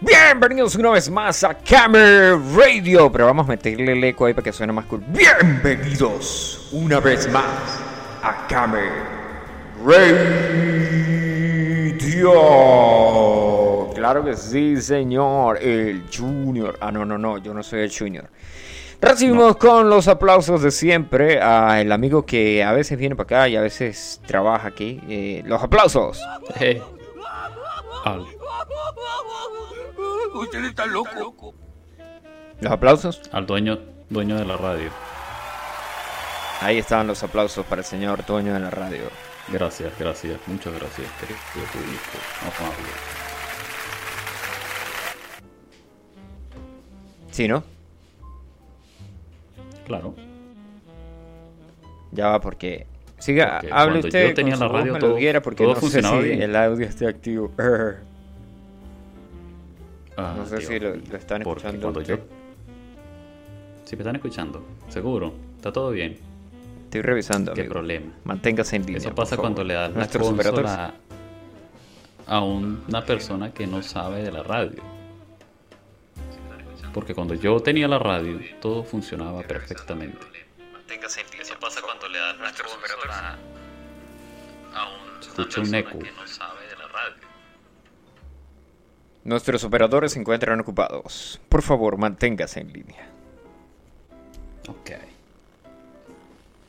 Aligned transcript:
Bienvenidos 0.00 0.74
una 0.76 0.90
vez 0.90 1.08
más 1.10 1.42
a 1.44 1.54
Camera 1.54 2.38
Radio. 2.54 3.10
Pero 3.10 3.26
vamos 3.26 3.46
a 3.46 3.48
meterle 3.50 3.92
el 3.92 4.04
eco 4.04 4.26
ahí 4.26 4.34
para 4.34 4.44
que 4.44 4.52
suene 4.52 4.72
más 4.72 4.84
cool. 4.86 5.02
Bienvenidos 5.08 6.68
una 6.72 7.00
vez 7.00 7.30
más 7.32 7.80
a 8.22 8.46
Camera 8.46 9.04
Radio. 9.84 10.16
Claro 13.94 14.24
que 14.24 14.36
sí, 14.36 14.80
señor. 14.80 15.58
El 15.62 16.04
Junior. 16.14 16.76
Ah, 16.80 16.92
no, 16.92 17.04
no, 17.04 17.16
no. 17.18 17.38
Yo 17.38 17.54
no 17.54 17.62
soy 17.62 17.80
el 17.80 17.92
Junior. 17.96 18.28
Recibimos 19.00 19.56
con 19.56 19.88
los 19.90 20.08
aplausos 20.08 20.62
de 20.62 20.70
siempre 20.70 21.40
al 21.40 21.90
amigo 21.92 22.24
que 22.24 22.62
a 22.64 22.72
veces 22.72 22.98
viene 22.98 23.14
para 23.16 23.24
acá 23.42 23.48
y 23.48 23.56
a 23.56 23.60
veces 23.60 24.20
trabaja 24.26 24.68
aquí. 24.68 25.00
Eh, 25.08 25.42
los 25.46 25.62
aplausos. 25.62 26.20
Eh, 26.60 26.80
al- 28.04 28.26
Usted 30.34 30.64
está 30.64 30.86
loco. 30.86 31.54
Los 32.60 32.72
aplausos. 32.72 33.20
al 33.32 33.46
dueño, 33.46 33.78
dueño 34.08 34.36
de 34.36 34.44
la 34.44 34.56
radio. 34.56 34.90
Ahí 36.60 36.78
estaban 36.78 37.06
los 37.06 37.22
aplausos 37.22 37.64
para 37.66 37.80
el 37.82 37.86
señor 37.86 38.24
dueño 38.24 38.54
de 38.54 38.60
la 38.60 38.70
radio. 38.70 39.02
Gracias, 39.48 39.92
gracias, 39.98 40.40
muchas 40.46 40.72
gracias, 40.72 41.06
querido 41.20 41.38
público 41.72 42.18
amable. 42.42 42.88
Sí, 47.30 47.46
¿no? 47.46 47.62
Claro. 49.86 50.14
Ya 52.12 52.28
va 52.28 52.40
porque... 52.40 52.86
Siga, 53.18 53.58
Porque 53.60 53.74
hable 53.74 53.98
usted 54.00 54.28
yo 54.28 54.34
tenía 54.34 54.56
con 54.56 54.66
la 54.66 54.68
radio, 54.72 54.98
todo- 54.98 55.16
porque 55.42 55.64
todo 55.64 55.68
no 55.68 55.74
sé 55.76 55.80
funcionaba 55.80 56.18
si 56.20 56.24
bien. 56.28 56.42
el 56.42 56.56
audio 56.56 56.86
esté 56.86 57.06
activo. 57.06 57.50
Ah, 60.16 60.34
No 60.36 60.46
sé 60.46 60.56
Dios 60.58 60.68
si 60.68 60.80
lo- 60.80 60.96
lo 60.96 61.16
están 61.16 61.42
porque 61.42 61.58
escuchando 61.66 61.82
Cuando 61.92 62.02
yo... 62.02 62.18
Si 63.84 63.94
me 63.96 64.02
están 64.02 64.16
escuchando, 64.16 64.66
seguro, 64.88 65.32
está 65.56 65.72
todo 65.72 65.90
bien. 65.90 66.18
Estoy 66.84 67.02
revisando, 67.02 67.52
¿Qué 67.54 67.60
amigo. 67.62 67.72
problema? 67.74 68.12
Manténgase 68.24 68.76
en 68.76 68.82
línea, 68.82 68.98
Eso 68.98 69.08
por 69.10 69.16
pasa 69.16 69.36
favor. 69.36 69.42
cuando 69.52 69.64
le 69.64 69.74
das 69.74 69.92
la 69.94 70.04
operadores. 70.32 70.70
a, 70.70 70.94
a 72.26 72.40
un- 72.40 72.82
una 72.88 73.04
persona 73.04 73.52
que 73.52 73.66
no 73.66 73.82
sabe 73.82 74.22
de 74.22 74.32
la 74.32 74.42
radio. 74.42 74.82
Porque 76.92 77.14
cuando 77.14 77.34
yo 77.34 77.60
tenía 77.60 77.86
la 77.88 77.98
radio, 77.98 78.40
todo 78.60 78.82
funcionaba 78.82 79.42
perfectamente. 79.42 80.18
Eso 81.40 81.54
pasa 81.60 81.82
cuando 81.82 82.08
le 82.08 82.18
das 82.18 82.38
la 82.38 82.48
sponsor 82.54 83.10
a, 83.10 83.36
a 84.74 84.88
un, 84.88 85.74
eco. 85.74 85.98
que 85.98 86.10
no 86.12 86.26
sabe. 86.26 86.55
Nuestros 89.26 89.64
operadores 89.64 90.12
se 90.12 90.20
encuentran 90.20 90.60
ocupados. 90.60 91.40
Por 91.48 91.60
favor, 91.60 91.98
manténgase 91.98 92.60
en 92.60 92.72
línea. 92.72 93.08
Ok. 94.68 94.90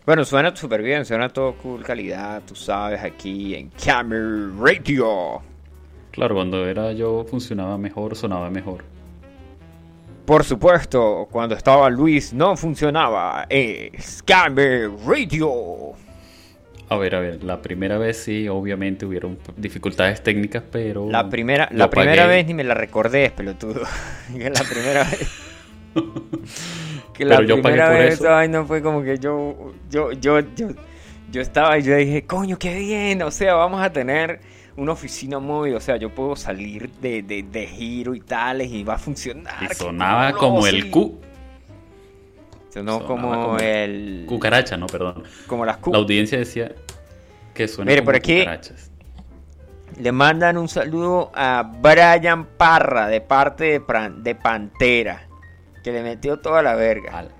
Bueno, 0.07 0.25
suena 0.25 0.55
súper 0.55 0.81
bien, 0.81 1.05
suena 1.05 1.29
todo 1.29 1.53
cool 1.57 1.83
calidad, 1.83 2.41
tú 2.47 2.55
sabes, 2.55 3.03
aquí 3.03 3.53
en 3.53 3.69
Camera 3.69 4.49
Radio. 4.59 5.39
Claro, 6.09 6.33
cuando 6.33 6.65
era 6.65 6.93
yo 6.93 7.23
funcionaba 7.29 7.77
mejor, 7.77 8.15
sonaba 8.15 8.49
mejor. 8.49 8.83
Por 10.25 10.43
supuesto, 10.43 11.27
cuando 11.29 11.53
estaba 11.53 11.87
Luis 11.91 12.33
no 12.33 12.57
funcionaba. 12.57 13.45
Es 13.49 14.23
Camera 14.23 14.89
Radio. 15.05 15.93
A 16.89 16.95
ver, 16.97 17.15
a 17.15 17.19
ver, 17.19 17.43
la 17.43 17.61
primera 17.61 17.97
vez 17.97 18.17
sí, 18.17 18.47
obviamente 18.47 19.05
hubieron 19.05 19.37
dificultades 19.57 20.23
técnicas, 20.23 20.63
pero... 20.71 21.09
La 21.09 21.29
primera, 21.29 21.67
la 21.73 21.89
primera 21.89 22.23
pagué. 22.23 22.35
vez 22.37 22.47
ni 22.47 22.53
me 22.53 22.63
la 22.63 22.73
recordé, 22.75 23.29
pelotudo. 23.31 23.81
que 24.33 24.49
la 24.49 24.63
primera 24.63 25.03
vez. 25.03 25.29
que 27.13 27.25
la 27.25 27.37
Pero 27.37 27.43
yo 27.43 27.61
pagué 27.61 27.75
primera 27.75 27.87
por 27.91 27.97
vez 27.99 28.13
eso. 28.13 28.23
esa 28.23 28.33
vaina 28.35 28.63
fue 28.63 28.81
como 28.81 29.03
que 29.03 29.17
yo, 29.19 29.73
yo, 29.89 30.13
yo, 30.13 30.39
yo, 30.55 30.67
yo 31.29 31.41
estaba 31.41 31.77
y 31.77 31.83
yo 31.83 31.95
dije, 31.95 32.25
coño, 32.25 32.57
qué 32.57 32.79
bien. 32.79 33.21
O 33.21 33.31
sea, 33.31 33.55
vamos 33.55 33.81
a 33.81 33.91
tener 33.91 34.39
una 34.77 34.93
oficina 34.93 35.39
móvil. 35.39 35.75
O 35.75 35.81
sea, 35.81 35.97
yo 35.97 36.13
puedo 36.15 36.37
salir 36.37 36.89
de, 37.01 37.21
de, 37.21 37.43
de 37.43 37.67
giro 37.67 38.15
y 38.15 38.21
tales 38.21 38.71
y 38.71 38.83
va 38.85 38.93
a 38.95 38.97
funcionar. 38.97 39.61
Y 39.61 39.73
sonaba 39.75 40.31
como 40.33 40.65
el 40.65 40.89
Q. 40.89 41.19
Sonaba 42.79 43.07
como, 43.07 43.29
como 43.31 43.57
el. 43.59 44.25
Cucaracha, 44.27 44.77
no, 44.77 44.87
perdón. 44.87 45.23
Como 45.47 45.65
las. 45.65 45.77
La 45.91 45.97
audiencia 45.97 46.37
decía 46.37 46.71
que 47.53 47.67
suena 47.67 47.89
Mire, 47.89 48.01
como 48.01 48.05
por 48.07 48.15
aquí- 48.15 48.39
cucarachas. 48.39 48.91
Le 49.99 50.11
mandan 50.11 50.57
un 50.57 50.67
saludo 50.67 51.31
a 51.33 51.63
Brian 51.81 52.45
Parra 52.57 53.07
de 53.07 53.21
parte 53.21 53.63
de, 53.65 53.81
Pran- 53.81 54.21
de 54.21 54.35
Pantera. 54.35 55.27
Que 55.83 55.91
le 55.91 56.03
metió 56.03 56.37
toda 56.37 56.61
la 56.61 56.75
verga. 56.75 57.17
Al- 57.17 57.31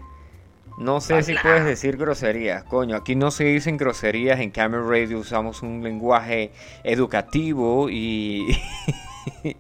No 0.80 1.02
sé 1.02 1.22
si 1.24 1.34
puedes 1.36 1.66
decir 1.66 1.98
groserías. 1.98 2.64
Coño, 2.64 2.96
aquí 2.96 3.16
no 3.16 3.30
se 3.32 3.44
dicen 3.44 3.78
groserías. 3.78 4.40
En 4.40 4.50
Camera 4.52 4.84
Radio 4.88 5.20
usamos 5.20 5.62
un 5.62 5.84
lenguaje 5.84 6.52
educativo 6.84 7.90
y... 7.90 8.48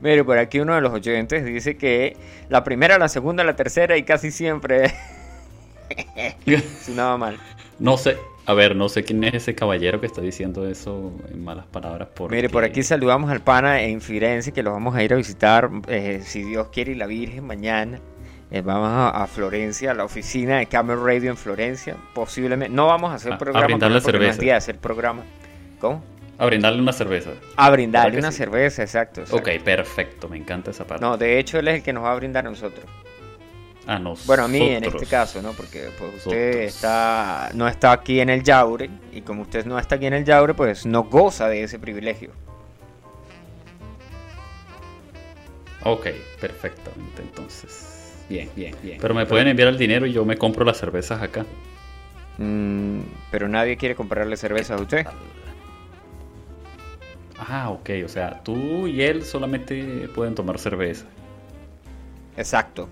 Mire, 0.00 0.24
por 0.24 0.38
aquí 0.38 0.60
uno 0.60 0.74
de 0.74 0.80
los 0.80 0.92
oyentes 0.92 1.44
dice 1.44 1.76
que 1.76 2.16
la 2.48 2.64
primera, 2.64 2.98
la 2.98 3.08
segunda, 3.08 3.44
la 3.44 3.56
tercera 3.56 3.96
y 3.96 4.02
casi 4.04 4.30
siempre 4.30 4.92
sonaba 6.84 7.16
mal. 7.18 7.38
No 7.78 7.96
sé, 7.96 8.16
a 8.46 8.54
ver, 8.54 8.74
no 8.74 8.88
sé 8.88 9.04
quién 9.04 9.22
es 9.24 9.34
ese 9.34 9.54
caballero 9.54 10.00
que 10.00 10.06
está 10.06 10.20
diciendo 10.20 10.68
eso 10.68 11.12
en 11.30 11.44
malas 11.44 11.66
palabras. 11.66 12.08
Porque... 12.14 12.34
Mire, 12.36 12.48
por 12.48 12.64
aquí 12.64 12.82
saludamos 12.82 13.30
al 13.30 13.40
pana 13.40 13.82
en 13.82 14.00
Firenze, 14.00 14.52
que 14.52 14.62
los 14.62 14.72
vamos 14.72 14.96
a 14.96 15.02
ir 15.02 15.12
a 15.12 15.16
visitar, 15.16 15.70
eh, 15.86 16.20
si 16.24 16.42
Dios 16.42 16.68
quiere, 16.72 16.92
y 16.92 16.94
la 16.96 17.06
Virgen 17.06 17.46
mañana. 17.46 18.00
Eh, 18.50 18.62
vamos 18.62 18.88
a, 18.88 19.10
a 19.10 19.26
Florencia, 19.26 19.90
a 19.90 19.94
la 19.94 20.04
oficina 20.04 20.56
de 20.58 20.66
Camera 20.66 20.98
Radio 21.00 21.30
en 21.30 21.36
Florencia. 21.36 21.96
Posiblemente, 22.14 22.74
no 22.74 22.86
vamos 22.86 23.12
a 23.12 23.14
hacer 23.16 23.32
A- 23.32 23.34
a 23.34 23.38
programa 23.38 23.66
brindarle 23.66 24.00
porque 24.00 24.18
no 24.18 24.24
es 24.24 24.30
cerveza. 24.30 24.42
día 24.42 24.52
de 24.54 24.58
hacer 24.58 24.78
programa. 24.78 25.22
¿Cómo? 25.80 26.02
A 26.38 26.46
brindarle 26.46 26.80
una 26.80 26.92
cerveza. 26.92 27.32
A 27.56 27.70
brindarle 27.70 28.18
una 28.18 28.30
sí. 28.30 28.38
cerveza, 28.38 28.82
exacto, 28.82 29.22
exacto. 29.22 29.50
Ok, 29.50 29.60
perfecto, 29.62 30.28
me 30.28 30.36
encanta 30.36 30.70
esa 30.70 30.86
parte. 30.86 31.04
No, 31.04 31.16
de 31.16 31.38
hecho, 31.40 31.58
él 31.58 31.66
es 31.66 31.74
el 31.76 31.82
que 31.82 31.92
nos 31.92 32.04
va 32.04 32.12
a 32.12 32.14
brindar 32.14 32.46
a 32.46 32.50
nosotros. 32.50 32.86
Ah, 33.88 33.98
no. 33.98 34.14
Bueno, 34.24 34.44
a 34.44 34.48
mí 34.48 34.60
en 34.60 34.84
este 34.84 35.06
caso, 35.06 35.42
¿no? 35.42 35.52
Porque 35.52 35.88
pues, 35.98 36.14
usted 36.16 36.46
Nosotros. 36.46 36.74
está, 36.74 37.50
no 37.54 37.66
está 37.66 37.90
aquí 37.90 38.20
en 38.20 38.28
el 38.28 38.44
Yaure, 38.44 38.88
y 39.12 39.22
como 39.22 39.42
usted 39.42 39.66
no 39.66 39.78
está 39.78 39.96
aquí 39.96 40.06
en 40.06 40.14
el 40.14 40.24
Yaure, 40.24 40.54
pues 40.54 40.86
no 40.86 41.04
goza 41.04 41.48
de 41.48 41.64
ese 41.64 41.78
privilegio. 41.80 42.30
Ok, 45.82 46.06
perfectamente, 46.40 47.22
entonces. 47.22 48.14
Bien, 48.28 48.48
bien, 48.54 48.76
bien. 48.82 48.98
Pero 49.00 49.14
me 49.14 49.26
pueden 49.26 49.48
enviar 49.48 49.70
el 49.70 49.78
dinero 49.78 50.06
y 50.06 50.12
yo 50.12 50.24
me 50.24 50.36
compro 50.36 50.64
las 50.64 50.76
cervezas 50.76 51.20
acá. 51.20 51.46
Mm, 52.36 53.00
pero 53.30 53.48
nadie 53.48 53.76
quiere 53.76 53.94
comprarle 53.94 54.36
cerveza 54.36 54.74
a 54.74 54.80
usted. 54.80 55.06
Ah, 57.38 57.70
ok, 57.70 57.90
o 58.04 58.08
sea, 58.08 58.42
tú 58.42 58.86
y 58.86 59.02
él 59.02 59.24
solamente 59.24 60.08
pueden 60.14 60.34
tomar 60.34 60.58
cerveza. 60.58 61.04
Exacto. 62.36 62.88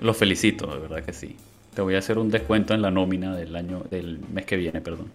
Los 0.00 0.16
felicito, 0.16 0.66
de 0.66 0.78
verdad 0.80 1.04
que 1.04 1.12
sí. 1.12 1.36
Te 1.74 1.82
voy 1.82 1.94
a 1.94 1.98
hacer 1.98 2.18
un 2.18 2.30
descuento 2.30 2.72
en 2.74 2.82
la 2.82 2.90
nómina 2.90 3.34
del 3.36 3.54
año, 3.56 3.80
del 3.90 4.18
mes 4.32 4.46
que 4.46 4.56
viene, 4.56 4.80
perdón. 4.80 5.10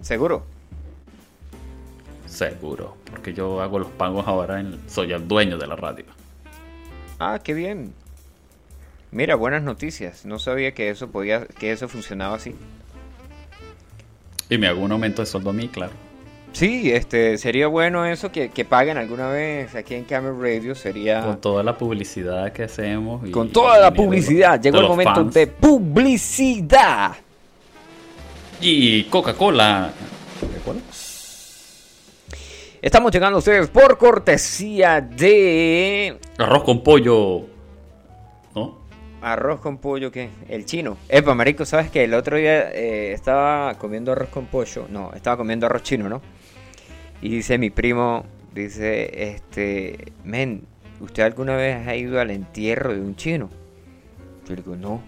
¿Seguro? 0.00 0.44
Seguro, 2.26 2.96
porque 3.10 3.34
yo 3.34 3.60
hago 3.60 3.78
los 3.78 3.88
pagos 3.90 4.26
ahora, 4.26 4.60
en- 4.60 4.78
soy 4.88 5.12
el 5.12 5.26
dueño 5.26 5.58
de 5.58 5.66
la 5.66 5.76
radio. 5.76 6.04
Ah, 7.18 7.40
qué 7.42 7.52
bien. 7.54 7.92
Mira, 9.10 9.34
buenas 9.34 9.62
noticias. 9.62 10.24
No 10.24 10.38
sabía 10.38 10.72
que 10.72 10.88
eso 10.88 11.10
podía, 11.10 11.44
que 11.46 11.72
eso 11.72 11.88
funcionaba 11.88 12.36
así. 12.36 12.54
Y 14.48 14.56
me 14.58 14.68
hago 14.68 14.80
un 14.82 14.92
aumento 14.92 15.20
de 15.22 15.26
sueldo 15.26 15.50
a 15.50 15.52
mí, 15.52 15.68
claro. 15.68 15.92
Sí, 16.52 16.90
este, 16.92 17.38
sería 17.38 17.68
bueno 17.68 18.04
eso 18.04 18.30
que, 18.32 18.50
que 18.50 18.64
paguen 18.64 18.98
alguna 18.98 19.28
vez 19.28 19.74
aquí 19.74 19.94
en 19.94 20.04
Camera 20.04 20.34
Radio. 20.38 20.74
Sería 20.74 21.22
Con 21.22 21.40
toda 21.40 21.62
la 21.62 21.76
publicidad 21.78 22.52
que 22.52 22.64
hacemos. 22.64 23.26
y 23.26 23.30
con 23.30 23.50
toda 23.50 23.78
la 23.78 23.92
publicidad. 23.92 24.60
Llegó 24.60 24.80
el 24.80 24.88
momento 24.88 25.14
fans. 25.14 25.34
de 25.34 25.46
publicidad. 25.46 27.12
Y 28.60 29.04
Coca-Cola. 29.04 29.90
¿Coca-Cola? 30.40 30.80
Estamos 32.82 33.12
llegando 33.12 33.36
a 33.36 33.38
ustedes 33.38 33.68
por 33.68 33.98
cortesía 33.98 35.00
de 35.00 36.18
Arroz 36.38 36.64
con 36.64 36.82
pollo. 36.82 37.42
¿No? 38.54 38.80
arroz 39.22 39.60
con 39.60 39.76
pollo, 39.76 40.10
¿qué? 40.10 40.30
El 40.48 40.64
chino. 40.64 40.96
Epa, 41.08 41.34
marico, 41.34 41.66
¿sabes 41.66 41.90
qué? 41.90 42.04
El 42.04 42.14
otro 42.14 42.38
día 42.38 42.70
eh, 42.72 43.12
estaba 43.12 43.74
comiendo 43.74 44.12
arroz 44.12 44.30
con 44.30 44.46
pollo. 44.46 44.86
No, 44.88 45.12
estaba 45.14 45.36
comiendo 45.36 45.66
arroz 45.66 45.82
chino, 45.82 46.08
¿no? 46.08 46.22
Y 47.22 47.28
dice 47.28 47.58
mi 47.58 47.70
primo, 47.70 48.24
dice, 48.54 49.32
este, 49.34 50.12
men, 50.24 50.62
¿usted 51.00 51.22
alguna 51.22 51.56
vez 51.56 51.86
ha 51.86 51.94
ido 51.94 52.20
al 52.20 52.30
entierro 52.30 52.94
de 52.94 53.00
un 53.00 53.16
chino? 53.16 53.50
Yo 54.48 54.54
le 54.54 54.62
digo, 54.62 54.76
no. 54.76 55.02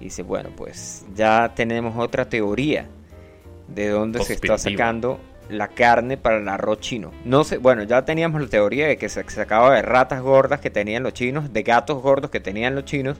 Y 0.00 0.04
dice, 0.04 0.22
bueno, 0.22 0.50
pues 0.56 1.06
ya 1.14 1.52
tenemos 1.54 1.96
otra 1.96 2.28
teoría 2.28 2.86
de 3.68 3.88
dónde 3.88 4.22
se 4.22 4.34
está 4.34 4.58
sacando 4.58 5.20
la 5.48 5.68
carne 5.68 6.16
para 6.16 6.38
el 6.38 6.48
arroz 6.48 6.80
chino. 6.80 7.12
No 7.24 7.44
sé, 7.44 7.58
bueno, 7.58 7.84
ya 7.84 8.04
teníamos 8.04 8.40
la 8.42 8.48
teoría 8.48 8.88
de 8.88 8.96
que 8.96 9.08
se 9.08 9.22
sacaba 9.30 9.74
de 9.74 9.82
ratas 9.82 10.20
gordas 10.22 10.60
que 10.60 10.70
tenían 10.70 11.02
los 11.02 11.12
chinos, 11.12 11.52
de 11.52 11.62
gatos 11.62 12.02
gordos 12.02 12.30
que 12.30 12.40
tenían 12.40 12.74
los 12.74 12.84
chinos 12.84 13.16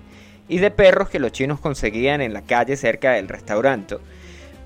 y 0.49 0.59
de 0.59 0.71
perros 0.71 1.09
que 1.09 1.19
los 1.19 1.33
chinos 1.33 1.61
conseguían 1.61 2.21
en 2.21 2.33
la 2.33 2.43
calle 2.43 2.77
cerca 2.77 3.13
del 3.13 3.29
restaurante. 3.29 3.97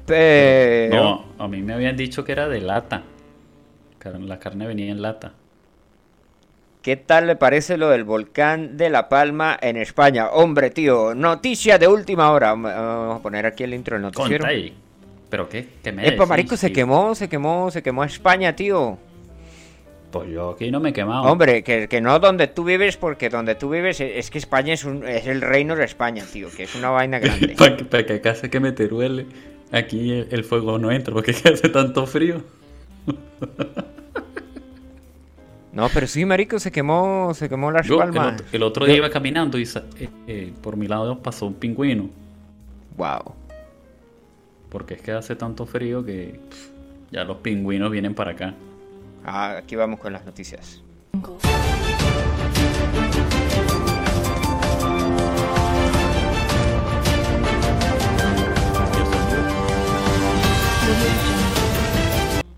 Pero... 0.06 0.94
No, 0.94 1.24
a 1.38 1.48
mí 1.48 1.62
me 1.62 1.74
habían 1.74 1.96
dicho 1.96 2.24
que 2.24 2.32
era 2.32 2.48
de 2.48 2.60
lata. 2.60 3.02
La 4.02 4.38
carne 4.38 4.66
venía 4.66 4.90
en 4.90 5.02
lata. 5.02 5.34
¿Qué 6.82 6.96
tal 6.96 7.26
le 7.26 7.36
parece 7.36 7.76
lo 7.76 7.90
del 7.90 8.04
volcán 8.04 8.78
de 8.78 8.88
La 8.88 9.10
Palma 9.10 9.58
en 9.60 9.76
España? 9.76 10.30
Hombre, 10.30 10.70
tío, 10.70 11.14
noticia 11.14 11.76
de 11.76 11.86
última 11.86 12.30
hora. 12.30 12.54
Vamos 12.54 13.18
a 13.18 13.22
poner 13.22 13.44
aquí 13.44 13.64
el 13.64 13.74
intro 13.74 13.96
del 13.96 14.02
noticiero. 14.02 14.46
ahí. 14.46 14.74
¿Pero 15.28 15.48
qué? 15.48 15.68
¿Qué 15.82 15.92
me 15.92 16.08
Epa, 16.08 16.24
marico, 16.24 16.56
se 16.56 16.72
quemó, 16.72 17.14
se 17.14 17.28
quemó, 17.28 17.70
se 17.70 17.82
quemó 17.82 18.02
España, 18.04 18.56
tío. 18.56 18.98
Pues 20.10 20.30
yo 20.30 20.50
aquí 20.50 20.70
no 20.70 20.80
me 20.80 20.88
he 20.88 20.92
quemado. 20.92 21.24
Hombre, 21.30 21.62
que, 21.62 21.86
que 21.86 22.00
no 22.00 22.18
donde 22.18 22.48
tú 22.48 22.64
vives, 22.64 22.96
porque 22.96 23.28
donde 23.28 23.54
tú 23.54 23.68
vives 23.68 24.00
es, 24.00 24.30
que 24.30 24.38
España 24.38 24.72
es, 24.72 24.84
un, 24.84 25.06
es 25.06 25.26
el 25.26 25.42
reino 25.42 25.76
de 25.76 25.84
España, 25.84 26.24
tío, 26.32 26.48
que 26.56 26.64
es 26.64 26.74
una 26.74 26.88
vaina 26.88 27.18
grande. 27.20 27.54
para, 27.56 27.76
que, 27.76 27.84
para 27.84 28.06
que 28.06 28.14
acá 28.14 28.34
se 28.34 28.48
que 28.48 28.58
me 28.58 28.72
teruele, 28.72 29.26
aquí 29.70 30.24
el, 30.30 30.42
fuego 30.42 30.78
no 30.78 30.90
entra, 30.90 31.12
porque 31.12 31.30
hace 31.44 31.68
tanto 31.68 32.06
frío. 32.06 32.42
no, 35.72 35.88
pero 35.94 36.06
sí, 36.06 36.24
marico, 36.24 36.58
se 36.58 36.72
quemó, 36.72 37.32
se 37.34 37.48
quemó 37.48 37.70
la 37.70 37.82
palmas. 37.82 38.42
El, 38.52 38.62
otro 38.62 38.86
día 38.86 38.96
iba 38.96 39.10
caminando 39.10 39.58
y 39.58 39.62
eh, 39.62 40.08
eh, 40.26 40.52
por 40.60 40.76
mi 40.76 40.88
lado 40.88 41.18
pasó 41.18 41.46
un 41.46 41.54
pingüino. 41.54 42.10
Wow. 42.96 43.34
Porque 44.68 44.94
es 44.94 45.02
que 45.02 45.12
hace 45.12 45.36
tanto 45.36 45.66
frío 45.66 46.04
que 46.04 46.40
ya 47.10 47.24
los 47.24 47.38
pingüinos 47.38 47.90
vienen 47.90 48.14
para 48.14 48.32
acá. 48.32 48.54
Ah, 49.24 49.56
aquí 49.58 49.76
vamos 49.76 50.00
con 50.00 50.12
las 50.12 50.24
noticias. 50.24 50.82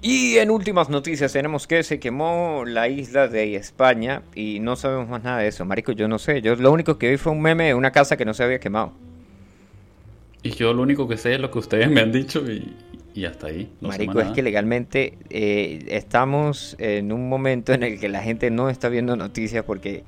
Y 0.04 0.38
en 0.38 0.50
últimas 0.50 0.88
noticias 0.88 1.32
tenemos 1.32 1.68
que 1.68 1.84
se 1.84 2.00
quemó 2.00 2.64
la 2.66 2.88
isla 2.88 3.28
de 3.28 3.54
España 3.54 4.22
y 4.34 4.58
no 4.58 4.74
sabemos 4.74 5.08
más 5.08 5.22
nada 5.22 5.38
de 5.38 5.46
eso. 5.46 5.64
Marico, 5.64 5.92
yo 5.92 6.08
no 6.08 6.18
sé. 6.18 6.42
Yo 6.42 6.56
lo 6.56 6.72
único 6.72 6.98
que 6.98 7.08
vi 7.08 7.16
fue 7.16 7.30
un 7.30 7.40
meme 7.40 7.66
de 7.66 7.74
una 7.74 7.92
casa 7.92 8.16
que 8.16 8.24
no 8.24 8.34
se 8.34 8.42
había 8.42 8.58
quemado. 8.58 8.92
Y 10.42 10.50
yo 10.50 10.74
lo 10.74 10.82
único 10.82 11.06
que 11.06 11.16
sé 11.16 11.34
es 11.34 11.40
lo 11.40 11.52
que 11.52 11.60
ustedes 11.60 11.88
me 11.88 12.00
han 12.00 12.10
dicho 12.10 12.40
y, 12.50 12.74
y 13.14 13.26
hasta 13.26 13.46
ahí. 13.46 13.70
Marico, 13.80 14.20
es 14.20 14.32
que 14.32 14.42
legalmente 14.42 15.18
eh, 15.30 15.84
estamos 15.86 16.74
en 16.80 17.12
un 17.12 17.28
momento 17.28 17.72
en 17.72 17.84
el 17.84 18.00
que 18.00 18.08
la 18.08 18.22
gente 18.22 18.50
no 18.50 18.70
está 18.70 18.88
viendo 18.88 19.14
noticias 19.14 19.64
porque 19.64 20.02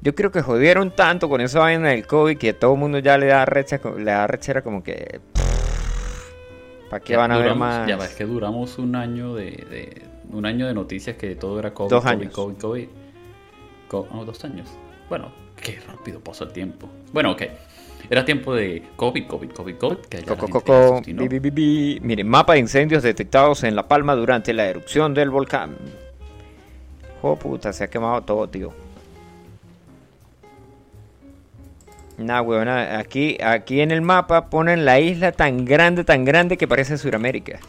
yo 0.00 0.14
creo 0.14 0.30
que 0.30 0.40
jodieron 0.40 0.90
tanto 0.96 1.28
con 1.28 1.42
esa 1.42 1.58
vaina 1.58 1.90
del 1.90 2.06
COVID 2.06 2.38
que 2.38 2.50
a 2.50 2.58
todo 2.58 2.72
el 2.72 2.80
mundo 2.80 2.98
ya 2.98 3.18
le 3.18 3.26
da 3.26 3.44
recha, 3.44 3.78
le 3.94 4.04
da 4.04 4.26
rechera 4.26 4.62
como 4.62 4.82
que... 4.82 5.20
¿Para 6.90 7.02
qué 7.02 7.16
van 7.16 7.32
a 7.32 7.38
ver 7.38 7.54
más? 7.54 7.86
Ya 7.86 7.96
es 7.96 8.14
que 8.14 8.24
duramos 8.24 8.78
un 8.78 8.96
año 8.96 9.34
de, 9.34 10.02
un 10.30 10.46
año 10.46 10.66
de 10.66 10.74
noticias 10.74 11.16
que 11.16 11.34
todo 11.34 11.58
era 11.58 11.74
COVID, 11.74 11.90
dos 11.90 12.04
años. 12.04 12.32
COVID, 12.32 12.56
COVID, 12.56 12.88
COVID. 13.88 14.24
dos 14.24 14.44
años. 14.44 14.68
Bueno, 15.08 15.32
qué 15.56 15.78
rápido 15.86 16.20
pasó 16.20 16.44
el 16.44 16.52
tiempo. 16.52 16.88
Bueno, 17.12 17.32
ok. 17.32 17.42
Era 18.10 18.24
tiempo 18.24 18.54
de 18.54 18.82
COVID, 18.96 19.26
COVID, 19.26 19.50
COVID, 19.50 19.76
COVID. 19.76 19.96
Que 19.98 20.22
Coco, 20.22 21.02
Miren, 21.04 22.28
mapa 22.28 22.54
de 22.54 22.60
incendios 22.60 23.02
detectados 23.02 23.64
en 23.64 23.76
La 23.76 23.86
Palma 23.86 24.14
durante 24.14 24.52
la 24.54 24.66
erupción 24.66 25.12
del 25.12 25.30
volcán. 25.30 25.76
Oh 27.20 27.36
puta, 27.36 27.72
se 27.72 27.84
ha 27.84 27.90
quemado 27.90 28.22
todo, 28.22 28.48
tío. 28.48 28.72
Nah, 32.18 32.42
weón, 32.42 32.68
aquí, 32.68 33.38
aquí 33.42 33.80
en 33.80 33.92
el 33.92 34.02
mapa 34.02 34.50
ponen 34.50 34.84
la 34.84 34.98
isla 34.98 35.30
tan 35.30 35.64
grande, 35.64 36.02
tan 36.02 36.24
grande 36.24 36.56
que 36.56 36.66
parece 36.66 36.98
Sudamérica. 36.98 37.60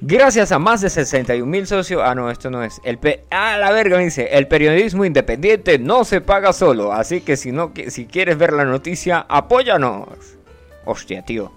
Gracias 0.00 0.52
a 0.52 0.58
más 0.58 0.80
de 0.82 0.90
61 0.90 1.46
mil 1.46 1.66
socios. 1.66 2.02
Ah, 2.04 2.14
no, 2.14 2.30
esto 2.30 2.50
no 2.50 2.62
es. 2.62 2.80
El 2.84 2.98
ah, 3.30 3.56
la 3.58 3.72
verga, 3.72 3.96
me 3.96 4.04
dice. 4.04 4.28
El 4.32 4.46
periodismo 4.46 5.04
independiente 5.04 5.78
no 5.78 6.04
se 6.04 6.20
paga 6.20 6.52
solo. 6.52 6.92
Así 6.92 7.22
que 7.22 7.36
si, 7.36 7.50
no, 7.50 7.72
si 7.88 8.06
quieres 8.06 8.36
ver 8.36 8.52
la 8.52 8.64
noticia, 8.64 9.24
apóyanos. 9.28 10.36
Hostia, 10.84 11.22
tío. 11.22 11.50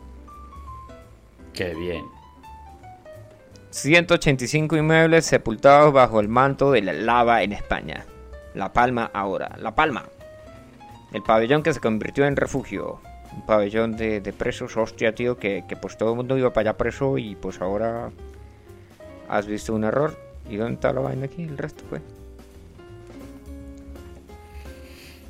Qué 1.53 1.73
bien. 1.75 2.05
185 3.71 4.77
inmuebles 4.77 5.25
sepultados 5.25 5.91
bajo 5.91 6.19
el 6.19 6.27
manto 6.27 6.71
de 6.71 6.81
la 6.81 6.93
lava 6.93 7.43
en 7.43 7.51
España. 7.51 8.05
La 8.53 8.71
Palma 8.73 9.11
ahora. 9.13 9.55
La 9.59 9.75
Palma. 9.75 10.05
El 11.13 11.23
pabellón 11.23 11.63
que 11.63 11.73
se 11.73 11.79
convirtió 11.79 12.25
en 12.25 12.35
refugio. 12.35 12.99
Un 13.35 13.45
pabellón 13.45 13.97
de, 13.97 14.33
presos. 14.37 14.77
Hostia, 14.77 15.13
tío. 15.13 15.37
Que, 15.37 15.63
que 15.67 15.75
pues 15.75 15.97
todo 15.97 16.11
el 16.11 16.15
mundo 16.17 16.37
iba 16.37 16.53
para 16.53 16.71
allá 16.71 16.77
preso 16.77 17.17
y 17.17 17.35
pues 17.35 17.61
ahora 17.61 18.11
has 19.27 19.47
visto 19.47 19.73
un 19.73 19.83
error. 19.83 20.17
¿Y 20.49 20.57
dónde 20.57 20.75
está 20.75 20.93
la 20.93 21.01
vaina 21.01 21.25
aquí? 21.25 21.43
El 21.43 21.57
resto 21.57 21.83
fue. 21.89 22.01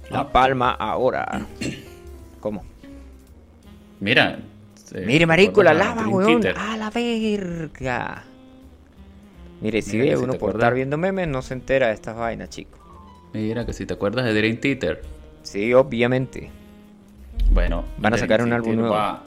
La 0.09 0.31
palma 0.31 0.71
ahora. 0.71 1.45
¿Cómo? 2.39 2.63
Mira. 3.99 4.39
Mire, 5.05 5.25
marico, 5.25 5.61
la 5.61 5.73
lava, 5.73 6.07
weón. 6.07 6.45
A 6.47 6.77
la 6.77 6.89
verga. 6.89 8.23
Mire, 9.61 9.81
si 9.81 9.99
ve 9.99 10.17
uno 10.17 10.33
por 10.35 10.55
estar 10.55 10.73
viendo 10.73 10.97
memes, 10.97 11.27
no 11.27 11.41
se 11.41 11.53
entera 11.53 11.87
de 11.87 11.93
estas 11.93 12.15
vainas, 12.15 12.49
chico. 12.49 12.79
Mira, 13.33 13.65
que 13.65 13.73
si 13.73 13.85
te 13.85 13.93
acuerdas 13.93 14.25
de 14.25 14.33
Dream 14.33 14.57
Theater. 14.57 15.18
Sí, 15.43 15.73
obviamente. 15.73 16.51
Bueno, 17.51 17.85
van 17.97 18.13
a 18.13 18.17
sacar 18.17 18.41
un 18.41 18.53
álbum 18.53 18.75
nuevo. 18.75 18.93
Va, 18.93 19.23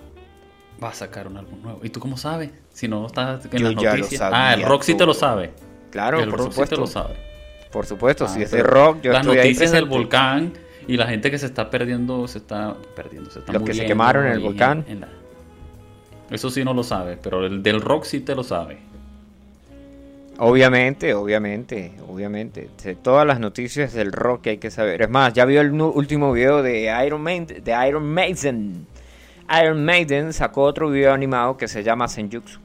va, 0.83 0.89
a 0.89 0.95
sacar 0.95 1.27
un 1.27 1.37
álbum 1.37 1.61
nuevo. 1.63 1.81
¿Y 1.83 1.91
tú 1.91 2.01
cómo 2.01 2.17
sabes? 2.17 2.51
Si 2.71 2.89
no 2.89 3.07
estás 3.07 3.45
en 3.53 3.65
las 3.65 3.75
noticias. 3.75 4.21
ah, 4.23 4.55
el 4.55 4.63
rock 4.63 4.83
sí 4.83 4.95
te 4.95 5.07
lo 5.07 5.15
sabe. 5.15 5.53
Claro, 5.91 6.21
el 6.21 6.31
por 6.31 6.39
rock 6.39 6.53
supuesto. 6.53 6.77
Sí 6.77 6.81
te 6.81 6.81
lo 6.81 6.87
sabe. 6.87 7.17
Por 7.71 7.87
supuesto, 7.87 8.29
si 8.29 8.41
ah, 8.41 8.45
es 8.45 8.51
de 8.51 8.63
rock, 8.63 9.01
yo 9.03 9.13
Las 9.13 9.27
noticias 9.27 9.73
del 9.73 9.87
volcán 9.87 10.53
y 10.87 10.97
la 10.97 11.07
gente 11.07 11.31
que 11.31 11.39
se 11.39 11.47
está 11.47 11.71
perdiendo, 11.71 12.29
se 12.29 12.39
está 12.39 12.77
perdiendo, 12.95 13.31
se 13.31 13.39
está 13.39 13.53
Los 13.53 13.63
que 13.63 13.75
se 13.75 13.87
quemaron 13.87 14.27
en 14.27 14.33
el 14.33 14.41
volcán. 14.41 14.85
Eso 16.31 16.51
sí 16.51 16.65
no 16.65 16.73
lo 16.73 16.83
sabe, 16.83 17.19
pero 17.23 17.45
el 17.45 17.63
del 17.63 17.81
rock 17.81 18.05
sí 18.05 18.21
te 18.21 18.35
lo 18.35 18.43
sabe. 18.43 18.79
Obviamente, 20.45 21.15
obviamente, 21.15 21.93
obviamente. 22.09 22.69
todas 23.01 23.25
las 23.25 23.39
noticias 23.39 23.93
del 23.93 24.11
rock 24.11 24.43
que 24.43 24.51
hay 24.51 24.59
que 24.59 24.73
saber. 24.73 25.01
Es 25.01 25.09
más, 25.09 25.33
ya 25.33 25.45
vio 25.45 25.61
el 25.61 25.71
último 25.81 26.33
video 26.33 26.65
de 26.65 26.93
Iron, 27.07 27.23
Maiden, 27.23 27.63
de 27.63 27.89
Iron 27.89 28.13
Maiden. 28.13 28.89
Iron 29.63 29.85
Maiden 29.85 30.33
sacó 30.33 30.63
otro 30.63 30.91
video 30.91 31.13
animado 31.13 31.57
que 31.57 31.69
se 31.69 31.85
llama 31.85 32.09
Senjutsu. 32.09 32.59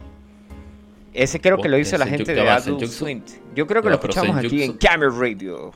Ese 1.14 1.40
creo 1.40 1.60
que 1.60 1.70
lo 1.70 1.78
hizo 1.78 2.00
la 2.00 2.08
gente 2.08 2.34
de 2.34 2.50
Adult 2.50 2.84
Swim. 2.88 3.22
Yo 3.54 3.68
creo 3.68 3.84
que 3.84 3.90
lo 3.90 3.96
escuchamos 3.96 4.36
aquí 4.36 4.64
en 4.64 4.74
Camera 4.74 5.12
Radio. 5.16 5.72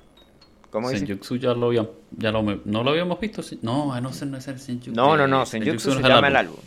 ¿Cómo 0.72 0.90
dice? 0.90 1.06
Senjutsu 1.06 1.36
ya 1.36 1.54
lo 1.54 1.68
habíamos, 1.68 1.92
ya 2.18 2.32
lo, 2.32 2.42
no 2.42 2.84
lo 2.84 2.90
habíamos 2.90 3.20
visto. 3.20 3.44
No, 3.62 4.02
no, 4.02 4.12
sé, 4.12 4.26
no 4.26 4.38
es 4.38 4.48
el 4.48 4.60
Senjutsu. 4.60 4.96
No, 4.96 5.16
no, 5.16 5.28
no, 5.28 5.46
Senjutsu, 5.46 5.92
se 5.92 6.02
llama 6.02 6.30
el 6.30 6.36
álbum. 6.36 6.58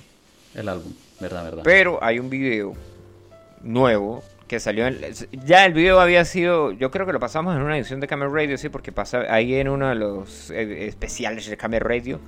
El 0.54 0.68
álbum, 0.68 0.92
verdad, 1.18 1.42
verdad. 1.42 1.62
Pero 1.64 1.98
hay 2.00 2.20
un 2.20 2.30
video 2.30 2.74
nuevo 3.64 4.22
que 4.46 4.60
salió 4.60 4.86
en, 4.86 4.98
ya 5.44 5.64
el 5.64 5.72
video 5.72 6.00
había 6.00 6.24
sido 6.24 6.72
yo 6.72 6.90
creo 6.90 7.06
que 7.06 7.12
lo 7.12 7.20
pasamos 7.20 7.56
en 7.56 7.62
una 7.62 7.76
edición 7.76 8.00
de 8.00 8.06
Camera 8.06 8.30
Radio 8.30 8.58
sí 8.58 8.68
porque 8.68 8.92
pasa 8.92 9.24
ahí 9.28 9.54
en 9.54 9.68
uno 9.68 9.88
de 9.88 9.94
los 9.94 10.50
eh, 10.50 10.86
especiales 10.86 11.48
de 11.48 11.56
Camera 11.56 11.86
Radio 11.86 12.20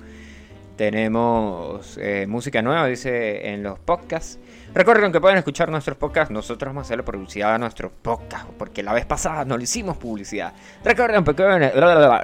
tenemos 0.77 1.97
eh, 1.99 2.27
música 2.27 2.61
nueva, 2.61 2.85
dice 2.85 3.49
en 3.51 3.63
los 3.63 3.79
podcasts. 3.79 4.37
Recuerden 4.75 5.11
que 5.11 5.19
pueden 5.19 5.39
escuchar 5.39 5.69
nuestros 5.71 5.97
podcasts. 5.97 6.31
Nosotros 6.31 6.69
vamos 6.69 6.83
a 6.83 6.85
hacer 6.85 6.97
la 6.99 7.03
publicidad 7.03 7.55
a 7.55 7.57
nuestros 7.57 7.91
podcasts. 7.91 8.47
Porque 8.59 8.83
la 8.83 8.93
vez 8.93 9.07
pasada 9.07 9.43
no 9.43 9.57
le 9.57 9.63
hicimos 9.63 9.97
publicidad. 9.97 10.53
Recuerden, 10.83 11.25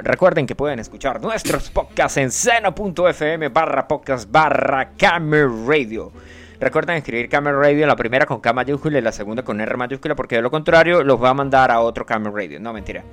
recuerden 0.03 0.45
que 0.45 0.53
pueden 0.53 0.77
escuchar 0.77 1.19
nuestros 1.19 1.71
podcasts 1.71 2.17
en 2.17 2.29
seno.fm 2.29 3.49
barra 3.49 3.87
podcast 3.87 4.29
barra 4.31 4.91
Radio. 5.67 6.11
Recuerden 6.63 6.95
escribir 6.95 7.27
Camera 7.27 7.59
Radio, 7.59 7.85
la 7.85 7.97
primera 7.97 8.25
con 8.25 8.39
K 8.39 8.53
mayúscula 8.53 8.97
y 8.97 9.01
la 9.01 9.11
segunda 9.11 9.43
con 9.43 9.59
R 9.59 9.75
mayúscula. 9.75 10.15
Porque 10.15 10.37
de 10.37 10.41
lo 10.41 10.49
contrario 10.49 11.03
los 11.03 11.21
va 11.21 11.31
a 11.31 11.33
mandar 11.33 11.69
a 11.71 11.81
otro 11.81 12.05
Camera 12.05 12.33
Radio. 12.33 12.57
No, 12.57 12.71
mentira. 12.71 13.03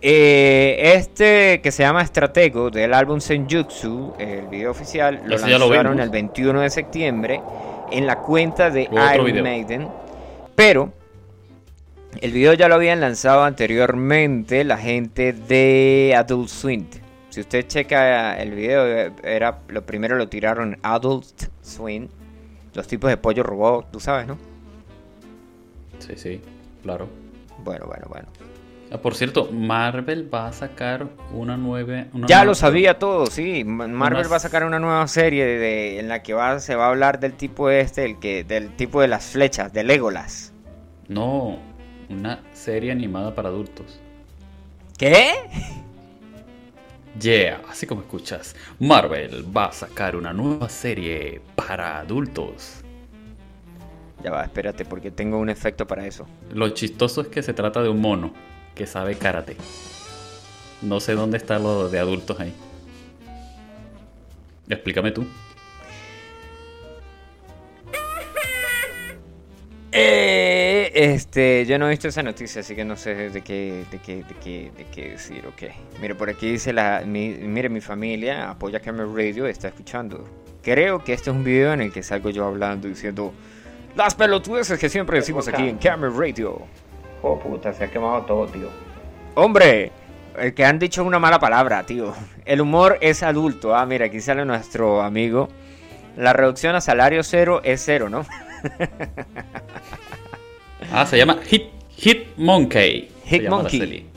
Eh, 0.00 0.94
este 0.96 1.60
que 1.60 1.70
se 1.70 1.82
llama 1.82 2.00
Estratego 2.00 2.70
del 2.70 2.94
álbum 2.94 3.20
Senjutsu, 3.20 4.14
el 4.18 4.46
video 4.46 4.70
oficial, 4.70 5.20
lo 5.26 5.36
lanzaron 5.36 6.00
el 6.00 6.08
21 6.08 6.62
de 6.62 6.70
septiembre 6.70 7.42
en 7.90 8.06
la 8.06 8.16
cuenta 8.20 8.70
de 8.70 8.88
Iron 9.14 9.42
Maiden. 9.42 9.88
Pero 10.56 10.94
el 12.22 12.32
video 12.32 12.54
ya 12.54 12.68
lo 12.68 12.76
habían 12.76 13.00
lanzado 13.00 13.44
anteriormente 13.44 14.64
la 14.64 14.78
gente 14.78 15.34
de 15.34 16.14
Adult 16.16 16.48
Swim. 16.48 16.86
Si 17.28 17.40
usted 17.40 17.66
checa 17.66 18.40
el 18.40 18.52
video, 18.52 19.12
era 19.22 19.58
lo 19.68 19.84
primero 19.84 20.16
lo 20.16 20.28
tiraron 20.28 20.78
Adult 20.82 21.50
Swim, 21.60 22.08
los 22.74 22.86
tipos 22.86 23.10
de 23.10 23.16
pollo 23.16 23.42
robot, 23.42 23.90
tú 23.90 24.00
sabes, 24.00 24.26
¿no? 24.26 24.38
Sí, 25.98 26.14
sí, 26.16 26.40
claro. 26.82 27.08
Bueno, 27.58 27.86
bueno, 27.86 28.06
bueno. 28.08 28.28
Ah, 28.90 28.98
por 28.98 29.14
cierto, 29.14 29.50
Marvel 29.50 30.32
va 30.32 30.48
a 30.48 30.52
sacar 30.52 31.08
una 31.32 31.56
nueva... 31.56 32.06
ya 32.26 32.44
lo 32.44 32.54
sabía 32.54 32.98
todo, 32.98 33.26
sí. 33.26 33.64
Marvel 33.64 34.30
va 34.30 34.36
a 34.36 34.40
sacar 34.40 34.64
una 34.64 34.78
nueva 34.78 35.06
serie 35.08 35.46
de, 35.46 35.98
en 35.98 36.08
la 36.08 36.22
que 36.22 36.34
va, 36.34 36.60
se 36.60 36.74
va 36.74 36.86
a 36.86 36.88
hablar 36.90 37.18
del 37.18 37.32
tipo 37.32 37.70
este, 37.70 38.04
el 38.04 38.18
que, 38.18 38.44
del 38.44 38.76
tipo 38.76 39.00
de 39.00 39.08
las 39.08 39.24
flechas, 39.26 39.72
de 39.72 39.82
Legolas. 39.82 40.52
No, 41.08 41.58
una 42.10 42.42
serie 42.52 42.92
animada 42.92 43.34
para 43.34 43.48
adultos. 43.48 43.98
¿Qué? 44.98 45.32
Yeah, 47.20 47.60
así 47.68 47.86
como 47.86 48.00
escuchas, 48.00 48.56
Marvel 48.78 49.44
va 49.54 49.66
a 49.66 49.72
sacar 49.72 50.16
una 50.16 50.32
nueva 50.32 50.68
serie 50.68 51.42
para 51.54 51.98
adultos. 51.98 52.80
Ya 54.24 54.30
va, 54.30 54.44
espérate, 54.44 54.84
porque 54.84 55.10
tengo 55.10 55.38
un 55.38 55.50
efecto 55.50 55.86
para 55.86 56.06
eso. 56.06 56.26
Lo 56.52 56.70
chistoso 56.70 57.20
es 57.20 57.28
que 57.28 57.42
se 57.42 57.52
trata 57.52 57.82
de 57.82 57.88
un 57.88 58.00
mono 58.00 58.32
que 58.74 58.86
sabe 58.86 59.16
karate. 59.16 59.56
No 60.80 61.00
sé 61.00 61.14
dónde 61.14 61.36
está 61.36 61.58
lo 61.58 61.88
de 61.88 61.98
adultos 61.98 62.40
ahí. 62.40 62.54
Explícame 64.68 65.10
tú. 65.10 65.26
Eh, 69.94 70.90
este, 70.94 71.66
yo 71.66 71.78
no 71.78 71.86
he 71.86 71.90
visto 71.90 72.08
esa 72.08 72.22
noticia, 72.22 72.62
así 72.62 72.74
que 72.74 72.82
no 72.82 72.96
sé 72.96 73.28
de 73.28 73.42
qué, 73.42 73.84
de 73.90 73.98
qué, 73.98 74.24
de 74.24 74.34
qué, 74.42 74.72
de 74.74 74.84
qué 74.86 75.10
decir, 75.10 75.46
ok. 75.46 75.70
Mire, 76.00 76.14
por 76.14 76.30
aquí 76.30 76.50
dice 76.50 76.72
la, 76.72 77.02
mire, 77.04 77.68
mi 77.68 77.82
familia 77.82 78.50
apoya 78.50 78.80
Camera 78.80 79.06
Radio, 79.14 79.46
está 79.46 79.68
escuchando. 79.68 80.24
Creo 80.62 81.04
que 81.04 81.12
este 81.12 81.28
es 81.28 81.36
un 81.36 81.44
video 81.44 81.74
en 81.74 81.82
el 81.82 81.92
que 81.92 82.02
salgo 82.02 82.30
yo 82.30 82.46
hablando 82.46 82.88
diciendo 82.88 83.34
las 83.94 84.14
pelotudeces 84.14 84.78
que 84.78 84.88
siempre 84.88 85.18
decimos 85.18 85.46
aquí 85.48 85.68
en 85.68 85.76
Camera 85.76 86.12
Radio. 86.16 86.62
Oh 87.20 87.38
puta, 87.38 87.74
se 87.74 87.84
ha 87.84 87.90
quemado 87.90 88.22
todo, 88.22 88.46
tío. 88.46 88.68
Hombre, 89.34 89.92
el 90.38 90.54
que 90.54 90.64
han 90.64 90.78
dicho 90.78 91.04
una 91.04 91.18
mala 91.18 91.38
palabra, 91.38 91.84
tío. 91.84 92.14
El 92.46 92.62
humor 92.62 92.96
es 93.02 93.22
adulto. 93.22 93.76
Ah, 93.76 93.84
mira, 93.84 94.06
aquí 94.06 94.20
sale 94.20 94.44
nuestro 94.46 95.02
amigo. 95.02 95.48
La 96.16 96.32
reducción 96.32 96.74
a 96.74 96.80
salario 96.80 97.22
cero 97.22 97.60
es 97.64 97.82
cero, 97.84 98.08
¿no? 98.08 98.24
Ah, 100.92 101.06
se 101.06 101.16
llama 101.18 101.38
Hit, 101.44 101.64
Hit 101.90 102.36
Monkey. 102.36 103.10
Hit 103.24 103.48
Monkey. 103.48 104.10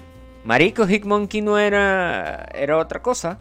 Marico, 0.44 0.86
Hit 0.88 1.06
Monkey 1.06 1.42
no 1.42 1.58
era. 1.58 2.48
Era 2.54 2.78
otra 2.78 3.02
cosa. 3.02 3.40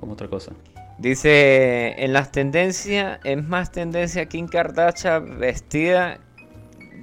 ¿Cómo 0.00 0.12
otra 0.12 0.28
cosa? 0.28 0.52
Dice, 0.98 1.94
en 2.02 2.12
las 2.12 2.32
tendencias, 2.32 3.20
es 3.24 3.44
más 3.44 3.70
tendencia 3.70 4.26
Kim 4.26 4.48
Kardashian 4.48 5.38
vestida 5.38 6.18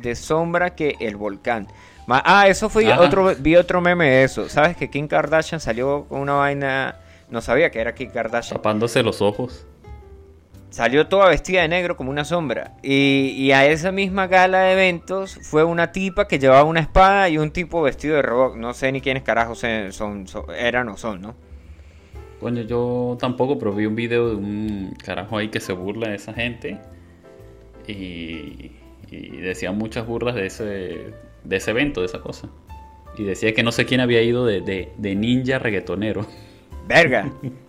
de 0.01 0.15
sombra 0.15 0.75
que 0.75 0.95
el 0.99 1.15
volcán. 1.15 1.67
Ah, 2.07 2.47
eso 2.47 2.69
fue 2.69 2.91
otro, 2.93 3.33
vi 3.39 3.55
otro 3.55 3.81
meme 3.81 4.05
de 4.05 4.23
eso. 4.23 4.49
¿Sabes 4.49 4.75
que 4.75 4.89
Kim 4.89 5.07
Kardashian 5.07 5.59
salió 5.59 6.05
con 6.05 6.21
una 6.21 6.33
vaina, 6.33 6.95
no 7.29 7.41
sabía 7.41 7.69
que 7.71 7.79
era 7.79 7.93
Kim 7.93 8.09
Kardashian. 8.09 8.57
Tapándose 8.57 9.03
los 9.03 9.21
ojos. 9.21 9.65
Salió 10.73 11.05
toda 11.05 11.29
vestida 11.29 11.61
de 11.61 11.67
negro 11.67 11.95
como 11.95 12.09
una 12.09 12.25
sombra. 12.25 12.77
Y, 12.81 13.51
a 13.51 13.67
esa 13.67 13.91
misma 13.91 14.25
gala 14.25 14.61
de 14.61 14.73
eventos 14.73 15.37
fue 15.43 15.63
una 15.63 15.91
tipa 15.91 16.27
que 16.27 16.39
llevaba 16.39 16.63
una 16.63 16.79
espada 16.79 17.29
y 17.29 17.37
un 17.37 17.51
tipo 17.51 17.83
vestido 17.83 18.15
de 18.15 18.23
robot. 18.23 18.55
No 18.55 18.73
sé 18.73 18.91
ni 18.91 18.99
quiénes 18.99 19.21
carajos 19.21 19.59
son, 19.91 20.25
eran 20.57 20.89
o 20.89 20.97
son, 20.97 21.21
¿no? 21.21 21.35
Bueno, 22.41 22.61
yo 22.61 23.17
tampoco, 23.19 23.59
pero 23.59 23.71
vi 23.75 23.85
un 23.85 23.95
video 23.95 24.29
de 24.29 24.35
un 24.35 24.95
carajo 24.97 25.37
ahí 25.37 25.49
que 25.49 25.59
se 25.59 25.73
burla 25.73 26.09
de 26.09 26.15
esa 26.15 26.33
gente. 26.33 26.79
Y, 27.87 28.71
decía 29.11 29.71
muchas 29.73 30.07
burlas 30.07 30.33
de 30.33 30.47
ese, 30.47 31.13
de 31.43 31.55
ese 31.55 31.69
evento, 31.69 31.99
de 31.99 32.07
esa 32.07 32.19
cosa. 32.19 32.49
Y 33.15 33.25
decía 33.25 33.53
que 33.53 33.61
no 33.61 33.71
sé 33.71 33.85
quién 33.85 34.01
había 34.01 34.23
ido 34.23 34.43
de, 34.43 34.89
ninja 34.97 35.59
reggaetonero. 35.59 36.25
Verga. 36.87 37.31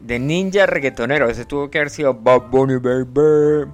de 0.00 0.18
ninja 0.18 0.66
reggaetonero. 0.66 1.28
Ese 1.28 1.44
tuvo 1.44 1.70
que 1.70 1.78
haber 1.78 1.90
sido 1.90 2.14
Bob 2.14 2.50
Bunny 2.50 2.76
Baby. 2.76 3.70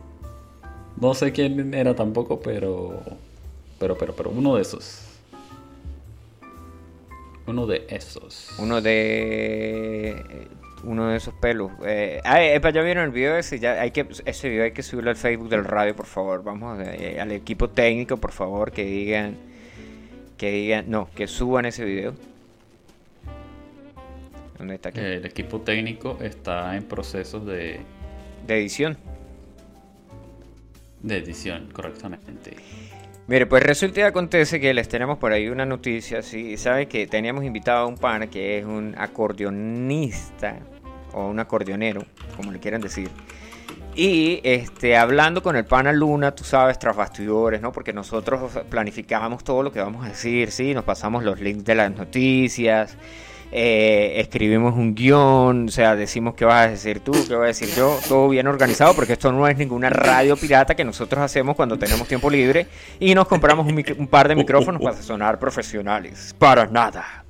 No 1.01 1.15
sé 1.15 1.33
quién 1.33 1.75
era 1.75 1.95
tampoco, 1.95 2.41
pero. 2.41 3.01
Pero, 3.79 3.99
pero, 3.99 4.15
pero, 4.15 4.31
uno 4.31 4.57
de 4.57 4.63
esos. 4.63 5.03
Uno 7.47 7.67
de 7.67 7.85
esos. 7.89 8.55
Uno 8.59 8.81
de. 8.81 10.49
Uno 10.85 11.09
de 11.09 11.17
esos 11.17 11.35
pelos. 11.35 11.73
Eh, 11.85 12.21
ya 12.25 12.83
vieron 12.83 13.05
el 13.05 13.11
video 13.11 13.37
ese. 13.37 13.59
Ya 13.59 13.81
hay 13.81 13.91
que, 13.91 14.07
ese 14.25 14.49
video 14.49 14.65
hay 14.65 14.73
que 14.73 14.83
subirlo 14.83 15.11
al 15.11 15.17
Facebook 15.17 15.49
del 15.49 15.65
radio, 15.65 15.97
por 15.97 16.07
favor. 16.07 16.43
Vamos 16.45 16.79
eh, 16.87 17.19
al 17.21 17.33
equipo 17.33 17.71
técnico, 17.71 18.17
por 18.19 18.33
favor, 18.33 18.71
que 18.71 18.85
digan. 18.85 19.37
Que 20.37 20.51
digan. 20.51 20.91
No, 20.91 21.09
que 21.15 21.27
suban 21.27 21.65
ese 21.67 21.85
video. 21.85 22.15
¿Dónde 24.65 24.77
está 24.77 24.89
aquí? 24.89 25.01
El 25.01 25.27
equipo 25.27 25.61
técnico 25.61 26.17
está 26.23 26.75
en 26.75 26.85
procesos 26.85 27.45
de. 27.45 27.81
De 28.47 28.59
edición. 28.59 28.97
De 31.03 31.19
edición, 31.19 31.69
correctamente. 31.71 32.57
Mire, 33.27 33.45
pues 33.45 33.63
resulta 33.63 34.01
y 34.01 34.03
acontece 34.05 34.61
que 34.61 34.73
les 34.73 34.89
tenemos 34.89 35.19
por 35.19 35.33
ahí 35.33 35.49
una 35.49 35.67
noticia, 35.67 36.23
sí, 36.23 36.57
sabe 36.57 36.89
que 36.89 37.07
teníamos 37.07 37.45
invitado 37.45 37.85
a 37.85 37.87
un 37.87 37.97
pana 37.99 38.29
que 38.29 38.59
es 38.59 38.65
un 38.65 38.95
acordeonista 38.97 40.59
o 41.13 41.29
un 41.29 41.39
acordeonero, 41.41 42.03
como 42.35 42.51
le 42.51 42.59
quieran 42.59 42.81
decir. 42.81 43.11
Y 43.95 44.41
este, 44.45 44.97
hablando 44.97 45.43
con 45.43 45.57
el 45.57 45.67
pana 45.67 45.93
Luna, 45.93 46.35
tú 46.35 46.43
sabes, 46.43 46.79
tras 46.79 46.97
bastidores, 46.97 47.61
¿no? 47.61 47.71
Porque 47.71 47.93
nosotros 47.93 48.51
planificamos 48.71 49.45
todo 49.45 49.63
lo 49.63 49.71
que 49.71 49.81
vamos 49.81 50.07
a 50.07 50.09
decir, 50.09 50.51
¿sí? 50.51 50.73
Nos 50.73 50.85
pasamos 50.85 51.23
los 51.23 51.39
links 51.39 51.65
de 51.65 51.75
las 51.75 51.95
noticias, 51.95 52.97
eh, 53.53 54.15
escribimos 54.17 54.75
un 54.75 54.95
guion, 54.95 55.69
o 55.69 55.71
sea, 55.71 55.95
decimos 55.95 56.35
qué 56.35 56.45
vas 56.45 56.67
a 56.67 56.71
decir 56.71 57.01
tú, 57.01 57.13
qué 57.29 57.35
voy 57.35 57.45
a 57.45 57.49
decir 57.49 57.69
yo, 57.77 57.99
todo 58.09 58.29
bien 58.29 58.47
organizado, 58.47 58.95
porque 58.95 59.13
esto 59.13 59.31
no 59.33 59.47
es 59.47 59.57
ninguna 59.57 59.91
radio 59.91 60.37
pirata 60.37 60.75
que 60.75 60.85
nosotros 60.85 61.23
hacemos 61.23 61.55
cuando 61.55 61.79
tenemos 61.79 62.09
tiempo 62.09 62.31
libre 62.31 62.67
y 62.99 63.15
nos 63.15 63.29
compramos 63.29 63.67
un, 63.67 64.07
par 64.09 64.29
de 64.29 64.35
micrófonos 64.37 64.83
para 64.83 65.01
sonar 65.01 65.39
profesionales. 65.39 66.35
Para 66.39 66.67
nada. 66.67 67.25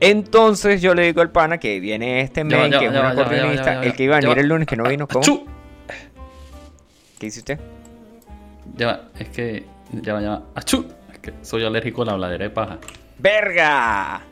Entonces 0.00 0.82
yo 0.82 0.94
le 0.94 1.04
digo 1.04 1.20
al 1.20 1.30
pana 1.30 1.58
que 1.58 1.78
viene 1.78 2.22
este 2.22 2.42
men, 2.42 2.72
que 2.72 2.86
es 2.86 2.90
un 2.90 2.96
acordeonista, 2.96 3.82
el 3.84 3.94
que 3.94 4.02
iba 4.02 4.16
a 4.16 4.20
venir 4.20 4.38
el 4.38 4.48
lunes, 4.48 4.66
que 4.66 4.76
no 4.76 4.88
vino, 4.88 5.06
¿cómo? 5.06 5.46
¿Qué 7.20 7.26
dice 7.26 7.38
usted? 7.38 7.60
Ya 8.74 8.86
va, 8.88 9.00
es 9.16 9.28
que, 9.28 9.64
ya 9.92 10.14
va, 10.14 10.20
ya 10.20 10.30
va. 10.30 10.42
¡Achú! 10.56 10.88
Es 11.12 11.18
que 11.20 11.32
soy 11.42 11.64
alérgico 11.64 12.02
a 12.02 12.06
la 12.06 12.14
bladera 12.14 12.44
de 12.44 12.50
paja. 12.50 12.78
¡Verga! 13.18 14.31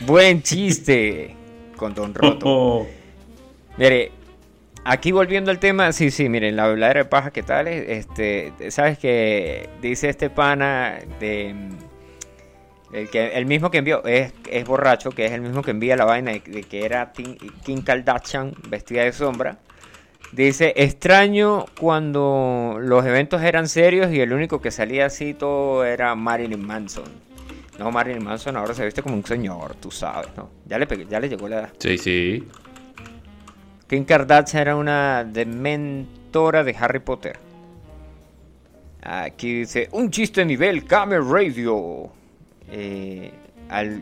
Buen 0.00 0.42
chiste 0.42 1.36
con 1.76 1.94
Don 1.94 2.14
Roto. 2.14 2.86
Mire, 3.76 4.12
aquí 4.84 5.12
volviendo 5.12 5.50
al 5.50 5.58
tema, 5.58 5.92
sí, 5.92 6.10
sí, 6.10 6.28
miren, 6.28 6.56
la 6.56 6.68
de 6.68 7.04
paja, 7.04 7.30
¿qué 7.30 7.42
tal? 7.42 7.68
Este, 7.68 8.52
sabes 8.70 8.98
que 8.98 9.68
dice 9.80 10.08
este 10.08 10.28
pana 10.28 10.98
de 11.18 11.54
el 12.92 13.08
que 13.08 13.28
el 13.28 13.46
mismo 13.46 13.70
que 13.70 13.78
envió 13.78 14.04
es, 14.04 14.32
es 14.50 14.64
borracho, 14.64 15.10
que 15.10 15.26
es 15.26 15.32
el 15.32 15.42
mismo 15.42 15.62
que 15.62 15.70
envía 15.70 15.96
la 15.96 16.04
vaina 16.04 16.32
de, 16.32 16.40
que 16.40 16.84
era 16.84 17.12
Kim 17.64 17.82
Kardashian 17.82 18.54
vestida 18.68 19.04
de 19.04 19.12
sombra. 19.12 19.58
Dice, 20.32 20.72
extraño 20.76 21.66
cuando 21.78 22.76
los 22.80 23.04
eventos 23.04 23.42
eran 23.42 23.68
serios 23.68 24.12
y 24.12 24.20
el 24.20 24.32
único 24.32 24.60
que 24.60 24.70
salía 24.70 25.06
así 25.06 25.34
todo 25.34 25.84
era 25.84 26.14
Marilyn 26.14 26.64
Manson. 26.64 27.29
No, 27.80 27.90
Marilyn 27.90 28.22
Manson 28.22 28.58
ahora 28.58 28.74
se 28.74 28.84
viste 28.84 29.02
como 29.02 29.14
un 29.14 29.24
señor, 29.24 29.74
tú 29.76 29.90
sabes, 29.90 30.28
¿no? 30.36 30.50
Ya 30.66 30.78
le, 30.78 30.86
ya 31.08 31.18
le 31.18 31.30
llegó 31.30 31.48
la 31.48 31.60
edad. 31.60 31.72
Sí, 31.78 31.96
sí. 31.96 32.46
Kim 33.88 34.04
Kardashian 34.04 34.60
era 34.60 34.76
una 34.76 35.24
dementora 35.24 36.62
de 36.62 36.76
Harry 36.78 36.98
Potter. 36.98 37.38
Aquí 39.02 39.60
dice, 39.60 39.88
un 39.92 40.10
chiste 40.10 40.42
a 40.42 40.44
nivel 40.44 40.84
Camel 40.84 41.26
Radio. 41.26 42.12
Eh, 42.70 43.32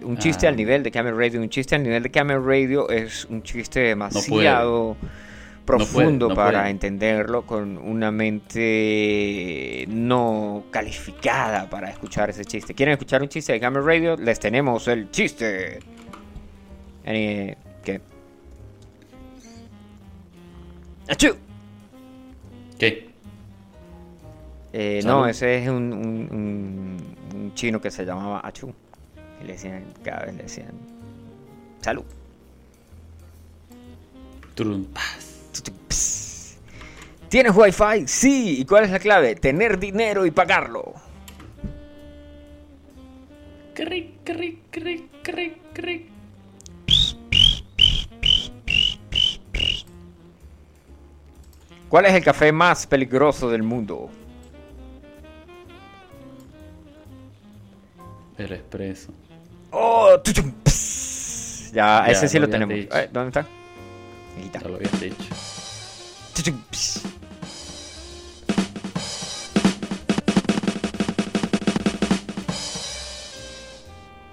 un 0.03 0.19
chiste 0.19 0.49
al 0.49 0.55
ah. 0.55 0.57
nivel 0.57 0.83
de 0.83 0.91
Camel 0.91 1.17
Radio. 1.17 1.41
Un 1.41 1.49
chiste 1.49 1.77
al 1.77 1.85
nivel 1.85 2.03
de 2.03 2.11
Camel 2.11 2.45
Radio 2.45 2.91
es 2.91 3.27
un 3.27 3.45
chiste 3.45 3.79
demasiado 3.79 4.97
profundo 5.69 6.35
para 6.35 6.71
entenderlo 6.71 7.43
con 7.45 7.77
una 7.77 8.11
mente 8.11 9.85
no 9.89 10.65
calificada 10.71 11.69
para 11.69 11.91
escuchar 11.91 12.31
ese 12.31 12.47
chiste. 12.47 12.75
¿Quieren 12.75 12.95
escuchar 12.95 13.21
un 13.21 13.29
chiste 13.29 13.53
de 13.53 13.59
Gamer 13.59 13.83
Radio? 13.83 14.17
Les 14.17 14.41
tenemos 14.41 14.89
el 14.89 15.11
chiste. 15.11 15.81
¿Qué? 17.05 18.01
¡Achú! 21.07 21.37
¿Qué? 22.79 23.11
Eh, 24.73 25.01
no, 25.05 25.27
ese 25.27 25.63
es 25.63 25.69
un, 25.69 25.93
un, 25.93 27.53
chino 27.55 27.79
que 27.81 27.91
se 27.91 28.07
llamaba 28.07 28.41
Achu. 28.43 28.73
Y 29.43 29.47
le 29.47 29.53
decían, 29.53 29.85
cada 30.03 30.25
vez 30.25 30.35
le 30.35 30.43
decían, 30.45 30.73
salud. 31.83 32.05
¿Tienes 37.29 37.53
wifi? 37.55 38.07
Sí. 38.07 38.61
¿Y 38.61 38.65
cuál 38.65 38.85
es 38.85 38.91
la 38.91 38.99
clave? 38.99 39.35
Tener 39.37 39.79
dinero 39.79 40.25
y 40.25 40.31
pagarlo. 40.31 40.95
Cric, 43.75 44.25
cric, 44.25 44.59
cric, 44.71 45.05
cric, 45.23 45.57
cric. 45.73 46.07
¿Cuál 51.89 52.07
es 52.07 52.15
el 52.15 52.23
café 52.25 52.53
más 52.53 52.87
peligroso 52.87 53.49
del 53.51 53.63
mundo? 53.63 54.11
El 58.37 58.53
expreso. 58.53 59.13
Oh, 59.71 60.19
tuchum, 60.23 60.53
ya, 61.73 62.05
Ya, 62.07 62.07
ese 62.07 62.29
sí 62.29 62.39
lo 62.39 62.49
tenemos. 62.49 62.75
dicho. 62.75 62.95
¿Dónde 63.13 63.29
está? 63.29 63.41
Aquí 63.41 64.47
está. 64.47 64.61
Ya 64.61 64.69
lo 64.69 64.77
habías 64.77 65.01
dicho. 65.01 65.17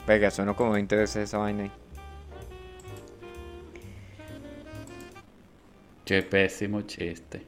Venga, 0.08 0.30
sonó 0.30 0.56
como 0.56 0.72
20 0.72 0.96
veces 0.96 1.16
esa 1.24 1.40
vaina 1.40 1.64
ahí. 1.64 1.72
Qué 6.06 6.22
pésimo 6.22 6.82
chiste. 6.82 7.44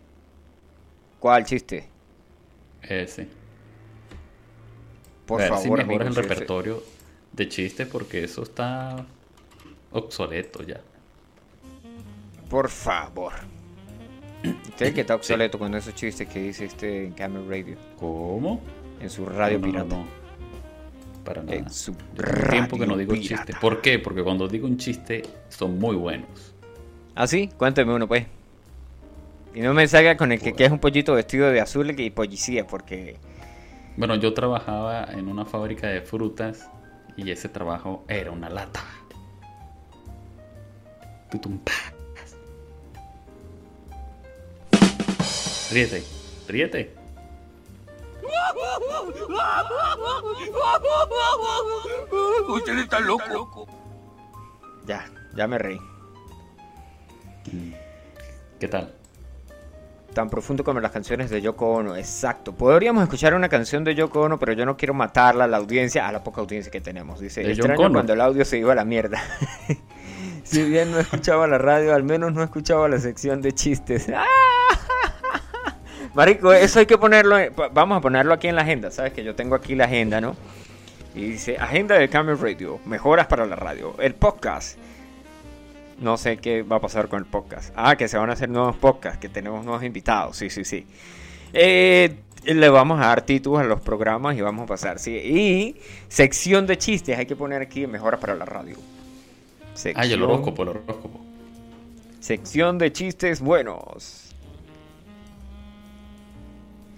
¿Cuál 1.20 1.46
chiste? 1.46 1.88
Ese. 2.82 3.28
Por 5.28 5.42
a 5.42 5.50
ver 5.50 5.58
si 5.58 5.64
favor, 5.66 5.78
mejoras 5.80 6.08
amigos, 6.08 6.18
el 6.18 6.24
repertorio 6.24 6.84
de 7.34 7.48
chistes 7.48 7.88
porque 7.88 8.24
eso 8.24 8.42
está 8.42 9.06
obsoleto 9.92 10.64
ya. 10.64 10.82
Por 12.50 12.70
favor. 12.70 13.34
Usted 14.44 14.94
que 14.94 15.02
está 15.02 15.16
obsoleto 15.16 15.58
con 15.60 15.74
esos 15.76 15.94
chistes 15.96 16.28
que 16.28 16.42
dice 16.42 16.66
este 16.66 17.06
en 17.06 17.14
Camel 17.14 17.48
Radio. 17.50 17.78
¿Cómo? 18.00 18.62
En 19.02 19.10
su 19.10 19.26
radio 19.26 19.60
No, 19.60 19.66
no, 19.68 19.72
pirata. 19.72 19.96
no, 19.96 20.02
no. 20.04 20.08
Para 21.24 21.42
nada. 21.44 21.56
En 21.58 21.70
su 21.70 21.94
tengo 21.94 22.50
tiempo 22.50 22.78
que 22.78 22.86
no 22.86 22.94
radio 22.94 22.98
digo 23.00 23.14
pirata. 23.14 23.28
chistes. 23.46 23.56
¿Por 23.60 23.82
qué? 23.82 24.00
Porque 24.00 24.24
cuando 24.24 24.48
digo 24.48 24.68
un 24.68 24.78
chiste 24.78 25.24
son 25.50 25.78
muy 25.80 25.96
buenos. 25.96 26.54
¿Ah, 27.16 27.26
sí? 27.28 27.50
Cuénteme 27.58 27.94
uno, 27.94 28.08
pues. 28.08 28.26
Y 29.56 29.62
no 29.62 29.74
me 29.74 29.88
salga 29.88 30.16
con 30.18 30.32
el 30.32 30.40
que, 30.40 30.54
que 30.54 30.66
es 30.66 30.72
un 30.72 30.80
pollito 30.80 31.14
vestido 31.16 31.50
de 31.50 31.60
azul 31.60 32.00
y 32.00 32.10
policía, 32.12 32.68
porque... 32.68 33.18
Bueno, 33.98 34.14
yo 34.16 34.34
trabajaba 34.36 35.06
en 35.06 35.28
una 35.28 35.46
fábrica 35.46 35.88
de 35.88 36.02
frutas 36.02 36.70
y 37.16 37.32
ese 37.32 37.50
trabajo 37.50 38.06
era 38.08 38.30
una 38.32 38.50
lata. 38.50 38.84
Tutum, 41.32 41.60
Ríete, 45.72 46.04
ríete. 46.48 46.94
Usted 52.48 52.78
está 52.80 53.00
loco. 53.02 53.68
Ya, 54.86 55.06
ya 55.36 55.48
me 55.48 55.58
reí. 55.58 55.78
¿Qué 58.60 58.68
tal? 58.68 58.94
Tan 60.14 60.30
profundo 60.30 60.64
como 60.64 60.80
las 60.80 60.92
canciones 60.92 61.30
de 61.30 61.42
Yoko 61.42 61.74
Ono, 61.74 61.96
exacto. 61.96 62.56
Podríamos 62.56 63.04
escuchar 63.04 63.36
una 63.36 63.50
canción 63.50 63.84
de 63.84 63.94
Yoko 63.94 64.22
Ono, 64.22 64.40
pero 64.40 64.54
yo 64.54 64.66
no 64.66 64.78
quiero 64.78 64.94
matarla 64.94 65.44
a 65.44 65.48
la 65.48 65.58
audiencia, 65.58 66.08
a 66.08 66.12
la 66.12 66.24
poca 66.24 66.42
audiencia 66.42 66.72
que 66.72 66.82
tenemos. 66.82 67.20
Dice, 67.20 67.44
¿De 67.44 67.52
extraño 67.52 67.92
cuando 67.92 68.14
el 68.14 68.22
audio 68.22 68.46
se 68.46 68.58
iba 68.58 68.72
a 68.72 68.76
la 68.76 68.86
mierda. 68.86 69.22
si 70.44 70.64
bien 70.64 70.92
no 70.92 71.00
escuchaba 71.00 71.46
la 71.46 71.58
radio, 71.58 71.94
al 71.94 72.04
menos 72.04 72.34
no 72.34 72.42
escuchaba 72.42 72.88
la 72.88 73.00
sección 73.00 73.42
de 73.42 73.54
chistes. 73.54 74.08
¡Ah! 74.10 74.26
Marico, 76.18 76.52
eso 76.52 76.80
hay 76.80 76.88
que 76.88 76.98
ponerlo, 76.98 77.38
en- 77.38 77.54
vamos 77.74 78.00
a 78.00 78.02
ponerlo 78.02 78.34
aquí 78.34 78.48
en 78.48 78.56
la 78.56 78.64
agenda, 78.64 78.90
sabes 78.90 79.14
que 79.14 79.24
yo 79.24 79.36
tengo 79.36 79.54
aquí 79.54 79.76
la 79.76 79.86
agenda, 79.86 80.20
¿no? 80.20 80.36
Y 81.14 81.22
dice, 81.26 81.58
agenda 81.58 81.94
de 81.94 82.10
Camel 82.10 82.40
Radio, 82.40 82.80
mejoras 82.88 83.28
para 83.28 83.46
la 83.46 83.56
radio, 83.56 83.94
el 84.00 84.16
podcast. 84.16 84.80
No 86.00 86.18
sé 86.18 86.38
qué 86.38 86.64
va 86.64 86.78
a 86.78 86.80
pasar 86.80 87.08
con 87.08 87.20
el 87.20 87.26
podcast. 87.26 87.72
Ah, 87.76 87.96
que 87.96 88.08
se 88.08 88.18
van 88.18 88.32
a 88.32 88.34
hacer 88.34 88.50
nuevos 88.50 88.76
podcasts, 88.78 89.20
que 89.20 89.30
tenemos 89.30 89.64
nuevos 89.64 89.84
invitados, 89.84 90.38
sí, 90.38 90.50
sí, 90.50 90.66
sí. 90.66 90.88
Eh, 91.54 92.16
le 92.46 92.70
vamos 92.70 93.00
a 93.00 93.06
dar 93.10 93.22
títulos 93.22 93.62
a 93.62 93.66
los 93.66 93.80
programas 93.82 94.36
y 94.36 94.42
vamos 94.42 94.64
a 94.64 94.68
pasar, 94.68 94.98
sí. 94.98 95.12
Y 95.18 95.76
sección 96.08 96.66
de 96.66 96.80
chistes, 96.80 97.16
hay 97.16 97.28
que 97.28 97.36
poner 97.36 97.62
aquí 97.62 97.86
mejoras 97.86 98.20
para 98.20 98.34
la 98.34 98.46
radio. 98.46 98.78
Ah, 99.96 100.04
y 100.08 100.14
el 100.14 100.24
horóscopo, 100.24 100.64
el 100.64 100.70
horóscopo. 100.70 101.20
Sección 102.20 102.80
de 102.80 102.92
chistes 102.92 103.40
buenos. 103.40 104.27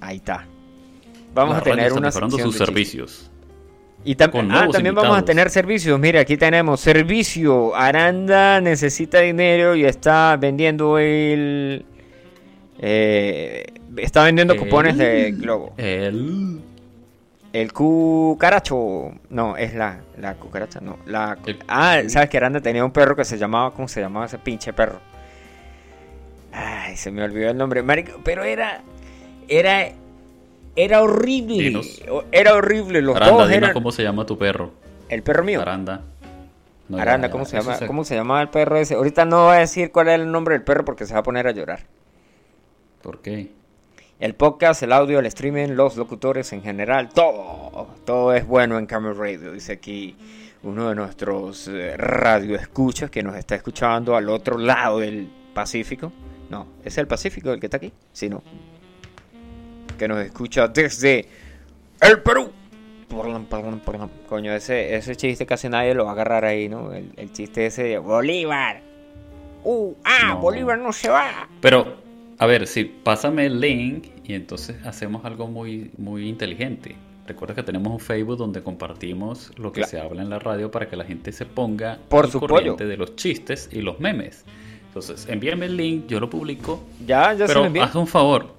Ahí 0.01 0.17
está. 0.17 0.45
Vamos 1.33 1.55
La 1.55 1.59
a 1.59 1.63
tener 1.63 1.93
una 1.93 2.07
mejorando 2.07 2.37
sus 2.37 2.53
de 2.57 2.65
servicios. 2.65 3.31
Y 4.05 4.15
tam- 4.15 4.31
con 4.31 4.51
ah, 4.51 4.67
también 4.71 4.95
vamos 4.95 5.17
a 5.17 5.25
tener 5.25 5.49
servicios. 5.49 5.99
Mira, 5.99 6.21
aquí 6.21 6.37
tenemos 6.37 6.79
servicio. 6.79 7.75
Aranda 7.75 8.61
necesita 8.61 9.19
dinero 9.19 9.75
y 9.75 9.83
está 9.85 10.37
vendiendo 10.37 10.97
el. 10.97 11.85
eh, 12.79 13.65
está 13.97 14.23
vendiendo 14.23 14.55
cupones 14.55 14.97
de 14.97 15.31
Globo. 15.31 15.73
El... 15.77 16.61
El 17.51 17.73
cucaracho. 17.73 19.11
No, 19.31 19.57
es 19.57 19.73
la, 19.73 19.99
la 20.17 20.35
cucaracha. 20.35 20.79
No, 20.81 20.99
la. 21.05 21.37
El- 21.45 21.59
Ah, 21.67 21.99
sabes 22.07 22.29
que 22.29 22.37
Aranda 22.37 22.61
tenía 22.61 22.85
un 22.85 22.91
perro 22.91 23.15
que 23.15 23.25
se 23.25 23.37
llamaba. 23.37 23.73
¿Cómo 23.73 23.87
se 23.87 23.99
llamaba 24.01 24.27
ese 24.27 24.37
pinche 24.37 24.71
perro? 24.71 24.99
Ay, 26.53 26.95
se 26.95 27.11
me 27.11 27.23
olvidó 27.23 27.49
el 27.49 27.57
nombre. 27.57 27.83
Marico, 27.83 28.19
pero 28.23 28.43
era. 28.43 28.81
Era. 29.49 29.91
Era 30.75 31.01
horrible. 31.01 31.63
Dinos. 31.63 32.01
Era 32.31 32.53
horrible. 32.53 33.01
Los 33.01 33.15
Aranda, 33.15 33.43
dos 33.43 33.51
eran. 33.51 33.73
cómo 33.73 33.91
se 33.91 34.03
llama 34.03 34.25
tu 34.25 34.37
perro. 34.37 34.71
El 35.09 35.23
perro 35.23 35.43
mío. 35.43 35.61
Aranda. 35.61 36.01
No, 36.87 36.97
Aranda, 36.97 37.27
ya, 37.27 37.31
¿cómo 37.31 37.45
se 37.45 37.57
llama? 37.57 37.77
¿Cómo 37.85 38.03
se 38.03 38.15
llamaba 38.15 38.41
el 38.41 38.49
perro 38.49 38.77
ese? 38.77 38.95
Ahorita 38.95 39.25
no 39.25 39.45
voy 39.45 39.57
a 39.57 39.59
decir 39.59 39.91
cuál 39.91 40.07
es 40.07 40.15
el 40.15 40.31
nombre 40.31 40.53
del 40.53 40.63
perro 40.63 40.85
porque 40.85 41.05
se 41.05 41.13
va 41.13 41.19
a 41.19 41.23
poner 41.23 41.47
a 41.47 41.51
llorar. 41.51 41.81
¿Por 43.01 43.21
qué? 43.21 43.51
El 44.19 44.35
podcast, 44.35 44.83
el 44.83 44.91
audio, 44.91 45.19
el 45.19 45.25
streaming, 45.27 45.69
los 45.69 45.95
locutores 45.95 46.51
en 46.51 46.61
general, 46.61 47.09
todo, 47.09 47.87
todo 48.05 48.33
es 48.33 48.45
bueno 48.45 48.77
en 48.77 48.85
Camel 48.85 49.15
Radio. 49.15 49.53
Dice 49.53 49.73
aquí 49.73 50.15
uno 50.63 50.89
de 50.89 50.95
nuestros 50.95 51.69
eh, 51.69 51.95
radioescuchas 51.95 53.09
que 53.09 53.23
nos 53.23 53.35
está 53.37 53.55
escuchando 53.55 54.15
al 54.15 54.27
otro 54.27 54.57
lado 54.57 54.99
del 54.99 55.29
Pacífico. 55.53 56.11
No, 56.49 56.67
¿es 56.83 56.97
el 56.97 57.07
Pacífico 57.07 57.51
el 57.51 57.59
que 57.59 57.67
está 57.67 57.77
aquí? 57.77 57.93
Sí, 58.11 58.29
no. 58.29 58.43
Que 59.99 60.07
nos 60.07 60.19
escucha 60.19 60.67
desde 60.67 61.27
el 62.01 62.21
Perú. 62.21 62.51
Perdón, 63.09 63.45
perdón, 63.45 63.81
perdón. 63.85 64.11
Coño, 64.27 64.53
ese, 64.53 64.95
ese 64.95 65.15
chiste 65.15 65.45
casi 65.45 65.67
nadie 65.69 65.93
lo 65.93 66.05
va 66.05 66.11
a 66.11 66.13
agarrar 66.13 66.45
ahí, 66.45 66.69
¿no? 66.69 66.93
El, 66.93 67.11
el 67.17 67.31
chiste 67.31 67.65
ese 67.65 67.83
de 67.83 67.97
Bolívar. 67.99 68.81
Uh, 69.63 69.93
ah, 70.05 70.29
No. 70.29 70.39
Bolívar 70.39 70.79
no 70.79 70.93
se 70.93 71.09
va. 71.09 71.49
Pero, 71.59 71.97
a 72.37 72.45
ver, 72.45 72.65
sí, 72.65 72.85
pásame 73.03 73.45
el 73.47 73.59
link 73.59 74.07
y 74.23 74.33
entonces 74.35 74.77
hacemos 74.85 75.25
algo 75.25 75.47
muy, 75.47 75.91
muy 75.97 76.29
inteligente. 76.29 76.95
Recuerda 77.27 77.53
que 77.55 77.63
tenemos 77.63 77.91
un 77.91 77.99
Facebook 77.99 78.37
donde 78.37 78.63
compartimos 78.63 79.51
lo 79.57 79.71
que 79.71 79.83
se 79.83 79.99
habla 79.99 80.21
en 80.21 80.29
la 80.29 80.39
radio 80.39 80.71
para 80.71 80.87
que 80.87 80.95
la 80.95 81.03
gente 81.03 81.31
se 81.31 81.45
ponga 81.45 81.99
Por 82.09 82.25
al 82.25 82.31
su 82.31 82.39
corriente 82.39 82.71
pollo. 82.83 82.87
de 82.89 82.97
los 82.97 83.15
chistes 83.15 83.69
y 83.71 83.81
los 83.81 83.99
memes. 83.99 84.45
Entonces, 84.87 85.27
envíame 85.29 85.65
el 85.67 85.77
link, 85.77 86.07
yo 86.07 86.19
lo 86.19 86.29
publico. 86.29 86.79
Ya, 87.05 87.33
ya 87.33 87.45
se 87.45 87.47
pero 87.47 87.59
lo 87.61 87.65
envié. 87.67 87.83
haz 87.83 87.93
un 87.95 88.07
favor. 88.07 88.58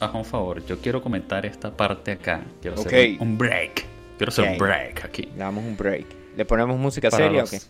Haz 0.00 0.14
un 0.14 0.24
favor, 0.24 0.64
yo 0.66 0.78
quiero 0.78 1.00
comentar 1.02 1.46
esta 1.46 1.70
parte 1.74 2.12
acá. 2.12 2.42
Quiero 2.60 2.78
hacer 2.80 3.16
un, 3.20 3.28
un 3.30 3.38
break. 3.38 3.84
Quiero 4.18 4.30
hacer 4.30 4.44
Ok. 4.44 4.50
un 4.52 4.58
break 4.58 5.04
aquí. 5.04 5.22
Le 5.22 5.36
damos 5.38 5.64
un 5.64 5.76
break. 5.76 6.06
¿Le 6.36 6.44
ponemos 6.44 6.78
música 6.78 7.08
Para 7.10 7.24
seria 7.24 7.40
los- 7.42 7.52
o 7.52 7.56
qué? 7.56 7.62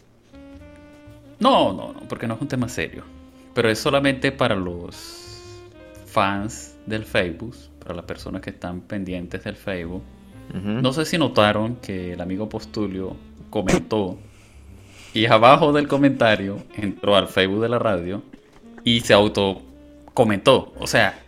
No, 1.38 1.72
no, 1.72 1.92
no, 1.92 2.00
porque 2.08 2.26
no 2.26 2.34
es 2.34 2.40
un 2.40 2.48
tema 2.48 2.68
serio. 2.68 3.04
Pero 3.54 3.70
es 3.70 3.78
solamente 3.78 4.32
para 4.32 4.54
los 4.54 5.40
fans 6.06 6.74
del 6.86 7.04
Facebook, 7.04 7.54
para 7.80 7.94
las 7.94 8.04
personas 8.04 8.42
que 8.42 8.50
están 8.50 8.80
pendientes 8.80 9.44
del 9.44 9.56
Facebook. 9.56 10.02
Ujú. 10.50 10.68
No 10.68 10.92
sé 10.92 11.04
si 11.04 11.18
notaron 11.18 11.76
que 11.76 12.12
el 12.12 12.20
amigo 12.20 12.48
Postulio 12.48 13.16
comentó 13.50 14.18
y 15.12 15.26
abajo 15.26 15.72
del 15.72 15.88
comentario 15.88 16.62
entró 16.76 17.16
al 17.16 17.28
Facebook 17.28 17.62
de 17.62 17.68
la 17.68 17.78
radio 17.78 18.22
y 18.84 19.00
se 19.00 19.12
auto 19.12 19.62
comentó. 20.14 20.72
O 20.78 20.86
sea, 20.86 21.18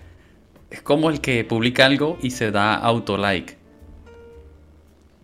es 0.70 0.83
como 0.83 1.11
el 1.11 1.20
que 1.20 1.44
publica 1.44 1.87
algo 1.87 2.18
y 2.22 2.31
se 2.31 2.50
da 2.50 2.74
auto 2.74 3.16
like. 3.16 3.57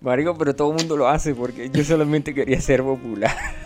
Marico, 0.01 0.37
pero 0.37 0.55
todo 0.55 0.71
el 0.73 0.79
mundo 0.79 0.97
lo 0.97 1.09
hace 1.09 1.35
porque 1.35 1.71
yo 1.71 1.83
solamente 1.83 2.35
quería 2.35 2.61
ser 2.61 2.83
popular. 2.83 3.35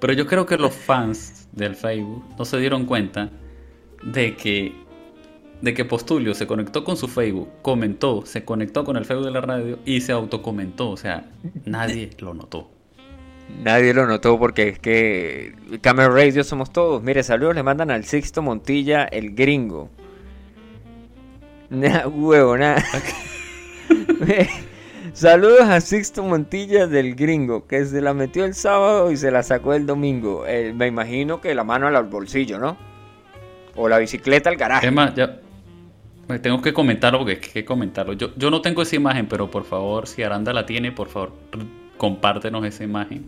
Pero 0.00 0.12
yo 0.12 0.26
creo 0.26 0.44
que 0.44 0.58
los 0.58 0.74
fans 0.74 1.48
del 1.52 1.74
Facebook 1.74 2.22
no 2.38 2.44
se 2.44 2.58
dieron 2.58 2.84
cuenta 2.84 3.30
de 4.02 4.36
que 4.36 4.74
de 5.60 5.74
que 5.74 5.84
Postulio 5.84 6.34
se 6.34 6.46
conectó 6.46 6.84
con 6.84 6.96
su 6.96 7.08
Facebook, 7.08 7.48
comentó, 7.62 8.24
se 8.26 8.44
conectó 8.44 8.84
con 8.84 8.96
el 8.96 9.06
Facebook 9.06 9.24
de 9.24 9.32
la 9.32 9.40
radio 9.40 9.78
y 9.86 10.02
se 10.02 10.12
autocomentó, 10.12 10.90
o 10.90 10.96
sea, 10.98 11.30
nadie 11.64 12.10
lo 12.18 12.34
notó. 12.34 12.75
Nadie 13.48 13.94
lo 13.94 14.06
notó 14.06 14.38
porque 14.38 14.68
es 14.68 14.78
que 14.78 15.54
Camel 15.80 16.12
Radio 16.12 16.44
somos 16.44 16.72
todos. 16.72 17.02
Mire, 17.02 17.22
saludos 17.22 17.54
le 17.54 17.62
mandan 17.62 17.90
al 17.90 18.04
Sixto 18.04 18.42
Montilla, 18.42 19.04
el 19.04 19.34
gringo. 19.34 19.90
Nah, 21.70 22.06
huevo, 22.06 22.56
nada. 22.56 22.82
saludos 25.12 25.62
a 25.62 25.80
Sixto 25.80 26.22
Montilla 26.22 26.86
del 26.86 27.14
gringo, 27.14 27.66
que 27.66 27.84
se 27.84 28.00
la 28.00 28.14
metió 28.14 28.44
el 28.44 28.54
sábado 28.54 29.10
y 29.10 29.16
se 29.16 29.30
la 29.30 29.42
sacó 29.42 29.74
el 29.74 29.86
domingo. 29.86 30.44
Eh, 30.46 30.72
me 30.74 30.86
imagino 30.86 31.40
que 31.40 31.54
la 31.54 31.64
mano 31.64 31.86
al 31.86 32.04
bolsillo, 32.04 32.58
¿no? 32.58 32.76
O 33.74 33.88
la 33.88 33.98
bicicleta 33.98 34.50
al 34.50 34.56
garaje. 34.56 34.86
Es 34.86 34.92
más, 34.92 35.14
ya. 35.14 35.38
me 36.28 36.38
Tengo 36.38 36.60
que 36.62 36.72
comentarlo 36.72 37.18
porque 37.18 37.32
hay 37.32 37.40
que 37.40 37.64
comentarlo. 37.64 38.12
Yo, 38.12 38.30
yo 38.36 38.50
no 38.50 38.60
tengo 38.60 38.82
esa 38.82 38.96
imagen, 38.96 39.26
pero 39.26 39.50
por 39.50 39.64
favor, 39.64 40.06
si 40.06 40.22
Aranda 40.22 40.52
la 40.52 40.66
tiene, 40.66 40.92
por 40.92 41.08
favor, 41.08 41.32
compártenos 41.96 42.64
esa 42.64 42.84
imagen. 42.84 43.26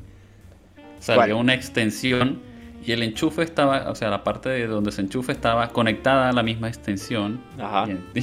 Salió 1.00 1.22
¿Cuál? 1.22 1.32
una 1.34 1.54
extensión 1.54 2.40
y 2.84 2.92
el 2.92 3.02
enchufe 3.02 3.42
estaba, 3.42 3.90
o 3.90 3.94
sea, 3.94 4.10
la 4.10 4.24
parte 4.24 4.48
de 4.48 4.66
donde 4.66 4.92
se 4.92 5.00
enchufe 5.02 5.32
estaba 5.32 5.68
conectada 5.70 6.28
a 6.30 6.32
la 6.32 6.42
misma 6.42 6.68
extensión. 6.68 7.40
Ajá. 7.60 7.86
Y, 8.14 8.22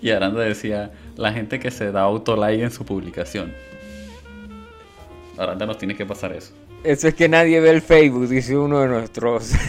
y 0.06 0.10
Aranda 0.10 0.40
decía, 0.40 0.92
la 1.16 1.32
gente 1.32 1.58
que 1.60 1.70
se 1.70 1.92
da 1.92 2.02
autolike 2.02 2.62
en 2.62 2.70
su 2.70 2.84
publicación. 2.84 3.52
Aranda 5.38 5.66
nos 5.66 5.78
tiene 5.78 5.94
que 5.96 6.06
pasar 6.06 6.32
eso. 6.32 6.52
Eso 6.84 7.08
es 7.08 7.14
que 7.14 7.28
nadie 7.28 7.60
ve 7.60 7.70
el 7.70 7.80
Facebook, 7.82 8.28
dice 8.28 8.56
uno 8.56 8.80
de 8.80 8.88
nuestros. 8.88 9.52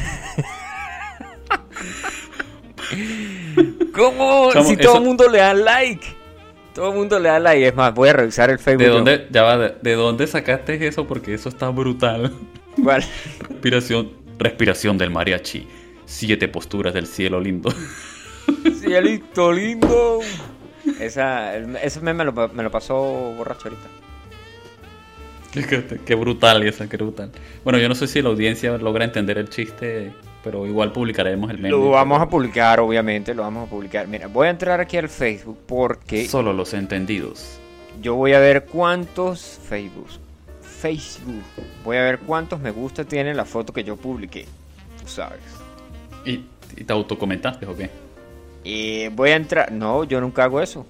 ¿Cómo? 3.94 4.50
Chamo, 4.52 4.70
si 4.70 4.78
todo 4.78 4.90
eso- 4.94 4.98
el 4.98 5.04
mundo 5.04 5.30
le 5.30 5.38
da 5.40 5.54
like. 5.54 6.06
Todo 6.76 6.90
el 6.90 6.96
mundo 6.96 7.18
le 7.20 7.30
da 7.30 7.40
like. 7.40 7.68
Es 7.70 7.74
más, 7.74 7.94
voy 7.94 8.10
a 8.10 8.14
revisar 8.14 8.50
el 8.50 8.60
Facebook. 8.60 8.84
¿De 8.84 8.90
dónde, 8.90 9.28
ya 9.32 9.44
va, 9.44 9.58
de, 9.58 9.76
de 9.82 9.94
dónde 9.94 10.28
sacaste 10.28 10.86
eso? 10.86 11.08
Porque 11.08 11.34
eso 11.34 11.48
está 11.48 11.70
brutal. 11.70 12.34
¿Cuál? 12.84 13.02
Respiración, 13.50 14.12
respiración 14.38 14.98
del 14.98 15.10
mariachi. 15.10 15.68
Siete 16.06 16.50
posturas 16.50 16.94
del 16.94 17.08
cielo 17.08 17.40
lindo. 17.40 17.74
Cielito 18.82 19.54
lindo. 19.54 20.20
Esa, 21.00 21.56
ese 21.58 22.02
meme 22.02 22.26
me 22.26 22.32
lo, 22.32 22.50
me 22.50 22.62
lo 22.62 22.70
pasó 22.70 22.96
borracho 23.38 23.70
ahorita. 23.70 23.88
qué, 25.70 26.00
qué 26.06 26.16
brutal 26.16 26.62
esa, 26.64 26.90
qué 26.90 26.98
brutal. 26.98 27.32
Bueno, 27.64 27.80
yo 27.80 27.88
no 27.88 27.96
sé 27.96 28.08
si 28.08 28.22
la 28.22 28.28
audiencia 28.30 28.78
logra 28.78 29.06
entender 29.06 29.38
el 29.38 29.50
chiste, 29.50 30.12
pero 30.46 30.68
igual 30.68 30.92
publicaremos 30.92 31.50
el 31.50 31.58
meme. 31.58 31.72
Lo 31.72 31.90
vamos 31.90 32.22
a 32.22 32.30
publicar, 32.30 32.80
obviamente, 32.80 33.34
lo 33.34 33.42
vamos 33.42 33.68
a 33.68 33.70
publicar. 33.70 34.08
Mira, 34.08 34.28
voy 34.28 34.46
a 34.46 34.52
entrar 34.52 34.80
aquí 34.80 34.96
al 34.96 35.10
Facebook 35.10 35.58
porque 35.66 36.28
Solo 36.28 36.54
los 36.54 36.76
entendidos. 36.76 37.58
yo 38.00 38.14
voy 38.14 38.34
a 38.34 38.40
ver 38.40 38.66
cuántos 38.66 39.60
Facebook. 39.68 40.08
Facebook. 40.62 41.42
Voy 41.84 41.98
a 41.98 42.04
ver 42.04 42.20
cuántos 42.20 42.60
me 42.60 42.70
gusta 42.70 43.04
tiene 43.04 43.34
la 43.34 43.44
foto 43.44 43.74
que 43.74 43.84
yo 43.84 43.96
publiqué. 43.98 44.46
Tú 45.02 45.08
sabes. 45.08 45.40
¿Y, 46.26 46.46
y 46.78 46.84
te 46.84 46.94
autocomentaste 46.94 47.66
o 47.66 47.76
qué? 47.76 47.90
Y 48.64 49.08
voy 49.08 49.32
a 49.32 49.38
entrar. 49.38 49.72
No, 49.72 50.04
yo 50.04 50.22
nunca 50.22 50.44
hago 50.44 50.62
eso. 50.62 50.86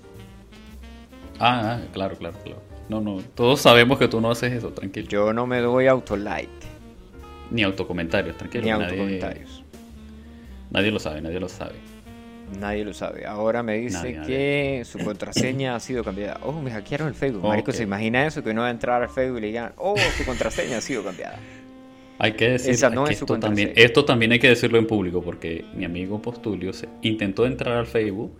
Ah, 1.39 1.77
ah, 1.77 1.81
claro, 1.93 2.17
claro, 2.17 2.37
claro. 2.43 2.61
No, 2.89 2.99
no, 2.99 3.21
todos 3.35 3.61
sabemos 3.61 3.97
que 3.99 4.09
tú 4.09 4.19
no 4.19 4.31
haces 4.31 4.51
eso, 4.51 4.71
tranquilo. 4.71 5.07
Yo 5.07 5.31
no 5.31 5.47
me 5.47 5.61
doy 5.61 5.87
autolike 5.87 6.49
Ni 7.51 7.63
autocomentarios, 7.63 8.37
tranquilo. 8.37 8.63
ni 8.63 8.69
nadie- 8.71 8.83
autocomentarios. 8.85 9.63
Nadie 10.71 10.91
lo 10.91 10.99
sabe, 10.99 11.21
nadie 11.21 11.39
lo 11.39 11.47
sabe. 11.49 11.75
Nadie 12.59 12.85
lo 12.85 12.93
sabe. 12.93 13.25
Ahora 13.25 13.63
me 13.63 13.77
dice 13.77 13.97
Nadie, 13.97 14.13
nadie. 14.17 14.27
que 14.77 14.85
su 14.85 14.99
contraseña 14.99 15.75
ha 15.75 15.79
sido 15.79 16.03
cambiada. 16.03 16.39
Oh, 16.43 16.61
me 16.61 16.69
hackearon 16.71 17.07
el 17.07 17.15
Facebook. 17.15 17.43
Marico. 17.43 17.71
¿se 17.71 17.83
imagina 17.83 18.27
eso? 18.27 18.43
Que 18.43 18.51
uno 18.51 18.61
va 18.61 18.67
a 18.67 18.71
entrar 18.71 19.01
al 19.01 19.09
Facebook 19.09 19.39
y 19.39 19.41
le 19.41 19.47
digan, 19.47 19.73
oh, 19.77 19.95
su 20.17 20.25
contraseña 20.25 20.77
ha 20.77 20.81
sido 20.81 21.03
cambiada. 21.03 21.39
Hay 22.19 22.33
que 22.33 22.51
decir 22.51 22.71
Esa 22.71 22.89
no 22.89 23.05
que 23.05 23.13
es 23.13 23.19
su 23.19 23.25
esto, 23.25 23.39
también, 23.39 23.73
esto 23.75 24.05
también 24.05 24.31
hay 24.31 24.39
que 24.39 24.47
decirlo 24.47 24.77
en 24.77 24.87
público 24.87 25.21
porque 25.21 25.65
mi 25.75 25.83
amigo 25.85 26.21
Postulio 26.21 26.71
se 26.71 26.87
intentó 27.01 27.45
entrar 27.45 27.75
al 27.77 27.87
Facebook, 27.87 28.31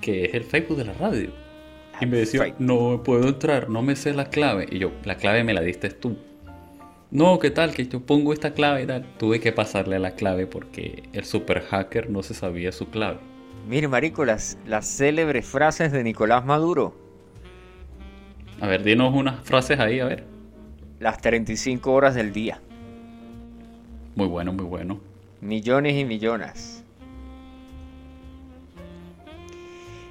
que 0.00 0.24
es 0.24 0.34
el 0.34 0.42
Facebook 0.44 0.78
de 0.78 0.84
la 0.86 0.92
radio. 0.94 1.30
Y 2.00 2.06
me 2.06 2.16
decía, 2.18 2.54
no 2.58 3.02
puedo 3.04 3.28
entrar, 3.28 3.68
no 3.70 3.80
me 3.82 3.96
sé 3.96 4.12
la 4.12 4.28
clave. 4.28 4.66
Y 4.70 4.78
yo, 4.78 4.92
la 5.04 5.16
clave 5.16 5.44
me 5.44 5.54
la 5.54 5.60
diste 5.60 5.90
tú. 5.90 6.16
No, 7.10 7.38
¿qué 7.38 7.50
tal? 7.50 7.72
Que 7.72 7.86
yo 7.86 8.00
pongo 8.00 8.32
esta 8.32 8.52
clave 8.52 8.82
y 8.82 8.86
tal. 8.86 9.06
Tuve 9.18 9.40
que 9.40 9.52
pasarle 9.52 9.98
la 9.98 10.12
clave 10.12 10.46
porque 10.46 11.04
el 11.12 11.24
super 11.24 11.60
hacker 11.62 12.10
no 12.10 12.22
se 12.22 12.34
sabía 12.34 12.72
su 12.72 12.90
clave. 12.90 13.18
Mire, 13.68 13.88
marico, 13.88 14.24
las, 14.24 14.58
las 14.66 14.86
célebres 14.86 15.46
frases 15.46 15.92
de 15.92 16.02
Nicolás 16.02 16.44
Maduro. 16.44 16.96
A 18.60 18.66
ver, 18.66 18.82
dinos 18.82 19.14
unas 19.14 19.40
frases 19.44 19.78
ahí, 19.78 20.00
a 20.00 20.06
ver. 20.06 20.24
Las 20.98 21.20
35 21.20 21.92
horas 21.92 22.14
del 22.14 22.32
día. 22.32 22.60
Muy 24.14 24.26
bueno, 24.26 24.52
muy 24.52 24.64
bueno. 24.64 25.00
Millones 25.40 25.94
y 25.94 26.04
millones. 26.04 26.75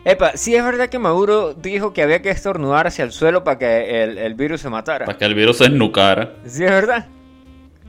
Epa, 0.06 0.38
sí 0.38 0.56
es 0.56 0.64
verdad 0.64 0.88
que 0.88 1.00
Maduro 1.00 1.56
dijo 1.56 1.92
que 1.92 2.04
había 2.04 2.22
que 2.22 2.30
estornudar 2.30 2.86
hacia 2.86 3.04
el 3.04 3.12
suelo 3.12 3.44
para 3.44 3.58
que 3.58 4.04
el, 4.04 4.20
el 4.20 4.36
virus 4.36 4.62
se 4.62 4.70
matara. 4.70 5.08
Para 5.08 5.18
que 5.18 5.26
el 5.26 5.34
virus 5.34 5.58
se 5.58 5.66
esnucara. 5.66 6.36
Sí 6.46 6.64
es 6.64 6.70
verdad. 6.70 7.08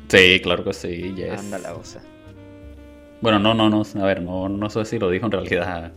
Sí, 0.08 0.40
claro 0.42 0.64
que 0.64 0.72
sí, 0.72 1.12
yes. 1.14 1.38
Anda 1.38 1.58
la 1.58 1.74
osa. 1.74 2.00
Bueno, 3.20 3.38
no, 3.38 3.52
no, 3.52 3.68
no, 3.68 3.82
a 3.82 4.06
ver, 4.06 4.22
no, 4.22 4.48
no 4.48 4.70
sé 4.70 4.86
si 4.86 4.98
lo 4.98 5.10
dijo 5.10 5.26
en 5.26 5.32
realidad, 5.32 5.92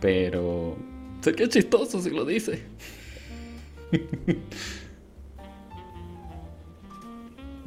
pero 0.00 0.76
sé 1.20 1.34
que 1.34 1.42
es 1.44 1.48
chistoso 1.48 2.00
si 2.00 2.10
lo 2.10 2.24
dice. 2.24 2.62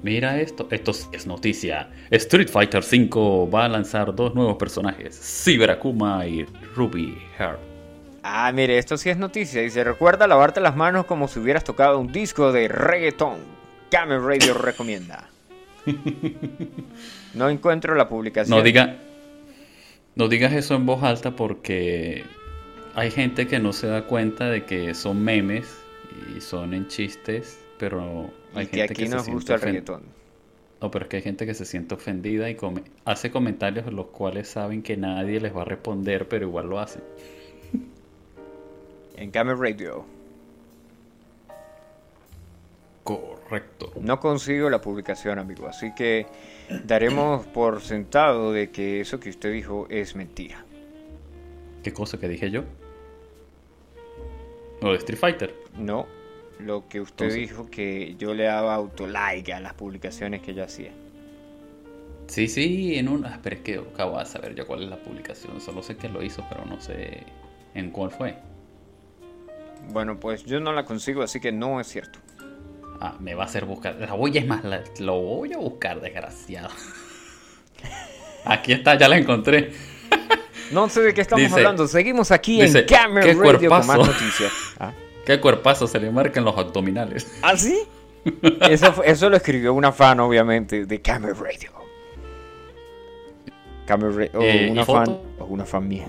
Mira 0.01 0.39
esto, 0.39 0.69
esto 0.71 0.91
es 1.11 1.27
noticia. 1.27 1.89
Street 2.11 2.47
Fighter 2.47 2.81
V 2.81 3.49
va 3.49 3.65
a 3.65 3.69
lanzar 3.69 4.15
dos 4.15 4.33
nuevos 4.35 4.55
personajes, 4.55 5.19
Cyber 5.43 5.71
Akuma 5.71 6.25
y 6.27 6.45
Ruby 6.75 7.17
Heart. 7.37 7.72
Ah, 8.23 8.51
mire, 8.53 8.77
esto 8.77 8.97
sí 8.97 9.09
es 9.09 9.17
noticia. 9.17 9.61
Dice, 9.61 9.83
recuerda 9.83 10.27
lavarte 10.27 10.61
las 10.61 10.75
manos 10.75 11.05
como 11.05 11.27
si 11.27 11.39
hubieras 11.39 11.63
tocado 11.63 11.99
un 11.99 12.11
disco 12.11 12.51
de 12.51 12.67
reggaetón. 12.69 13.39
Camel 13.91 14.23
Radio 14.23 14.53
recomienda. 14.53 15.29
No 17.33 17.49
encuentro 17.49 17.95
la 17.95 18.07
publicación. 18.07 18.55
No 18.57 18.63
diga, 18.63 18.97
no 20.15 20.27
digas 20.27 20.53
eso 20.53 20.75
en 20.75 20.85
voz 20.85 21.01
alta 21.03 21.31
porque 21.35 22.23
hay 22.93 23.09
gente 23.11 23.47
que 23.47 23.59
no 23.59 23.73
se 23.73 23.87
da 23.87 24.03
cuenta 24.05 24.49
de 24.49 24.65
que 24.65 24.93
son 24.93 25.23
memes 25.23 25.75
y 26.37 26.41
son 26.41 26.73
en 26.75 26.87
chistes, 26.87 27.59
pero 27.79 28.29
hay 28.53 28.65
y 28.65 28.67
que 28.67 28.77
gente 28.77 28.93
aquí 28.93 29.03
que 29.03 29.09
se 29.09 29.15
nos 29.15 29.23
siente 29.25 29.35
gusta 29.35 29.53
el 29.55 29.59
ofen- 29.61 29.63
reggaetón. 29.65 30.03
No, 30.79 30.91
pero 30.91 31.05
es 31.05 31.09
que 31.09 31.15
hay 31.17 31.23
gente 31.23 31.45
que 31.47 31.53
se 31.55 31.65
siente 31.65 31.95
ofendida 31.95 32.49
y 32.49 32.55
come- 32.55 32.83
hace 33.05 33.31
comentarios 33.31 33.91
los 33.91 34.07
cuales 34.07 34.47
saben 34.47 34.83
que 34.83 34.95
nadie 34.95 35.39
les 35.41 35.55
va 35.55 35.63
a 35.63 35.65
responder, 35.65 36.27
pero 36.27 36.45
igual 36.45 36.69
lo 36.69 36.79
hacen. 36.79 37.01
En 39.15 39.31
Camel 39.31 39.57
Radio. 39.59 40.05
Correcto. 43.03 43.91
No 43.99 44.19
consigo 44.19 44.69
la 44.69 44.79
publicación, 44.79 45.37
amigo. 45.37 45.67
Así 45.67 45.93
que 45.93 46.25
daremos 46.85 47.45
por 47.47 47.81
sentado 47.81 48.53
de 48.53 48.71
que 48.71 49.01
eso 49.01 49.19
que 49.19 49.29
usted 49.29 49.51
dijo 49.51 49.87
es 49.89 50.15
mentira. 50.15 50.63
¿Qué 51.83 51.91
cosa 51.91 52.17
que 52.17 52.29
dije 52.29 52.49
yo? 52.49 52.63
Lo 54.81 54.91
de 54.91 54.97
Street 54.97 55.19
Fighter. 55.19 55.53
No, 55.77 56.07
lo 56.59 56.87
que 56.87 57.01
usted 57.01 57.25
Entonces- 57.25 57.49
dijo 57.49 57.69
que 57.69 58.15
yo 58.17 58.33
le 58.33 58.43
daba 58.45 58.75
autolike 58.75 59.49
a 59.51 59.59
las 59.59 59.73
publicaciones 59.73 60.41
que 60.41 60.53
yo 60.53 60.63
hacía. 60.63 60.91
Sí, 62.27 62.47
sí, 62.47 62.95
en 62.97 63.09
un... 63.09 63.25
Ah, 63.25 63.39
pero 63.43 63.57
es 63.57 63.61
que 63.63 63.75
acabo 63.79 64.17
de 64.17 64.25
saber 64.25 64.55
yo 64.55 64.65
cuál 64.65 64.83
es 64.83 64.89
la 64.89 64.95
publicación. 64.97 65.59
Solo 65.59 65.83
sé 65.83 65.97
que 65.97 66.07
lo 66.07 66.23
hizo, 66.23 66.43
pero 66.49 66.63
no 66.65 66.79
sé 66.79 67.23
en 67.75 67.91
cuál 67.91 68.11
fue. 68.11 68.37
Bueno, 69.91 70.19
pues 70.19 70.43
yo 70.45 70.59
no 70.59 70.73
la 70.73 70.85
consigo, 70.85 71.21
así 71.23 71.39
que 71.39 71.51
no 71.51 71.79
es 71.79 71.87
cierto. 71.87 72.19
Ah, 72.99 73.15
me 73.19 73.35
va 73.35 73.43
a 73.43 73.45
hacer 73.47 73.65
buscar. 73.65 73.95
La 73.99 74.13
voy 74.13 74.37
es 74.37 74.47
más, 74.47 74.63
la- 74.63 74.83
lo 74.99 75.19
voy 75.21 75.53
a 75.53 75.57
buscar, 75.57 75.99
desgraciado. 76.01 76.69
Aquí 78.45 78.73
está, 78.73 78.97
ya 78.97 79.07
la 79.07 79.17
encontré. 79.17 79.71
No 80.71 80.89
sé 80.89 81.01
de 81.01 81.13
qué 81.13 81.21
estamos 81.21 81.43
Dice- 81.43 81.55
hablando. 81.55 81.87
Seguimos 81.87 82.31
aquí 82.31 82.61
dice, 82.61 82.79
en 82.79 82.85
Camel 82.85 83.23
¿qué 83.23 83.33
Radio 83.33 83.69
con 83.69 83.77
más 83.79 83.85
cuerpazo? 83.85 84.11
noticias. 84.11 84.51
¿Ah? 84.79 84.93
¿Qué 85.25 85.39
cuerpazo 85.39 85.87
se 85.87 85.99
le 85.99 86.09
marcan 86.11 86.43
los 86.43 86.57
abdominales? 86.57 87.31
¿Ah, 87.41 87.55
sí? 87.57 87.79
Eso, 88.69 89.03
eso 89.03 89.29
lo 89.29 89.35
escribió 89.37 89.73
una 89.73 89.91
fan, 89.91 90.19
obviamente, 90.21 90.85
de 90.85 91.01
Camel 91.01 91.35
Radio. 91.37 91.71
Camel 93.85 94.15
Radio. 94.15 94.41
Eh, 94.41 94.67
¿y 94.67 94.71
una 94.71 94.85
fan. 94.85 95.09
o 95.39 95.45
una 95.45 95.65
fan 95.65 95.87
mía. 95.87 96.07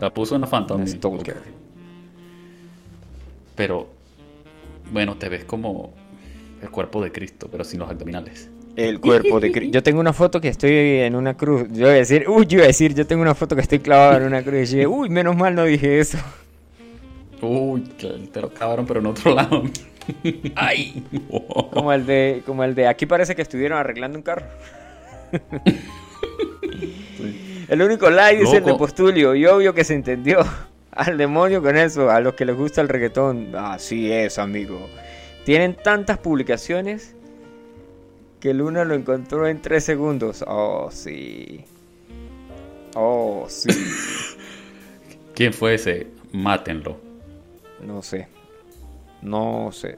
La 0.00 0.12
puso 0.12 0.34
en 0.34 0.40
la 0.42 0.46
Phantom. 0.48 0.78
Una 0.80 0.86
stalker. 0.86 1.36
Pero, 3.60 3.86
bueno, 4.90 5.18
te 5.18 5.28
ves 5.28 5.44
como 5.44 5.92
el 6.62 6.70
cuerpo 6.70 7.02
de 7.02 7.12
Cristo, 7.12 7.46
pero 7.52 7.62
sin 7.62 7.80
los 7.80 7.90
abdominales. 7.90 8.48
El 8.74 9.00
cuerpo 9.00 9.38
de 9.38 9.52
Cristo. 9.52 9.74
Yo 9.74 9.82
tengo 9.82 10.00
una 10.00 10.14
foto 10.14 10.40
que 10.40 10.48
estoy 10.48 10.72
en 10.72 11.14
una 11.14 11.36
cruz. 11.36 11.68
Yo 11.70 11.80
iba 11.80 11.90
a 11.90 11.92
decir, 11.92 12.24
uy, 12.26 12.46
yo 12.46 12.56
iba 12.56 12.64
a 12.64 12.68
decir, 12.68 12.94
yo 12.94 13.06
tengo 13.06 13.20
una 13.20 13.34
foto 13.34 13.54
que 13.54 13.60
estoy 13.60 13.80
clavado 13.80 14.16
en 14.16 14.22
una 14.22 14.42
cruz. 14.42 14.72
Y 14.72 14.76
dije, 14.76 14.86
uy, 14.86 15.10
menos 15.10 15.36
mal 15.36 15.54
no 15.54 15.64
dije 15.64 15.98
eso. 15.98 16.16
Uy, 17.42 17.82
te 18.32 18.40
lo 18.40 18.46
acabaron, 18.46 18.86
pero 18.86 19.00
en 19.00 19.06
otro 19.08 19.34
lado. 19.34 19.62
¡Ay! 20.54 21.04
Como 21.70 21.92
el 21.92 22.06
de, 22.06 22.42
como 22.46 22.64
el 22.64 22.74
de 22.74 22.86
aquí 22.86 23.04
parece 23.04 23.36
que 23.36 23.42
estuvieron 23.42 23.78
arreglando 23.78 24.16
un 24.16 24.22
carro. 24.22 24.46
el 27.68 27.82
único 27.82 28.08
like 28.08 28.42
es 28.42 28.54
el 28.54 28.64
de. 28.64 28.74
Postulio 28.74 29.34
y 29.34 29.44
obvio 29.44 29.74
que 29.74 29.84
se 29.84 29.92
entendió. 29.92 30.46
Al 30.92 31.16
demonio 31.16 31.62
con 31.62 31.76
eso, 31.76 32.10
a 32.10 32.20
los 32.20 32.34
que 32.34 32.44
les 32.44 32.56
gusta 32.56 32.80
el 32.80 32.88
reggaetón. 32.88 33.54
Así 33.54 34.10
es, 34.10 34.38
amigo. 34.38 34.88
Tienen 35.44 35.76
tantas 35.76 36.18
publicaciones 36.18 37.14
que 38.40 38.54
Luna 38.54 38.84
lo 38.84 38.94
encontró 38.94 39.46
en 39.46 39.62
tres 39.62 39.84
segundos. 39.84 40.44
Oh, 40.46 40.88
sí. 40.90 41.64
Oh, 42.94 43.46
sí. 43.48 43.68
¿Quién 45.34 45.52
fue 45.52 45.74
ese? 45.74 46.08
Mátenlo. 46.32 46.98
No 47.86 48.02
sé. 48.02 48.28
No 49.22 49.70
sé. 49.72 49.96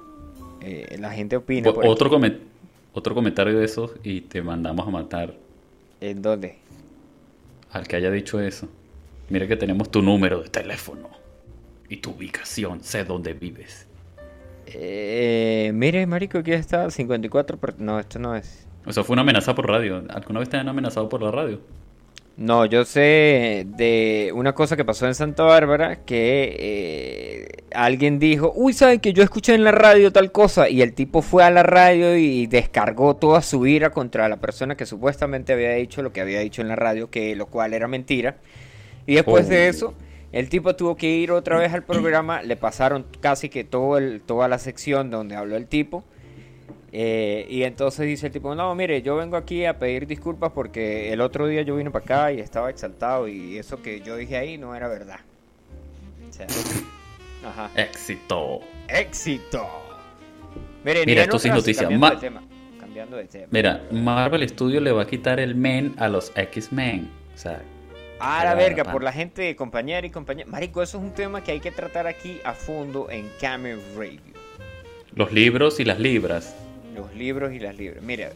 Eh, 0.61 0.97
la 0.99 1.11
gente 1.11 1.37
opina. 1.37 1.71
O- 1.71 1.75
por 1.75 1.87
otro, 1.87 2.11
otro 2.93 3.15
comentario 3.15 3.59
de 3.59 3.65
esos 3.65 3.93
y 4.05 4.23
te 4.23 4.43
mandamos 4.43 4.87
a 4.87 4.91
matar 4.91 5.35
¿En 6.01 6.21
dónde? 6.23 6.59
al 7.71 7.89
que 7.89 7.97
haya 7.97 8.11
dicho 8.11 8.39
eso. 8.41 8.69
Mira 9.33 9.49
que 9.49 9.57
tenemos 9.57 9.91
tu 9.91 10.03
número 10.03 10.43
de 10.43 10.51
teléfono 10.51 11.09
y 11.89 11.97
tu 11.97 12.11
ubicación. 12.11 12.85
Sé 12.85 13.03
dónde 13.05 13.33
vives. 13.33 13.87
Eh, 14.67 15.71
mire, 15.75 16.05
marico, 16.07 16.37
aquí 16.37 16.53
está 16.53 16.91
54. 16.91 17.57
per- 17.57 17.81
No, 17.81 17.99
esto 17.99 18.19
no 18.19 18.37
es. 18.37 18.67
Eso 18.87 19.03
fue 19.05 19.15
una 19.15 19.23
amenaza 19.23 19.55
por 19.55 19.67
radio. 19.69 20.05
¿Alguna 20.11 20.41
vez 20.41 20.51
te 20.51 20.59
han 20.59 20.69
amenazado 20.69 21.09
por 21.09 21.23
la 21.23 21.31
radio? 21.31 21.61
No, 22.37 22.67
yo 22.67 22.85
sé 22.85 23.65
de 23.67 24.33
una 24.35 24.55
cosa 24.55 24.77
que 24.77 24.85
pasó 24.85 25.07
en 25.07 25.15
Santa 25.15 25.45
Bárbara 25.45 26.05
que 26.05 26.57
eh, 26.59 27.49
alguien 27.75 28.19
dijo, 28.19 28.53
uy, 28.55 28.75
¿saben 28.75 29.01
que 29.01 29.15
yo 29.15 29.23
escuché 29.23 29.55
en 29.55 29.65
la 29.65 29.73
radio 29.73 30.13
tal 30.13 30.31
cosa? 30.31 30.69
Y 30.69 30.83
el 30.83 30.93
tipo 30.93 31.23
fue 31.23 31.43
a 31.43 31.51
la 31.51 31.63
radio 31.63 32.19
y 32.19 32.47
descargó 32.49 33.17
toda 33.17 33.41
su 33.41 33.67
ira 33.67 33.91
contra 33.93 34.29
la 34.29 34.37
persona 34.41 34.77
que 34.77 34.85
supuestamente 34.85 35.55
había 35.55 35.71
dicho 35.73 36.03
lo 36.03 36.13
que 36.13 36.21
había 36.21 36.41
dicho 36.41 36.61
en 36.61 36.69
la 36.69 36.77
radio, 36.77 37.09
que 37.11 37.35
lo 37.35 37.47
cual 37.47 37.73
era 37.73 37.89
mentira. 37.89 38.37
Y 39.07 39.15
después 39.15 39.49
de 39.49 39.69
eso, 39.69 39.95
el 40.33 40.49
tipo 40.49 40.75
tuvo 40.77 40.97
que 40.97 41.09
ir 41.09 41.33
otra 41.33 41.59
vez 41.59 41.73
al 41.73 41.83
programa, 41.83 42.43
le 42.43 42.57
pasaron 42.57 43.07
casi 43.21 43.49
que 43.49 43.65
todo 43.65 43.99
el, 43.99 44.21
toda 44.21 44.49
la 44.49 44.59
sección 44.59 45.11
donde 45.11 45.35
habló 45.37 45.57
el 45.57 45.67
tipo. 45.67 46.05
Eh, 46.95 47.47
y 47.49 47.63
entonces 47.63 48.07
dice 48.07 48.27
el 48.27 48.33
tipo, 48.33 48.55
no, 48.55 48.75
mire, 48.75 49.01
yo 49.01 49.17
vengo 49.17 49.37
aquí 49.37 49.65
a 49.65 49.79
pedir 49.79 50.07
disculpas 50.07 50.53
porque 50.53 51.11
el 51.13 51.23
otro 51.23 51.47
día 51.47 51.63
yo 51.63 51.75
vine 51.77 51.91
para 51.91 52.05
acá 52.05 52.33
y 52.33 52.41
estaba 52.41 52.69
exaltado 52.69 53.29
y 53.29 53.57
eso 53.57 53.81
que 53.81 54.03
yo 54.03 54.15
dije 54.17 54.37
ahí 54.37 54.59
no 54.59 54.75
era 54.75 54.89
verdad. 54.89 55.21
O 56.29 56.33
sea, 56.33 56.47
ajá. 57.49 57.71
Éxito. 57.77 58.61
¡Éxito! 58.89 59.67
Mire, 60.85 61.07
Mira, 61.07 61.23
esto 61.23 61.39
sí 61.39 61.49
es 61.49 61.53
otras, 61.53 61.63
noticia. 61.65 61.83
Cambiando 61.89 62.07
Ma- 62.07 62.15
de 62.15 62.21
tema. 62.21 62.43
Cambiando 62.79 63.17
de 63.17 63.25
tema. 63.25 63.47
Mira, 63.51 63.83
Marvel 63.91 64.47
Studio 64.49 64.81
le 64.81 64.93
va 64.93 65.03
a 65.03 65.07
quitar 65.07 65.41
el 65.41 65.55
men 65.55 65.95
a 65.97 66.09
los 66.09 66.31
X-Men. 66.37 67.09
O 67.35 67.39
sea, 67.39 67.63
A 68.23 68.45
la 68.45 68.55
Pero, 68.57 68.63
verga, 68.77 68.93
por 68.93 69.03
la 69.03 69.13
gente 69.13 69.43
de 69.43 69.57
compañera 69.57 70.07
y 70.07 70.11
compañera. 70.11 70.49
Marico, 70.49 70.83
eso 70.83 70.99
es 70.99 71.05
un 71.05 71.13
tema 71.13 71.43
que 71.43 71.53
hay 71.53 71.61
que 71.61 71.71
tratar 71.73 72.07
aquí 72.07 72.39
a 72.45 72.53
fondo 72.55 73.11
en 73.11 73.29
Camel 73.41 73.81
Radio. 73.97 74.21
los 75.15 75.33
libros 75.33 75.79
y 75.81 75.85
las 75.85 75.99
libras. 75.99 76.55
Los 76.95 77.15
libros 77.15 77.53
y 77.53 77.59
las 77.59 77.77
libros. 77.77 78.03
Mira, 78.03 78.31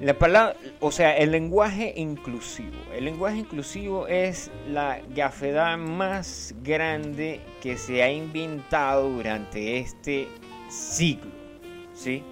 la 0.00 0.14
palabra, 0.14 0.54
o 0.80 0.92
sea, 0.92 1.16
el 1.16 1.32
lenguaje 1.32 1.92
inclusivo. 1.96 2.76
El 2.96 3.04
lenguaje 3.06 3.38
inclusivo 3.38 4.06
es 4.06 4.50
la 4.70 5.00
gafedad 5.14 5.76
más 5.76 6.54
grande 6.62 7.40
que 7.62 7.76
se 7.76 8.02
ha 8.02 8.10
inventado 8.12 9.08
durante 9.08 9.78
este 9.78 10.28
siglo. 10.68 11.30
¿Sí? 11.94 12.22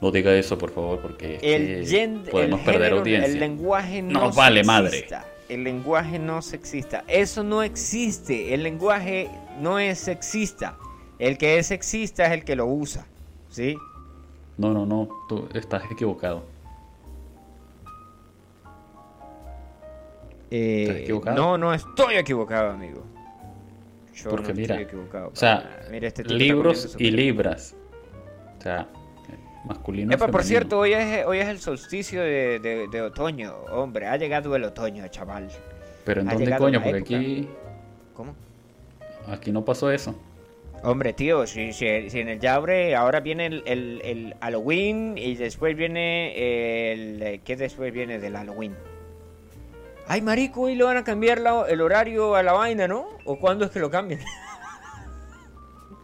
No 0.00 0.10
diga 0.10 0.32
eso, 0.34 0.58
por 0.58 0.72
favor, 0.72 0.98
porque 1.00 1.36
es 1.36 1.42
El, 1.44 1.86
gen- 1.86 2.24
podemos 2.28 2.58
el 2.58 2.64
perder 2.66 2.82
género, 2.82 2.98
audiencia. 2.98 3.32
El 3.32 3.38
lenguaje 3.38 4.02
no 4.02 4.20
Nos 4.20 4.34
vale 4.34 4.64
sexista. 4.64 5.24
El 5.48 5.64
lenguaje 5.64 6.18
no 6.18 6.40
sexista. 6.42 7.04
Eso 7.06 7.42
no 7.42 7.62
existe. 7.62 8.54
El 8.54 8.62
lenguaje 8.62 9.30
no 9.60 9.78
es 9.78 9.98
sexista. 9.98 10.78
El 11.18 11.38
que 11.38 11.58
es 11.58 11.66
sexista 11.66 12.24
es 12.26 12.32
el 12.32 12.44
que 12.44 12.56
lo 12.56 12.66
usa. 12.66 13.06
¿Sí? 13.48 13.76
No, 14.56 14.72
no, 14.72 14.86
no, 14.86 15.08
tú 15.28 15.48
estás 15.54 15.82
equivocado. 15.90 16.44
Eh, 20.50 20.82
¿Estás 20.82 20.96
equivocado? 20.98 21.36
No, 21.36 21.58
no 21.58 21.74
estoy 21.74 22.16
equivocado, 22.16 22.70
amigo. 22.70 23.02
Yo 24.14 24.30
Porque 24.30 24.48
no 24.48 24.54
mira, 24.54 24.74
estoy 24.74 24.86
equivocado. 24.86 25.28
O 25.28 25.36
sea. 25.36 25.80
Mira, 25.90 26.08
este 26.08 26.24
libros 26.24 26.94
y 26.98 27.10
libras. 27.10 27.74
O 28.58 28.62
sea, 28.62 28.88
masculino. 29.64 30.10
y 30.12 30.14
Epa, 30.14 30.28
por 30.28 30.42
cierto, 30.44 30.78
hoy 30.78 30.92
es, 30.92 31.24
hoy 31.26 31.38
es 31.38 31.48
el 31.48 31.58
solsticio 31.60 32.20
de, 32.22 32.58
de- 32.58 32.88
de 32.88 33.02
otoño. 33.02 33.54
Hombre, 33.70 34.06
ha 34.08 34.16
llegado 34.16 34.54
el 34.56 34.64
otoño, 34.64 35.06
chaval. 35.08 35.48
Pero 36.04 36.20
en 36.22 36.28
ha 36.28 36.34
dónde 36.34 36.56
coño, 36.56 36.82
porque 36.82 36.98
época. 36.98 37.16
aquí, 37.16 37.48
¿Cómo? 38.14 38.34
aquí 39.28 39.52
no 39.52 39.64
pasó 39.64 39.90
eso. 39.90 40.14
Hombre, 40.84 41.12
tío, 41.12 41.46
si, 41.46 41.72
si- 41.72 42.10
si 42.10 42.18
en 42.20 42.28
el 42.28 42.40
Yabre 42.40 42.96
ahora 42.96 43.20
viene 43.20 43.46
el, 43.46 43.62
el- 43.66 44.00
el 44.04 44.34
Halloween 44.40 45.16
y 45.16 45.36
después 45.36 45.76
viene 45.76 46.92
el... 46.92 47.40
¿Qué 47.44 47.54
después 47.56 47.92
viene 47.92 48.18
del 48.18 48.34
Halloween? 48.36 48.74
Ay, 50.08 50.20
marico, 50.22 50.62
hoy 50.62 50.74
le 50.74 50.82
van 50.82 50.96
a 50.96 51.04
cambiar 51.04 51.38
la- 51.40 51.66
el 51.68 51.80
horario 51.80 52.34
a 52.34 52.42
la 52.42 52.52
vaina, 52.52 52.88
¿no? 52.88 53.06
¿O 53.24 53.38
cuándo 53.38 53.64
es 53.64 53.70
que 53.70 53.78
lo 53.78 53.90
cambian? 53.92 54.20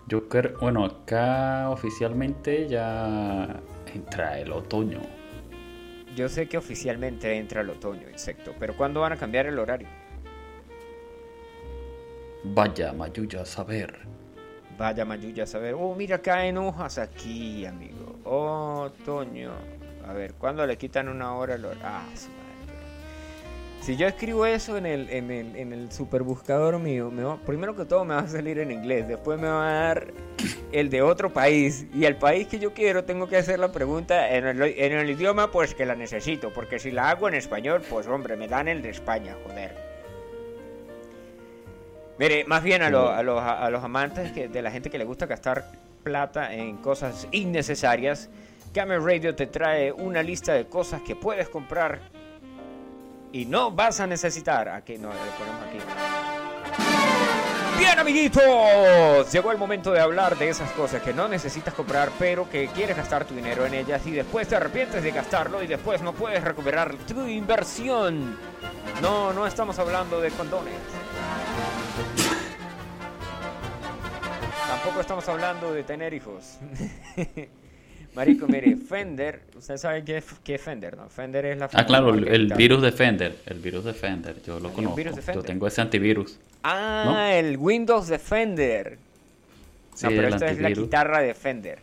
Yo 0.08 0.28
creo, 0.28 0.56
bueno, 0.58 0.84
acá 0.84 1.68
oficialmente 1.70 2.66
ya 2.68 3.60
entra 3.92 4.38
el 4.38 4.52
otoño. 4.52 5.00
Yo 6.16 6.28
sé 6.28 6.48
que 6.48 6.56
oficialmente 6.56 7.36
entra 7.36 7.60
el 7.60 7.70
otoño, 7.70 8.08
insecto, 8.08 8.54
pero 8.58 8.74
¿cuándo 8.76 9.00
van 9.00 9.12
a 9.12 9.16
cambiar 9.16 9.46
el 9.46 9.58
horario? 9.58 9.88
Vaya, 12.44 12.92
Mayuya, 12.92 13.42
a 13.42 13.44
saber. 13.44 13.98
Vaya 14.78 15.04
Mayuya 15.04 15.42
a 15.44 15.46
saber. 15.46 15.74
Oh, 15.78 15.94
mira, 15.94 16.18
caen 16.22 16.56
hojas 16.56 16.98
aquí, 16.98 17.66
amigo. 17.66 18.16
Otoño. 18.24 19.52
A 20.06 20.12
ver, 20.14 20.34
¿cuándo 20.34 20.64
le 20.66 20.78
quitan 20.78 21.08
una 21.08 21.34
hora 21.34 21.54
al 21.54 21.64
hor- 21.64 21.76
Ah, 21.82 22.04
madre. 22.06 22.37
Si 23.88 23.96
yo 23.96 24.06
escribo 24.06 24.44
eso 24.44 24.76
en 24.76 24.84
el, 24.84 25.08
en 25.08 25.30
el, 25.30 25.56
en 25.56 25.72
el 25.72 25.90
superbuscador 25.90 26.78
mío, 26.78 27.10
me 27.10 27.22
va- 27.24 27.38
primero 27.38 27.74
que 27.74 27.86
todo 27.86 28.04
me 28.04 28.12
va 28.16 28.20
a 28.20 28.28
salir 28.28 28.58
en 28.58 28.70
inglés, 28.70 29.08
después 29.08 29.40
me 29.40 29.48
va 29.48 29.66
a 29.66 29.72
dar 29.72 30.08
el 30.72 30.90
de 30.90 31.00
otro 31.00 31.32
país. 31.32 31.86
Y 31.94 32.04
el 32.04 32.16
país 32.16 32.48
que 32.48 32.58
yo 32.58 32.74
quiero 32.74 33.04
tengo 33.04 33.28
que 33.28 33.38
hacer 33.38 33.58
la 33.58 33.72
pregunta 33.72 34.34
en 34.36 34.46
el, 34.46 34.60
en 34.60 34.92
el 34.92 35.08
idioma 35.08 35.50
pues 35.50 35.74
que 35.74 35.86
la 35.86 35.94
necesito, 35.94 36.52
porque 36.52 36.78
si 36.78 36.90
la 36.90 37.08
hago 37.08 37.28
en 37.28 37.34
español, 37.34 37.80
pues 37.88 38.06
hombre, 38.08 38.36
me 38.36 38.46
dan 38.46 38.68
el 38.68 38.82
de 38.82 38.90
España, 38.90 39.34
joder. 39.46 39.74
Mire, 42.18 42.44
más 42.44 42.62
bien 42.62 42.82
a, 42.82 42.90
lo- 42.90 43.08
a 43.08 43.22
los, 43.22 43.40
a 43.42 43.70
los 43.70 43.82
amantes 43.82 44.32
que, 44.32 44.48
de 44.48 44.60
la 44.60 44.70
gente 44.70 44.90
que 44.90 44.98
le 44.98 45.04
gusta 45.04 45.24
gastar 45.24 45.64
plata 46.02 46.52
en 46.52 46.76
cosas 46.76 47.26
innecesarias, 47.32 48.28
Camel 48.74 49.02
Radio 49.02 49.34
te 49.34 49.46
trae 49.46 49.92
una 49.92 50.22
lista 50.22 50.52
de 50.52 50.66
cosas 50.66 51.00
que 51.00 51.16
puedes 51.16 51.48
comprar 51.48 52.00
y 53.32 53.46
no 53.46 53.70
vas 53.70 54.00
a 54.00 54.06
necesitar. 54.06 54.68
Aquí 54.68 54.98
no, 54.98 55.08
le 55.08 55.30
ponemos 55.38 55.62
aquí. 55.68 55.78
Bien, 57.78 57.96
amiguitos, 57.96 59.32
llegó 59.32 59.52
el 59.52 59.58
momento 59.58 59.92
de 59.92 60.00
hablar 60.00 60.36
de 60.36 60.48
esas 60.48 60.70
cosas 60.72 61.00
que 61.00 61.14
no 61.14 61.28
necesitas 61.28 61.72
comprar, 61.74 62.10
pero 62.18 62.50
que 62.50 62.66
quieres 62.68 62.96
gastar 62.96 63.24
tu 63.24 63.36
dinero 63.36 63.64
en 63.66 63.74
ellas 63.74 64.04
y 64.04 64.10
después 64.10 64.48
te 64.48 64.56
arrepientes 64.56 65.00
de 65.00 65.12
gastarlo 65.12 65.62
y 65.62 65.68
después 65.68 66.02
no 66.02 66.12
puedes 66.12 66.42
recuperar 66.42 66.96
tu 67.06 67.24
inversión. 67.28 68.36
No, 69.00 69.32
no 69.32 69.46
estamos 69.46 69.78
hablando 69.78 70.20
de 70.20 70.30
condones. 70.32 70.74
Tampoco 74.66 75.00
estamos 75.00 75.28
hablando 75.28 75.72
de 75.72 75.84
tener 75.84 76.12
hijos. 76.14 76.58
Marico, 78.18 78.48
mire, 78.48 78.74
Fender, 78.88 79.42
usted 79.56 79.76
sabe 79.76 80.02
qué 80.02 80.16
es, 80.16 80.24
qué 80.42 80.56
es 80.56 80.60
Fender, 80.60 80.96
¿no? 80.96 81.08
Fender 81.08 81.46
es 81.46 81.56
la 81.56 81.70
Ah, 81.72 81.86
claro, 81.86 82.12
el, 82.14 82.26
el 82.26 82.48
de 82.48 82.56
virus 82.56 82.82
Defender. 82.82 83.36
El 83.46 83.60
virus 83.60 83.84
Defender, 83.84 84.42
yo 84.44 84.58
lo 84.58 84.66
¿Hay 84.66 84.70
un 84.70 84.74
conozco. 84.74 84.96
virus 84.96 85.12
Yo 85.12 85.16
Defender? 85.18 85.44
tengo 85.44 85.66
ese 85.68 85.80
antivirus. 85.82 86.36
Ah, 86.64 87.04
¿no? 87.06 87.16
el 87.20 87.56
Windows 87.56 88.08
Defender. 88.08 88.98
Sí, 89.94 90.06
no, 90.06 90.10
pero 90.10 90.28
esta 90.28 90.50
es 90.50 90.58
la 90.60 90.70
guitarra 90.70 91.20
de 91.20 91.32
Fender. 91.32 91.78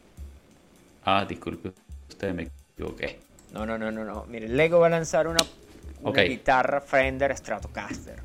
Ah, 1.05 1.25
disculpe, 1.25 1.71
usted 2.09 2.33
me 2.33 2.49
equivoqué. 2.75 3.17
No, 3.53 3.65
no, 3.65 3.77
no, 3.77 3.89
no, 3.89 4.03
no. 4.03 4.25
Mire, 4.27 4.49
Lego 4.49 4.79
va 4.81 4.87
a 4.87 4.89
lanzar 4.89 5.29
una, 5.29 5.39
una 6.01 6.21
guitarra 6.23 6.81
Fender 6.81 7.35
Stratocaster. 7.37 8.19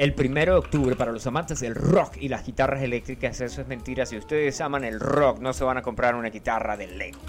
El 0.00 0.14
primero 0.14 0.54
de 0.54 0.58
octubre 0.60 0.96
para 0.96 1.12
los 1.12 1.26
amantes 1.26 1.60
del 1.60 1.74
rock 1.74 2.16
y 2.18 2.28
las 2.28 2.46
guitarras 2.46 2.80
eléctricas, 2.80 3.38
eso 3.42 3.60
es 3.60 3.68
mentira. 3.68 4.06
Si 4.06 4.16
ustedes 4.16 4.58
aman 4.62 4.82
el 4.82 4.98
rock, 4.98 5.40
no 5.40 5.52
se 5.52 5.62
van 5.62 5.76
a 5.76 5.82
comprar 5.82 6.14
una 6.14 6.30
guitarra 6.30 6.78
de 6.78 6.86
Lego. 6.86 7.20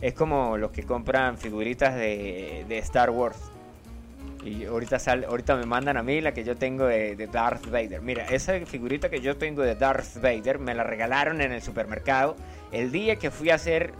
Es 0.00 0.14
como 0.14 0.56
los 0.56 0.70
que 0.70 0.84
compran 0.84 1.36
figuritas 1.36 1.96
de, 1.96 2.64
Star 2.78 3.10
Wars. 3.10 3.50
Y 4.44 4.66
ahorita 4.66 4.98
ahorita 5.26 5.56
me 5.56 5.66
mandan 5.66 5.96
a 5.96 6.04
mí 6.04 6.20
la 6.20 6.32
que 6.32 6.44
yo 6.44 6.56
tengo 6.56 6.84
de, 6.86 7.16
de 7.16 7.26
Darth 7.26 7.66
Vader. 7.68 8.02
Mira, 8.02 8.24
esa 8.26 8.52
figurita 8.66 9.10
que 9.10 9.20
yo 9.20 9.36
tengo 9.36 9.62
de 9.62 9.74
Darth 9.74 10.22
Vader 10.22 10.60
me 10.60 10.76
la 10.76 10.84
regalaron 10.84 11.40
en 11.40 11.50
el 11.50 11.60
supermercado 11.60 12.36
el 12.70 12.92
día 12.92 13.16
que 13.16 13.32
fui 13.32 13.50
a 13.50 13.56
hacer 13.56 13.94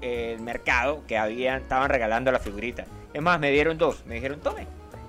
el 0.00 0.40
mercado 0.40 1.04
que 1.06 1.16
habían, 1.16 1.62
estaban 1.62 1.90
regalando 1.90 2.32
la 2.32 2.40
figurita. 2.40 2.86
Es 3.14 3.22
más, 3.22 3.38
me 3.38 3.52
dieron 3.52 3.78
dos. 3.78 4.04
Me 4.04 4.16
dijeron, 4.16 4.40
tome, 4.40 4.66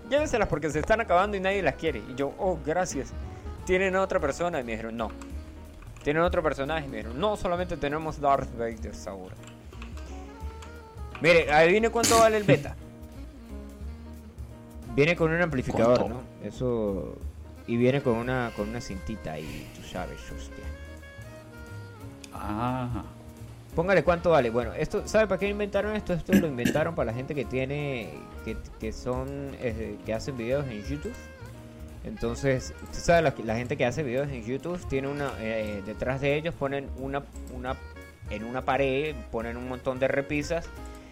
llévenselas 0.09 0.47
porque 0.47 0.69
se 0.69 0.79
están 0.79 1.01
acabando 1.01 1.37
y 1.37 1.39
nadie 1.39 1.61
las 1.61 1.75
quiere. 1.75 2.01
Y 2.09 2.15
yo, 2.15 2.33
oh, 2.37 2.59
gracias. 2.65 3.13
¿Tienen 3.65 3.95
otra 3.95 4.19
persona? 4.19 4.59
Y 4.59 4.63
me 4.63 4.73
dijeron, 4.73 4.97
no. 4.97 5.09
¿Tienen 6.03 6.23
otro 6.23 6.43
personaje? 6.43 6.85
Y 6.85 6.89
me 6.89 6.97
dijeron, 6.97 7.19
no, 7.19 7.37
solamente 7.37 7.77
tenemos 7.77 8.19
Darth 8.19 8.51
Vader 8.57 8.91
ahora. 9.07 9.35
Mire, 11.21 11.51
adivine 11.51 11.89
cuánto 11.89 12.19
vale 12.19 12.37
el 12.37 12.43
beta. 12.43 12.75
Viene 14.95 15.15
con 15.15 15.31
un 15.31 15.41
amplificador, 15.41 15.99
¿Cuánto? 15.99 16.15
¿no? 16.15 16.47
Eso. 16.47 17.17
Y 17.65 17.77
viene 17.77 18.01
con 18.01 18.17
una, 18.17 18.51
con 18.57 18.69
una 18.69 18.81
cintita 18.81 19.31
ahí, 19.31 19.71
tú 19.73 19.87
sabes, 19.87 20.19
hostia. 20.31 20.65
Ah, 22.33 23.03
Póngale 23.75 24.03
cuánto 24.03 24.29
vale. 24.29 24.49
Bueno, 24.49 24.73
esto, 24.73 25.07
¿sabe 25.07 25.27
para 25.27 25.39
qué 25.39 25.47
inventaron 25.47 25.95
esto? 25.95 26.13
Esto 26.13 26.33
lo 26.33 26.47
inventaron 26.47 26.93
para 26.93 27.11
la 27.11 27.13
gente 27.13 27.33
que 27.33 27.45
tiene, 27.45 28.09
que, 28.45 28.55
que 28.79 28.93
son, 28.93 29.55
eh, 29.59 29.97
que 30.05 30.13
hacen 30.13 30.37
videos 30.37 30.65
en 30.67 30.83
YouTube. 30.83 31.13
Entonces, 32.03 32.73
usted 32.83 32.99
sabe, 32.99 33.21
la, 33.21 33.33
la 33.43 33.55
gente 33.55 33.77
que 33.77 33.85
hace 33.85 34.03
videos 34.03 34.29
en 34.29 34.43
YouTube 34.43 34.79
tiene 34.89 35.07
una, 35.07 35.31
eh, 35.39 35.81
detrás 35.85 36.21
de 36.21 36.35
ellos 36.35 36.53
ponen 36.53 36.89
una, 36.97 37.23
una, 37.55 37.75
en 38.29 38.43
una 38.43 38.63
pared, 38.63 39.15
ponen 39.31 39.57
un 39.57 39.69
montón 39.69 39.99
de 39.99 40.07
repisas 40.07 40.69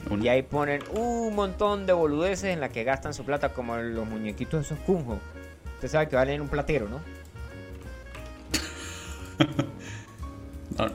y 0.10 0.28
ahí 0.28 0.42
ponen 0.42 0.82
un 0.94 1.34
montón 1.34 1.86
de 1.86 1.94
boludeces 1.94 2.54
en 2.54 2.60
las 2.60 2.72
que 2.72 2.84
gastan 2.84 3.14
su 3.14 3.24
plata, 3.24 3.54
como 3.54 3.78
los 3.78 4.06
muñequitos 4.08 4.66
esos 4.66 4.80
Kunjo. 4.80 5.20
Usted 5.76 5.88
sabe 5.88 6.10
que 6.10 6.16
valen 6.16 6.42
un 6.42 6.50
platero, 6.50 6.90
¿no? 6.90 7.00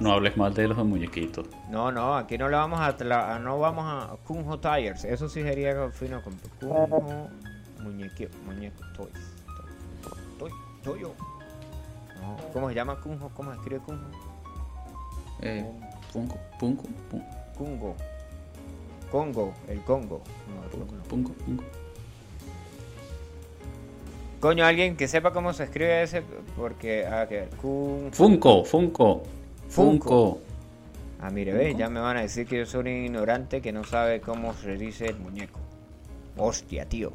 no, 0.01 0.12
hables 0.12 0.37
mal 0.37 0.55
de 0.55 0.68
los 0.68 0.79
muñequitos. 0.79 1.46
No, 1.70 1.92
no, 1.92 2.16
aquí 2.16 2.38
no 2.38 2.49
le 2.49 2.57
vamos 2.57 2.81
a, 2.81 3.38
no 3.38 3.59
vamos 3.59 3.85
a 3.87 4.16
Kunjo 4.25 4.59
Tires. 4.59 5.05
Eso 5.05 5.29
sí 5.29 5.42
sería 5.42 5.90
fino 5.90 6.22
con 6.22 6.35
Kunjo 6.61 7.29
muñequito, 7.83 8.37
muñeco 8.44 8.83
toys. 8.96 9.12
Toy, 10.38 10.51
toyo. 10.83 11.12
No, 12.20 12.37
¿cómo 12.53 12.68
se 12.68 12.75
llama 12.75 13.01
Kunjo? 13.01 13.31
¿Cómo 13.35 13.53
se 13.53 13.59
escribe 13.59 13.81
Kunjo? 13.81 14.05
Eh, 15.42 15.64
punco, 16.12 16.37
punco, 16.59 16.85
Kungo. 17.57 17.96
Congo, 19.11 19.55
el 19.68 19.81
Congo. 19.83 20.22
No, 20.49 20.64
el 20.64 20.70
Congo 20.70 20.96
no. 20.96 21.03
punco, 21.05 21.33
punco. 21.44 21.64
Coño, 24.40 24.64
alguien 24.64 24.96
que 24.96 25.09
sepa 25.09 25.33
cómo 25.33 25.53
se 25.53 25.64
escribe 25.64 26.03
ese, 26.03 26.22
porque 26.57 27.07
a 27.07 27.25
ver, 27.25 27.49
Kun 27.61 28.11
Funko, 28.12 28.64
Funko, 28.64 29.22
Funko. 29.69 30.41
Ah, 31.21 31.31
mire, 31.31 31.53
ve, 31.53 31.75
ya 31.75 31.89
me 31.89 32.01
van 32.01 32.17
a 32.17 32.23
decir 32.23 32.47
que 32.47 32.59
yo 32.59 32.67
soy 32.67 32.81
un 32.81 32.89
ignorante 32.89 33.61
que 33.61 33.73
no 33.73 33.85
sabe 33.85 34.21
cómo 34.21 34.55
se 34.55 34.77
dice 34.77 35.07
el 35.07 35.17
muñeco. 35.19 35.61
Hostia, 36.37 36.87
tío. 36.87 37.13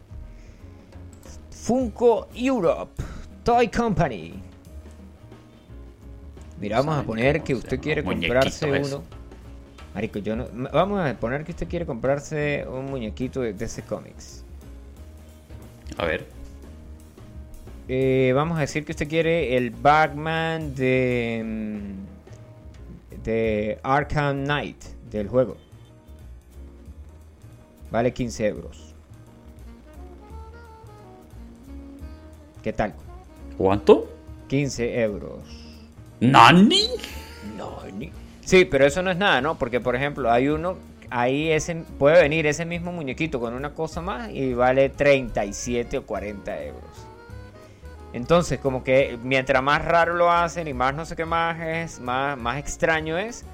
Funko 1.52 2.28
Europe 2.34 3.02
Toy 3.44 3.68
Company. 3.68 4.34
Mira, 6.60 6.78
vamos 6.78 6.98
a 6.98 7.04
poner 7.04 7.42
que 7.44 7.56
usted 7.56 7.80
quiere 7.80 8.04
comprarse 8.04 8.72
uno. 8.72 9.04
Marico, 9.94 10.20
yo 10.20 10.36
no. 10.36 10.48
Vamos 10.72 11.00
a 11.00 11.14
poner 11.16 11.44
que 11.44 11.52
usted 11.52 11.68
quiere 11.68 11.86
comprarse 11.86 12.66
un 12.68 12.86
muñequito 12.86 13.42
de 13.42 13.54
DC 13.54 13.84
Comics. 13.84 14.44
A 15.98 16.06
ver, 16.06 16.26
Eh, 17.88 18.32
vamos 18.34 18.58
a 18.58 18.62
decir 18.62 18.86
que 18.86 18.94
usted 18.94 19.08
quiere 19.08 19.58
el 19.58 19.72
Batman 19.72 20.74
de. 20.76 21.84
De 23.24 23.80
Arkham 23.84 24.44
Knight 24.44 24.84
del 25.10 25.28
juego. 25.28 25.58
Vale 27.92 28.14
15 28.14 28.48
euros. 28.48 28.94
¿Qué 32.64 32.74
tal? 32.74 32.94
¿cuánto? 33.58 34.10
15 34.48 35.02
euros. 35.02 35.40
¿Nani? 36.20 36.88
No, 37.58 37.80
ni- 37.98 38.12
Sí, 38.44 38.66
pero 38.66 38.86
eso 38.86 39.02
no 39.02 39.12
es 39.12 39.18
nada, 39.18 39.40
¿no? 39.42 39.58
Porque, 39.58 39.80
por 39.80 39.96
ejemplo, 39.96 40.32
hay 40.32 40.48
uno. 40.48 40.78
Ahí 41.10 41.52
ese, 41.52 41.76
puede 42.00 42.22
venir 42.22 42.46
ese 42.48 42.66
mismo 42.66 42.92
muñequito 42.92 43.40
con 43.40 43.54
una 43.54 43.74
cosa 43.74 44.02
más 44.02 44.30
y 44.32 44.54
vale 44.54 44.90
37 44.90 45.98
o 45.98 46.06
40 46.06 46.64
euros. 46.64 46.82
Entonces, 48.14 48.60
como 48.60 48.84
que 48.84 49.18
mientras 49.24 49.64
más 49.64 49.84
raro 49.86 50.14
lo 50.16 50.32
hacen 50.32 50.68
y 50.68 50.74
más 50.74 50.94
no 50.94 51.06
sé 51.06 51.16
qué 51.16 51.26
más 51.26 51.60
es, 51.62 52.00
más, 52.02 52.38
más 52.38 52.58
extraño 52.58 53.18
es 53.18 53.46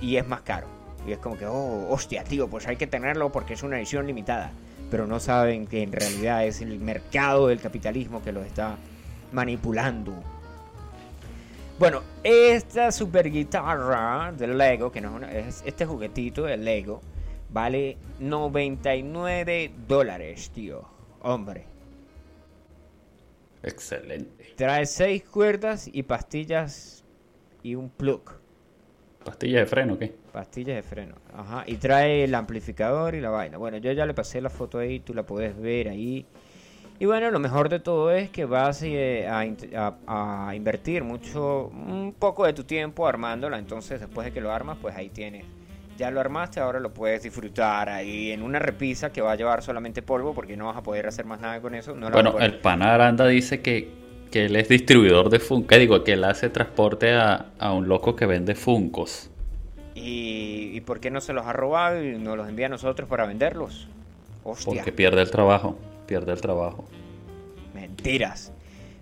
y, 0.00 0.16
es 0.16 0.26
más 0.28 0.42
caro. 0.42 0.66
Y 1.06 1.12
es 1.12 1.18
como 1.18 1.36
que, 1.38 1.46
oh, 1.46 1.86
hostia, 1.88 2.24
tío, 2.24 2.48
pues 2.48 2.66
hay 2.66 2.76
que 2.76 2.86
tenerlo 2.86 3.30
porque 3.32 3.54
es 3.54 3.62
una 3.62 3.78
edición 3.78 4.06
limitada. 4.06 4.50
Pero 4.90 5.06
no 5.06 5.18
saben 5.18 5.66
que 5.66 5.82
en 5.82 5.92
realidad 5.92 6.44
es 6.44 6.60
el 6.60 6.78
mercado 6.78 7.48
del 7.48 7.60
capitalismo 7.60 8.22
que 8.22 8.32
los 8.32 8.44
está 8.46 8.76
manipulando. 9.32 10.12
Bueno, 11.78 12.02
esta 12.22 12.90
super 12.92 13.30
guitarra 13.30 14.32
del 14.32 14.56
Lego, 14.56 14.90
que 14.92 15.00
no 15.00 15.08
es, 15.10 15.14
una- 15.14 15.32
es 15.32 15.62
este 15.66 15.84
juguetito 15.86 16.44
de 16.44 16.56
Lego, 16.56 17.00
vale 17.50 17.98
99 18.18 19.70
dólares, 19.86 20.50
tío. 20.54 20.82
Hombre. 21.22 21.66
Excelente. 23.66 24.54
Trae 24.56 24.86
seis 24.86 25.24
cuerdas 25.24 25.90
y 25.92 26.02
pastillas 26.04 27.04
y 27.62 27.74
un 27.74 27.90
plug. 27.90 28.22
¿Pastilla 29.24 29.58
de 29.58 29.66
freno 29.66 29.98
qué? 29.98 30.14
Pastillas 30.32 30.76
de 30.76 30.82
freno. 30.84 31.16
Ajá. 31.34 31.64
Y 31.66 31.74
trae 31.76 32.22
el 32.24 32.34
amplificador 32.34 33.16
y 33.16 33.20
la 33.20 33.30
vaina. 33.30 33.58
Bueno, 33.58 33.76
yo 33.78 33.90
ya 33.92 34.06
le 34.06 34.14
pasé 34.14 34.40
la 34.40 34.50
foto 34.50 34.78
ahí, 34.78 35.00
tú 35.00 35.12
la 35.14 35.24
puedes 35.26 35.58
ver 35.60 35.88
ahí. 35.88 36.24
Y 36.98 37.04
bueno, 37.06 37.30
lo 37.30 37.40
mejor 37.40 37.68
de 37.68 37.80
todo 37.80 38.12
es 38.12 38.30
que 38.30 38.44
vas 38.44 38.82
eh, 38.84 39.26
a- 39.28 39.94
a 40.06 40.54
invertir 40.54 41.02
mucho, 41.02 41.66
un 41.66 42.14
poco 42.18 42.46
de 42.46 42.52
tu 42.52 42.62
tiempo 42.64 43.06
armándola. 43.06 43.58
Entonces, 43.58 44.00
después 44.00 44.24
de 44.26 44.32
que 44.32 44.40
lo 44.40 44.52
armas, 44.52 44.78
pues 44.80 44.94
ahí 44.94 45.10
tienes. 45.10 45.44
Ya 45.96 46.10
lo 46.10 46.20
armaste, 46.20 46.60
ahora 46.60 46.78
lo 46.78 46.92
puedes 46.92 47.22
disfrutar 47.22 47.88
ahí 47.88 48.30
en 48.30 48.42
una 48.42 48.58
repisa 48.58 49.10
que 49.10 49.22
va 49.22 49.32
a 49.32 49.34
llevar 49.36 49.62
solamente 49.62 50.02
polvo 50.02 50.34
porque 50.34 50.56
no 50.56 50.66
vas 50.66 50.76
a 50.76 50.82
poder 50.82 51.06
hacer 51.06 51.24
más 51.24 51.40
nada 51.40 51.60
con 51.60 51.74
eso. 51.74 51.94
No 51.94 52.10
Bueno, 52.10 52.38
el 52.38 52.58
pana 52.58 52.94
Aranda 52.94 53.26
dice 53.26 53.62
que, 53.62 53.88
que 54.30 54.44
él 54.46 54.56
es 54.56 54.68
distribuidor 54.68 55.30
de 55.30 55.38
Funko. 55.38 55.68
¿Qué 55.68 55.78
digo? 55.78 56.04
Que 56.04 56.12
él 56.12 56.24
hace 56.24 56.50
transporte 56.50 57.12
a, 57.14 57.46
a 57.58 57.72
un 57.72 57.88
loco 57.88 58.14
que 58.14 58.26
vende 58.26 58.54
Funcos. 58.54 59.30
¿Y, 59.94 60.72
¿Y 60.74 60.80
por 60.82 61.00
qué 61.00 61.10
no 61.10 61.22
se 61.22 61.32
los 61.32 61.46
ha 61.46 61.54
robado 61.54 62.02
y 62.04 62.18
nos 62.18 62.36
los 62.36 62.46
envía 62.48 62.66
a 62.66 62.68
nosotros 62.68 63.08
para 63.08 63.24
venderlos? 63.24 63.88
Hostia. 64.44 64.74
Porque 64.74 64.92
pierde 64.92 65.22
el 65.22 65.30
trabajo. 65.30 65.78
Pierde 66.06 66.32
el 66.32 66.40
trabajo. 66.42 66.86
Mentiras. 67.74 68.52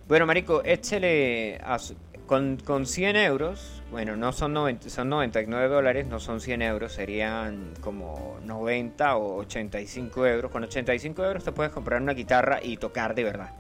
Bueno, 0.07 0.27
marico, 0.27 0.63
échele 0.65 1.59
a 1.65 1.79
su- 1.79 1.97
con, 2.27 2.57
con 2.57 2.87
100 2.87 3.17
euros, 3.17 3.83
bueno, 3.91 4.17
no 4.17 4.33
son, 4.33 4.53
90, 4.53 4.89
son 4.89 5.09
99 5.09 5.69
dólares, 5.69 6.07
no 6.07 6.21
son 6.21 6.41
100 6.41 6.63
euros, 6.63 6.93
serían 6.93 7.75
como 7.81 8.39
90 8.45 9.17
o 9.17 9.37
85 9.37 10.27
euros. 10.27 10.51
Con 10.51 10.65
85 10.65 11.25
euros 11.25 11.45
te 11.45 11.53
puedes 11.53 11.73
comprar 11.73 12.01
una 12.01 12.15
guitarra 12.15 12.61
y 12.63 12.77
tocar 12.77 13.15
de 13.15 13.25
verdad. 13.25 13.51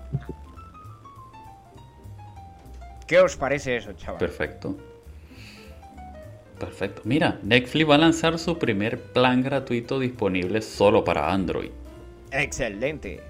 ¿Qué 3.06 3.18
os 3.18 3.36
parece 3.36 3.76
eso, 3.76 3.92
chaval? 3.92 4.18
Perfecto. 4.18 4.76
Perfecto. 6.58 7.02
Mira, 7.04 7.38
Netflix 7.42 7.88
va 7.88 7.96
a 7.96 7.98
lanzar 7.98 8.38
su 8.38 8.58
primer 8.58 9.00
plan 9.00 9.42
gratuito 9.42 9.98
disponible 9.98 10.62
solo 10.62 11.04
para 11.04 11.30
Android. 11.30 11.70
Excelente. 12.30 13.20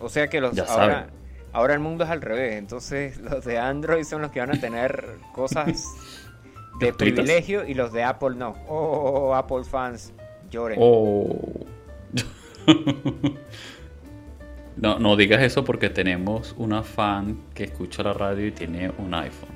O 0.00 0.08
sea 0.08 0.28
que 0.28 0.40
los 0.40 0.54
Ya 0.54 0.64
ahora, 0.64 0.94
saben. 0.94 1.13
Ahora 1.54 1.72
el 1.74 1.80
mundo 1.80 2.04
es 2.04 2.10
al 2.10 2.20
revés. 2.20 2.56
Entonces 2.56 3.18
los 3.22 3.44
de 3.44 3.58
Android 3.58 4.04
son 4.04 4.20
los 4.22 4.30
que 4.30 4.40
van 4.40 4.50
a 4.54 4.60
tener 4.60 5.16
cosas 5.32 5.86
de 6.80 6.92
privilegio 6.92 7.64
y 7.66 7.72
los 7.74 7.92
de 7.92 8.02
Apple 8.04 8.36
no. 8.36 8.54
Oh, 8.68 9.34
Apple 9.34 9.64
fans, 9.64 10.12
lloren. 10.50 10.78
Oh. 10.80 11.64
no, 14.76 14.98
no 14.98 15.16
digas 15.16 15.42
eso 15.42 15.64
porque 15.64 15.88
tenemos 15.90 16.54
una 16.58 16.82
fan 16.82 17.38
que 17.54 17.64
escucha 17.64 18.02
la 18.02 18.12
radio 18.12 18.46
y 18.46 18.52
tiene 18.52 18.90
un 18.98 19.14
iPhone. 19.14 19.54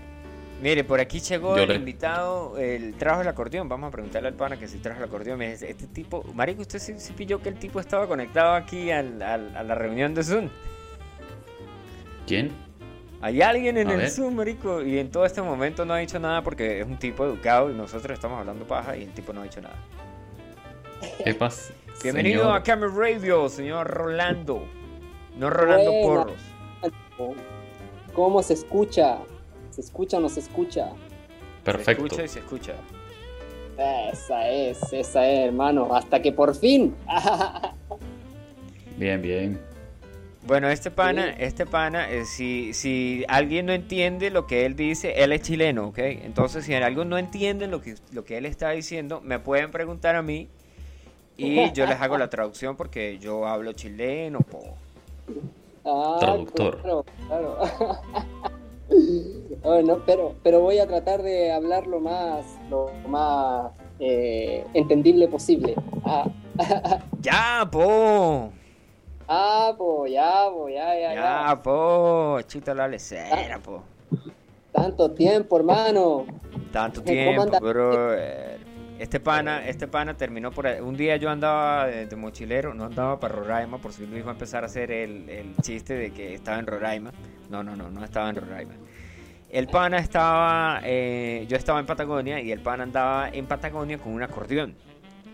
Mire, 0.63 0.83
por 0.83 0.99
aquí 0.99 1.21
llegó 1.21 1.57
Yo 1.57 1.63
el 1.63 1.69
le- 1.69 1.75
invitado, 1.77 2.59
el 2.59 2.95
trajo 2.95 3.21
el 3.21 3.29
acordeón. 3.29 3.69
Vamos 3.69 3.89
a 3.89 3.91
preguntarle 3.93 4.29
al 4.29 4.35
pana 4.35 4.59
que 4.59 4.67
si 4.67 4.79
trajo 4.79 4.99
el 4.99 5.05
acordeón. 5.09 5.39
Me 5.39 5.51
dice, 5.53 5.71
Este 5.71 5.87
tipo, 5.87 6.25
Marico, 6.35 6.63
usted 6.63 6.81
sí, 6.81 6.95
sí 6.99 7.13
pilló 7.13 7.41
que 7.41 7.49
el 7.49 7.55
tipo 7.61 7.79
estaba 7.79 8.09
conectado 8.09 8.55
aquí 8.55 8.91
al- 8.91 9.23
al- 9.23 9.57
a 9.57 9.63
la 9.63 9.75
reunión 9.77 10.15
de 10.15 10.25
Zoom. 10.25 10.49
¿Quién? 12.29 12.51
Hay 13.23 13.41
alguien 13.43 13.79
en 13.79 13.89
A 13.89 13.93
el 13.93 13.97
ver. 13.97 14.11
Zoom, 14.11 14.35
marico, 14.35 14.83
y 14.83 14.99
en 14.99 15.11
todo 15.11 15.25
este 15.25 15.41
momento 15.43 15.85
no 15.85 15.95
ha 15.95 15.99
dicho 15.99 16.19
nada 16.19 16.43
porque 16.43 16.81
es 16.81 16.87
un 16.87 16.99
tipo 16.99 17.25
educado 17.25 17.71
y 17.71 17.75
nosotros 17.75 18.13
estamos 18.13 18.39
hablando 18.39 18.67
paja 18.67 18.97
y 18.97 19.05
el 19.05 19.13
tipo 19.13 19.33
no 19.33 19.41
ha 19.41 19.45
dicho 19.45 19.61
nada. 19.63 19.77
¿Qué 21.25 21.35
pasa? 21.35 21.73
Bienvenido 22.03 22.43
señor? 22.43 22.57
a 22.57 22.63
Camera 22.63 22.93
Radio, 22.95 23.49
señor 23.49 23.89
Rolando. 23.89 24.65
No 25.37 25.51
Rolando 25.51 25.91
Buena. 25.91 26.07
Porros. 27.17 27.37
¿Cómo 28.13 28.43
se 28.43 28.55
escucha? 28.55 29.19
¿Se 29.71 29.81
escucha 29.81 30.19
o 30.19 30.21
no 30.21 30.29
se 30.29 30.41
escucha? 30.41 30.91
Perfecto. 31.65 32.03
Se 32.03 32.07
escucha 32.07 32.25
y 32.25 32.29
se 32.29 32.39
escucha. 32.41 32.75
Esa 34.13 34.49
es, 34.49 34.93
esa 34.93 35.29
es, 35.29 35.47
hermano. 35.47 35.95
Hasta 35.95 36.21
que 36.21 36.33
por 36.33 36.55
fin. 36.55 36.95
Bien, 38.97 39.23
bien. 39.23 39.61
Bueno, 40.49 40.71
este 40.71 40.91
pana, 40.91 41.27
Sí. 41.27 41.35
este 41.41 41.67
pana, 41.67 42.11
eh, 42.11 42.25
si, 42.25 42.73
si 42.73 43.23
alguien 43.29 43.67
no 43.67 43.75
entiende 43.75 44.31
lo 44.31 44.47
que 44.47 44.65
él 44.65 44.77
dice, 44.77 45.23
él 45.23 45.33
es 45.33 45.43
chileno, 45.43 45.89
¿ok? 45.89 45.99
Entonces, 45.99 46.65
si 46.65 46.73
alguien 46.73 47.11
no 47.11 47.19
entiende 47.19 47.67
lo 47.67 47.83
que, 47.83 47.97
lo 48.13 48.25
que 48.25 48.39
él 48.39 48.47
está 48.47 48.71
diciendo, 48.71 49.21
me 49.23 49.39
pueden 49.41 49.71
preguntar 49.71 50.17
a 50.17 50.23
mí 50.23 50.49
y 51.37 51.71
yo 51.73 51.85
les 51.85 52.01
hago 52.01 52.17
la 52.17 52.31
traducción 52.31 52.77
porque 52.77 53.19
yo 53.19 53.47
hablo 53.47 53.75
chileno, 53.75 54.41
po. 54.41 54.75
Ah, 55.85 56.17
Traductor. 56.19 56.81
Claro, 56.81 57.05
claro. 57.27 57.59
bueno, 59.63 60.03
pero, 60.07 60.35
pero 60.43 60.61
voy 60.61 60.79
a 60.79 60.87
tratar 60.87 61.23
de 61.23 61.53
hablar 61.53 61.87
lo 61.87 62.01
más, 62.01 62.47
lo 62.71 62.91
más 63.07 63.71
eh, 64.01 64.65
entendible 64.73 65.29
posible. 65.29 65.75
Ah, 66.07 66.25
¡Ya, 67.21 67.69
po! 67.71 68.51
Ah, 69.29 69.75
pues 69.77 70.13
ya, 70.13 70.47
pues 70.53 70.75
ya, 70.75 70.95
ya, 70.95 71.15
ya. 71.15 71.47
¡Ya, 71.49 71.63
po! 71.63 72.39
Chuta 72.47 72.75
la 72.75 72.89
lecera, 72.89 73.59
po. 73.59 73.83
Tanto 74.73 75.11
tiempo, 75.11 75.57
hermano. 75.57 76.27
Tanto 76.73 77.03
¿Cómo 77.03 77.13
tiempo, 77.13 77.43
anda? 77.43 77.61
bro. 77.61 78.15
Este 78.99 79.21
pana, 79.21 79.67
este 79.69 79.87
pana 79.87 80.17
terminó 80.17 80.51
por 80.51 80.67
ahí. 80.67 80.81
Un 80.81 80.97
día 80.97 81.17
yo 81.17 81.31
andaba 81.31 81.87
de, 81.87 82.07
de 82.07 82.17
mochilero, 82.17 82.75
no 82.75 82.87
andaba 82.87 83.21
para 83.21 83.35
Roraima, 83.37 83.79
por 83.79 83.93
si 83.93 84.05
Luis 84.07 84.25
va 84.25 84.31
a 84.31 84.33
empezar 84.33 84.65
a 84.65 84.67
hacer 84.67 84.91
el, 84.91 85.29
el 85.29 85.57
chiste 85.63 85.95
de 85.95 86.11
que 86.11 86.35
estaba 86.35 86.59
en 86.59 86.67
Roraima. 86.67 87.13
No, 87.49 87.63
no, 87.63 87.77
no, 87.77 87.91
no 87.91 88.05
estaba 88.05 88.29
en 88.31 88.37
Roraima. 88.37 88.75
El 89.51 89.69
pana 89.69 89.99
estaba, 89.99 90.81
eh, 90.85 91.47
yo 91.49 91.57
estaba 91.57 91.79
en 91.81 91.87
Patagonia 91.87 92.41
y 92.41 92.51
el 92.53 92.61
pana 92.61 92.83
andaba 92.83 93.29
en 93.29 93.47
Patagonia 93.47 93.99
con 93.99 94.13
un 94.13 94.23
acordeón. 94.23 94.75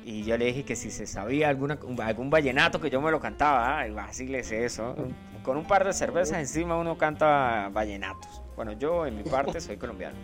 Y 0.04 0.22
yo 0.24 0.36
le 0.36 0.44
dije 0.46 0.64
que 0.64 0.76
si 0.76 0.90
se 0.90 1.06
sabía 1.06 1.48
alguna, 1.48 1.78
algún 2.02 2.28
vallenato 2.28 2.78
que 2.80 2.90
yo 2.90 3.00
me 3.00 3.10
lo 3.10 3.20
cantaba, 3.20 3.80
ah, 3.80 3.86
así 4.06 4.26
le 4.26 4.44
sé 4.44 4.64
eso. 4.66 4.94
Con 5.42 5.56
un 5.56 5.64
par 5.66 5.84
de 5.86 5.92
cervezas 5.94 6.38
encima 6.38 6.76
uno 6.76 6.98
canta 6.98 7.70
vallenatos. 7.72 8.42
Bueno, 8.54 8.72
yo 8.72 9.06
en 9.06 9.16
mi 9.16 9.22
parte 9.22 9.60
soy 9.60 9.76
colombiano. 9.76 10.16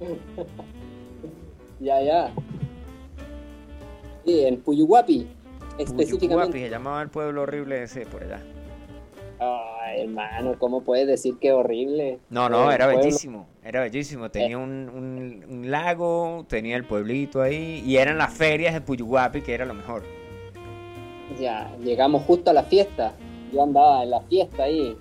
Ya, 1.80 2.00
ya. 2.00 2.32
Sí, 4.24 4.44
en 4.44 4.60
Puyuhuapi, 4.60 5.26
específicamente. 5.78 6.18
Puyuhuapi, 6.28 6.58
se 6.60 6.70
llamaba 6.70 7.02
el 7.02 7.08
pueblo 7.08 7.42
horrible 7.42 7.82
ese 7.82 8.06
por 8.06 8.22
allá. 8.22 8.40
Ay, 9.40 10.02
hermano, 10.02 10.54
¿cómo 10.60 10.82
puedes 10.82 11.08
decir 11.08 11.38
que 11.40 11.50
horrible? 11.52 12.20
No, 12.30 12.48
no, 12.48 12.68
El 12.68 12.76
era 12.76 12.84
pueblo- 12.84 13.00
bellísimo, 13.02 13.48
era 13.64 13.80
bellísimo. 13.80 14.30
Tenía 14.30 14.58
un, 14.58 14.88
un- 14.88 15.44
un 15.48 15.70
lago, 15.70 16.44
tenía 16.48 16.76
el 16.76 16.84
pueblito 16.84 17.40
ahí, 17.42 17.82
y 17.86 17.96
eran 17.96 18.18
las 18.18 18.32
ferias 18.32 18.74
de 18.74 18.80
Puyuhuapi, 18.80 19.40
que 19.42 19.54
era 19.54 19.64
lo 19.64 19.74
mejor. 19.74 20.02
Ya, 21.40 21.70
llegamos 21.82 22.22
justo 22.24 22.50
a 22.50 22.54
la 22.54 22.64
fiesta. 22.64 23.12
Yo 23.52 23.62
andaba 23.62 24.02
en 24.02 24.10
la 24.10 24.20
fiesta 24.22 24.64
ahí, 24.64 24.96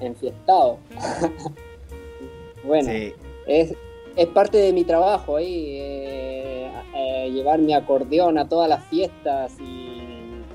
enfiestado. 0.00 0.78
bueno, 2.64 2.90
Sí. 2.90 3.12
es, 3.46 3.74
es 4.16 4.26
parte 4.28 4.58
de 4.58 4.72
mi 4.72 4.84
trabajo 4.84 5.36
ahí, 5.36 5.76
eh, 5.78 6.70
eh, 6.96 7.30
llevar 7.32 7.58
mi 7.60 7.72
acordeón 7.74 8.38
a 8.38 8.48
todas 8.48 8.68
las 8.68 8.84
fiestas 8.86 9.52
y 9.60 10.02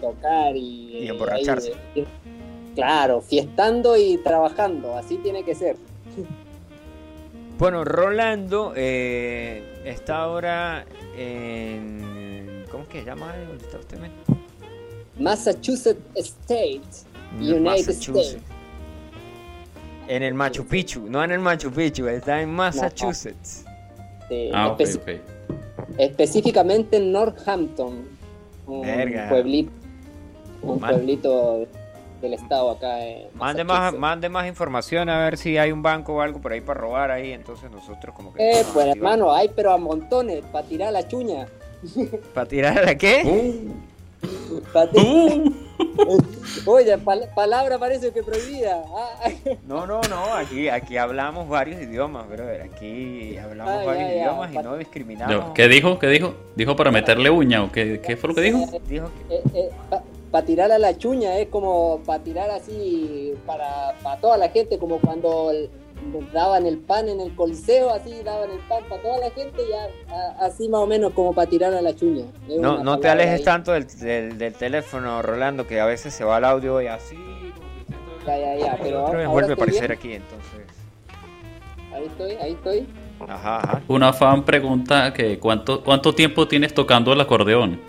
tocar 0.01 0.55
y... 0.55 0.59
Y 0.99 1.07
eh, 1.07 1.09
emborracharse. 1.09 1.73
ahí, 1.95 2.05
claro, 2.75 3.21
fiestando 3.21 3.95
y 3.97 4.17
trabajando, 4.17 4.95
así 4.97 5.17
tiene 5.17 5.43
que 5.43 5.55
ser. 5.55 5.77
Bueno, 7.57 7.85
Rolando 7.85 8.73
eh, 8.75 9.81
está 9.85 10.17
ahora 10.23 10.85
en... 11.17 12.65
¿Cómo 12.69 12.83
es 12.83 12.89
que 12.89 12.99
se 12.99 13.05
llama? 13.05 13.33
¿Dónde 13.37 13.63
está 13.63 13.77
usted? 13.79 13.97
Massachusetts 15.17 16.01
State, 16.15 16.81
En 17.37 17.41
United 17.43 17.61
Massachusetts. 17.61 18.27
States. 18.27 18.43
En 20.07 20.21
el 20.23 20.33
Machu 20.33 20.65
Picchu, 20.67 21.07
no 21.09 21.23
en 21.23 21.31
el 21.31 21.39
Machu 21.39 21.71
Picchu, 21.71 22.07
está 22.07 22.41
en 22.41 22.51
Massachusetts. 22.53 23.63
eh, 24.29 24.51
Ah, 24.53 24.67
ok, 24.71 24.79
espe- 24.81 25.21
ok. 25.21 25.95
específicamente 25.97 26.97
en 26.97 27.11
Northampton, 27.11 28.05
un 28.67 28.81
Verga. 28.81 29.29
pueblito, 29.29 29.71
un 30.61 30.79
Man- 30.79 30.91
pueblito 30.95 31.65
del 32.21 32.33
estado 32.33 32.71
acá. 32.71 32.99
en 33.05 33.27
Mande 33.35 33.63
más, 33.63 33.93
mande 33.93 34.29
más 34.29 34.47
información 34.47 35.09
a 35.09 35.19
ver 35.25 35.37
si 35.37 35.57
hay 35.57 35.71
un 35.71 35.81
banco 35.83 36.15
o 36.15 36.21
algo 36.21 36.39
por 36.41 36.51
ahí 36.53 36.61
para 36.61 36.79
robar 36.79 37.11
ahí, 37.11 37.31
entonces 37.31 37.69
nosotros 37.71 38.15
como 38.15 38.33
que... 38.33 38.59
Eh, 38.59 38.63
pues 38.73 38.87
hermano, 38.87 39.33
hay 39.33 39.49
pero 39.55 39.71
a 39.71 39.77
montones, 39.77 40.43
para 40.51 40.65
tirar 40.67 40.91
la 40.93 41.07
chuña. 41.07 41.47
¿Para 42.33 42.47
tirar 42.47 42.87
a 42.89 42.95
qué? 42.95 43.63
pa' 44.73 44.87
ti- 44.89 45.53
Uh, 45.77 46.17
Oye, 46.71 46.97
pal- 46.97 47.29
palabra 47.35 47.77
parece 47.77 48.11
que 48.13 48.23
prohibida. 48.23 48.81
Ah, 48.95 49.29
No, 49.67 49.85
no, 49.85 49.99
no, 50.09 50.33
aquí, 50.33 50.69
aquí 50.69 50.95
hablamos 50.95 51.49
varios 51.49 51.81
idiomas, 51.81 52.29
brother. 52.29 52.61
Aquí 52.61 53.37
hablamos 53.37 53.73
Ah, 53.73 53.85
varios 53.85 54.09
ya, 54.09 54.15
idiomas 54.15 54.53
y 54.53 54.57
no 54.59 54.77
discriminamos. 54.77 55.47
no, 55.47 55.53
¿Qué 55.53 55.67
dijo? 55.67 55.99
¿Qué 55.99 56.07
dijo? 56.07 56.33
¿Dijo 56.55 56.77
para 56.77 56.91
meterle 56.91 57.29
uña 57.29 57.61
o 57.61 57.71
qué, 57.73 57.99
qué 57.99 58.15
fue 58.15 58.29
lo 58.29 58.35
que 58.35 58.41
dijo? 58.41 58.59
Dijo 58.87 59.09
que- 59.27 59.69
para 60.35 60.45
tirar 60.45 60.69
a 60.73 60.77
la 60.77 60.97
chuña 60.97 61.37
es 61.37 61.47
como 61.47 62.01
para 62.05 62.21
tirar 62.21 62.49
así 62.51 63.33
para, 63.45 63.93
para 64.03 64.19
toda 64.19 64.37
la 64.37 64.49
gente, 64.49 64.77
como 64.77 64.99
cuando 64.99 65.49
el- 65.49 65.69
daban 66.33 66.65
el 66.65 66.77
pan 66.79 67.07
en 67.07 67.21
el 67.21 67.33
coliseo, 67.35 67.89
así 67.89 68.21
daban 68.21 68.51
el 68.51 68.59
pan 68.67 68.83
para 68.89 69.01
toda 69.01 69.17
la 69.19 69.29
gente, 69.31 69.61
ya 69.71 69.87
así 70.45 70.67
más 70.67 70.81
o 70.81 70.87
menos 70.87 71.13
como 71.13 71.33
para 71.33 71.49
tirar 71.49 71.73
a 71.73 71.81
la 71.81 71.95
chuña. 71.95 72.25
Es 72.49 72.57
No, 72.57 72.83
no 72.83 72.99
te 72.99 73.07
alejes 73.07 73.39
ahí. 73.39 73.43
tanto 73.45 73.71
del, 73.71 73.87
del- 73.87 74.37
del 74.37 74.53
teléfono, 74.55 75.21
Rolando, 75.21 75.65
que 75.65 75.79
a 75.79 75.85
veces 75.85 76.13
se 76.13 76.25
va 76.25 76.37
el 76.39 76.43
audio 76.43 76.81
y 76.81 76.87
así. 76.87 77.15
Ya, 78.27 78.37
ya, 78.37 78.57
ya, 78.57 78.77
pero 78.83 79.05
vuelve 79.29 79.51
a 79.51 79.53
aparecer 79.53 79.87
bien. 79.87 79.97
aquí, 79.97 80.13
entonces. 80.15 80.65
Ahí 81.93 82.05
estoy, 82.07 82.31
ahí 82.41 82.51
estoy. 82.51 82.87
Ajá, 83.25 83.59
ajá. 83.59 83.81
Una 83.87 84.11
fan 84.11 84.43
pregunta 84.43 85.13
que 85.13 85.39
cuánto, 85.39 85.81
cuánto 85.81 86.13
tiempo 86.13 86.45
tienes 86.45 86.73
tocando 86.73 87.13
el 87.13 87.21
acordeón. 87.21 87.79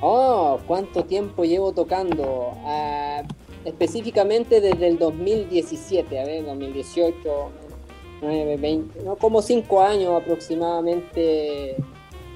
Oh, 0.00 0.58
¿cuánto 0.66 1.04
tiempo 1.04 1.44
llevo 1.44 1.72
tocando? 1.72 2.52
Ah, 2.64 3.22
específicamente 3.64 4.60
desde 4.60 4.86
el 4.88 4.98
2017, 4.98 6.20
a 6.20 6.24
ver, 6.24 6.44
2018, 6.46 7.50
9, 8.22 8.56
20, 8.56 9.02
no, 9.02 9.16
como 9.16 9.42
5 9.42 9.82
años 9.82 10.20
aproximadamente 10.20 11.76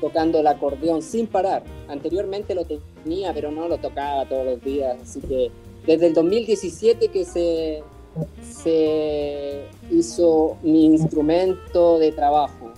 tocando 0.01 0.41
el 0.41 0.47
acordeón 0.49 1.03
sin 1.03 1.29
parar. 1.29 1.63
Anteriormente 1.89 2.55
lo 2.55 2.65
tenía, 2.65 3.33
pero 3.33 3.51
no 3.53 3.69
lo 3.69 3.79
tocaba 3.79 4.27
todos 4.29 4.45
los 4.45 4.63
días, 4.63 4.97
así 5.01 5.21
que 5.21 5.51
desde 5.87 6.09
el 6.09 6.15
2017 6.15 7.09
que 7.09 7.25
se, 7.25 7.83
se 8.43 9.67
hizo 9.91 10.57
mi 10.63 10.87
instrumento 10.87 11.99
de 12.01 12.11
trabajo. 12.11 12.73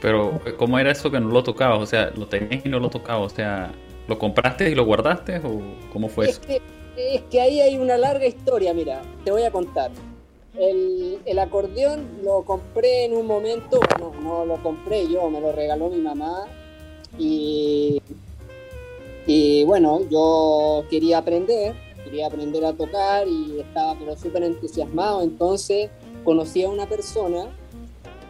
Pero, 0.00 0.38
¿cómo 0.58 0.78
era 0.78 0.90
eso 0.90 1.10
que 1.10 1.20
no 1.20 1.28
lo 1.28 1.42
tocabas? 1.42 1.80
O 1.80 1.86
sea, 1.86 2.10
lo 2.16 2.26
tenías 2.26 2.64
y 2.64 2.68
no 2.68 2.78
lo 2.78 2.90
tocabas. 2.90 3.32
O 3.32 3.34
sea, 3.34 3.72
¿lo 4.08 4.18
compraste 4.18 4.70
y 4.70 4.74
lo 4.74 4.84
guardaste? 4.84 5.38
¿O 5.38 5.60
cómo 5.92 6.08
fue 6.08 6.26
Es 6.26 6.30
eso? 6.32 6.40
que, 6.46 6.60
es 6.96 7.22
que 7.22 7.40
ahí 7.40 7.60
hay 7.60 7.76
una 7.78 7.96
larga 7.96 8.26
historia, 8.26 8.72
mira, 8.74 9.02
te 9.24 9.30
voy 9.30 9.42
a 9.42 9.50
contar. 9.50 9.90
El, 10.58 11.18
el 11.24 11.38
acordeón 11.40 12.06
lo 12.22 12.42
compré 12.42 13.06
en 13.06 13.14
un 13.16 13.26
momento, 13.26 13.80
bueno, 13.98 14.12
no 14.22 14.46
lo 14.46 14.62
compré 14.62 15.08
yo, 15.08 15.28
me 15.28 15.40
lo 15.40 15.50
regaló 15.52 15.88
mi 15.90 15.98
mamá. 15.98 16.46
Y, 17.18 18.00
y 19.26 19.64
bueno, 19.64 20.00
yo 20.10 20.84
quería 20.90 21.18
aprender, 21.18 21.74
quería 22.04 22.26
aprender 22.26 22.64
a 22.64 22.72
tocar 22.72 23.26
y 23.26 23.60
estaba 23.60 23.96
pero 23.98 24.16
súper 24.16 24.44
entusiasmado. 24.44 25.22
Entonces 25.22 25.90
conocí 26.24 26.62
a 26.62 26.68
una 26.68 26.86
persona 26.86 27.46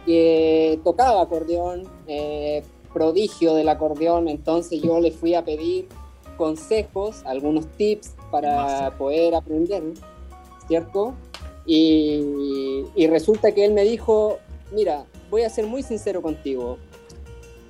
que 0.05 0.79
tocaba 0.83 1.21
acordeón, 1.21 1.87
eh, 2.07 2.63
prodigio 2.95 3.53
del 3.53 3.67
acordeón. 3.67 4.29
Entonces 4.29 4.81
yo 4.81 5.01
le 5.01 5.11
fui 5.11 5.35
a 5.35 5.43
pedir 5.43 5.89
consejos, 6.37 7.21
algunos 7.25 7.67
tips 7.77 8.15
para 8.31 8.97
poder 8.97 9.35
aprender, 9.35 9.83
¿cierto? 10.67 11.13
Y, 11.65 12.85
y 12.95 13.07
resulta 13.07 13.51
que 13.51 13.65
él 13.65 13.73
me 13.73 13.83
dijo, 13.83 14.39
mira, 14.71 15.05
voy 15.29 15.43
a 15.43 15.49
ser 15.49 15.67
muy 15.67 15.83
sincero 15.83 16.21
contigo. 16.21 16.77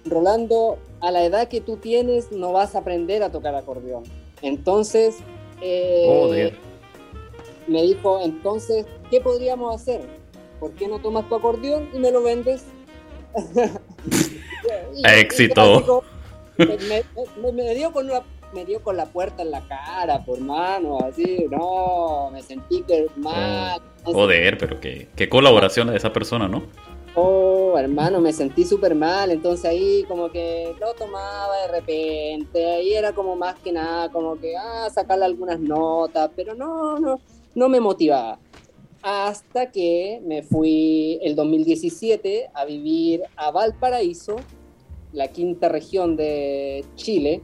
Rolando, 0.05 0.78
a 1.01 1.09
la 1.09 1.26
edad 1.26 1.47
que 1.47 1.61
tú 1.61 1.78
tienes 1.78 2.32
no 2.32 2.51
vas 2.51 2.76
a 2.76 2.80
aprender 2.80 3.23
a 3.23 3.32
tocar 3.32 3.55
acordeón. 3.55 4.03
Entonces, 4.43 5.17
eh, 5.61 6.05
Joder. 6.07 6.53
me 7.67 7.82
dijo, 7.82 8.21
entonces, 8.21 8.86
¿qué 9.09 9.21
podríamos 9.21 9.73
hacer? 9.73 10.01
¿Por 10.59 10.71
qué 10.73 10.88
no 10.88 10.99
tomas 10.99 11.28
tu 11.28 11.36
acordeón 11.36 11.89
y 11.93 11.99
me 11.99 12.11
lo 12.11 12.21
vendes? 12.21 12.65
Éxito. 15.03 15.53
clásico, 15.53 16.03
me, 16.57 16.78
me- 17.41 17.51
me 17.51 17.76
dio 17.76 17.91
con 17.91 18.09
una 18.09 18.22
me 18.53 18.63
dio 18.63 18.82
con 18.82 18.95
la 18.95 19.05
puerta 19.07 19.41
en 19.43 19.51
la 19.51 19.68
cara, 19.68 20.24
por 20.24 20.39
mano, 20.39 20.99
así, 20.99 21.45
no, 21.51 22.30
me 22.32 22.41
sentí 22.41 22.84
que 22.84 23.07
mal. 23.18 23.82
Oh, 24.05 24.13
joder, 24.13 24.57
pero 24.57 24.80
qué, 24.80 25.09
qué 25.13 25.28
colaboración 25.28 25.89
de 25.89 25.97
esa 25.97 26.13
persona, 26.13 26.47
¿no? 26.47 26.63
Oh, 27.16 27.78
hermano, 27.78 28.22
me 28.22 28.32
sentí 28.32 28.63
súper 28.63 28.95
mal, 28.95 29.32
entonces 29.32 29.66
ahí 29.66 30.05
como 30.07 30.30
que 30.32 30.74
lo 30.80 30.93
tomaba 30.93 31.53
de 31.63 31.68
repente, 31.82 32.66
ahí 32.66 32.93
era 32.93 33.11
como 33.11 33.36
más 33.36 33.55
que 33.59 33.74
nada, 33.74 34.09
como 34.09 34.39
que, 34.39 34.55
ah, 34.55 34.88
sacarle 34.93 35.26
algunas 35.26 35.59
notas, 35.59 36.30
pero 36.34 36.55
no, 36.55 36.97
no, 36.99 37.20
no 37.55 37.68
me 37.70 37.82
motivaba. 37.82 38.39
Hasta 39.01 39.70
que 39.72 40.22
me 40.26 40.43
fui 40.43 41.20
el 41.22 41.36
2017 41.36 42.49
a 42.53 42.63
vivir 42.66 43.22
a 43.36 43.51
Valparaíso, 43.51 44.38
la 45.16 45.30
quinta 45.30 45.70
región 45.70 46.16
de 46.16 46.86
Chile, 46.95 47.41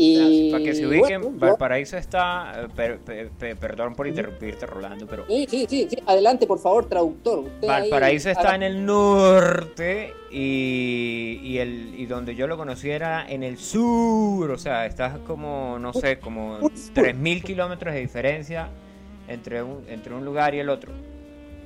y, 0.00 0.52
Para 0.52 0.62
que 0.62 0.74
se 0.74 0.86
ubiquen, 0.86 1.20
bueno, 1.22 1.38
Valparaíso 1.38 1.96
está. 1.96 2.52
eh, 2.62 2.68
per- 2.72 3.00
per- 3.00 3.30
per- 3.30 3.56
perdón 3.56 3.96
por 3.96 4.06
interrumpirte, 4.06 4.64
Rolando, 4.64 5.08
pero. 5.08 5.26
Sí, 5.26 5.44
sí, 5.50 5.66
sí, 5.68 5.88
sí, 5.90 5.98
adelante, 6.06 6.46
por 6.46 6.60
favor, 6.60 6.88
traductor. 6.88 7.40
Usted 7.40 7.68
ahí 7.68 7.90
Valparaíso 7.90 8.30
está 8.30 8.54
en 8.54 8.62
el 8.62 8.86
norte 8.86 10.12
y, 10.30 11.40
y, 11.42 11.58
el, 11.58 11.94
y 11.98 12.06
donde 12.06 12.36
yo 12.36 12.46
lo 12.46 12.56
conocí 12.56 12.90
era 12.90 13.28
en 13.28 13.42
el 13.42 13.58
sur. 13.58 14.48
O 14.52 14.58
sea, 14.58 14.86
estás 14.86 15.18
como, 15.26 15.80
no 15.80 15.92
sé, 15.92 16.20
como 16.20 16.60
Sur. 16.60 16.70
3.000 16.94 17.42
kilómetros 17.42 17.92
de 17.92 17.98
diferencia 18.00 18.68
entre 19.26 19.64
un, 19.64 19.84
entre 19.88 20.14
un 20.14 20.24
lugar 20.24 20.54
y 20.54 20.60
el 20.60 20.68
otro. 20.68 20.92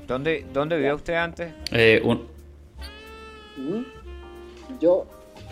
¿Dónde, 0.07 0.47
dónde 0.55 0.77
vivía 0.77 0.95
usted 0.95 1.15
antes? 1.17 1.53
Eh, 1.71 2.01
un- 2.03 2.27
¿Mm? 3.59 3.83
Yo, 4.81 5.07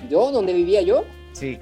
yo, 0.09 0.31
donde 0.33 0.53
vivía 0.53 0.83
yo, 0.83 1.05
Sí. 1.33 1.59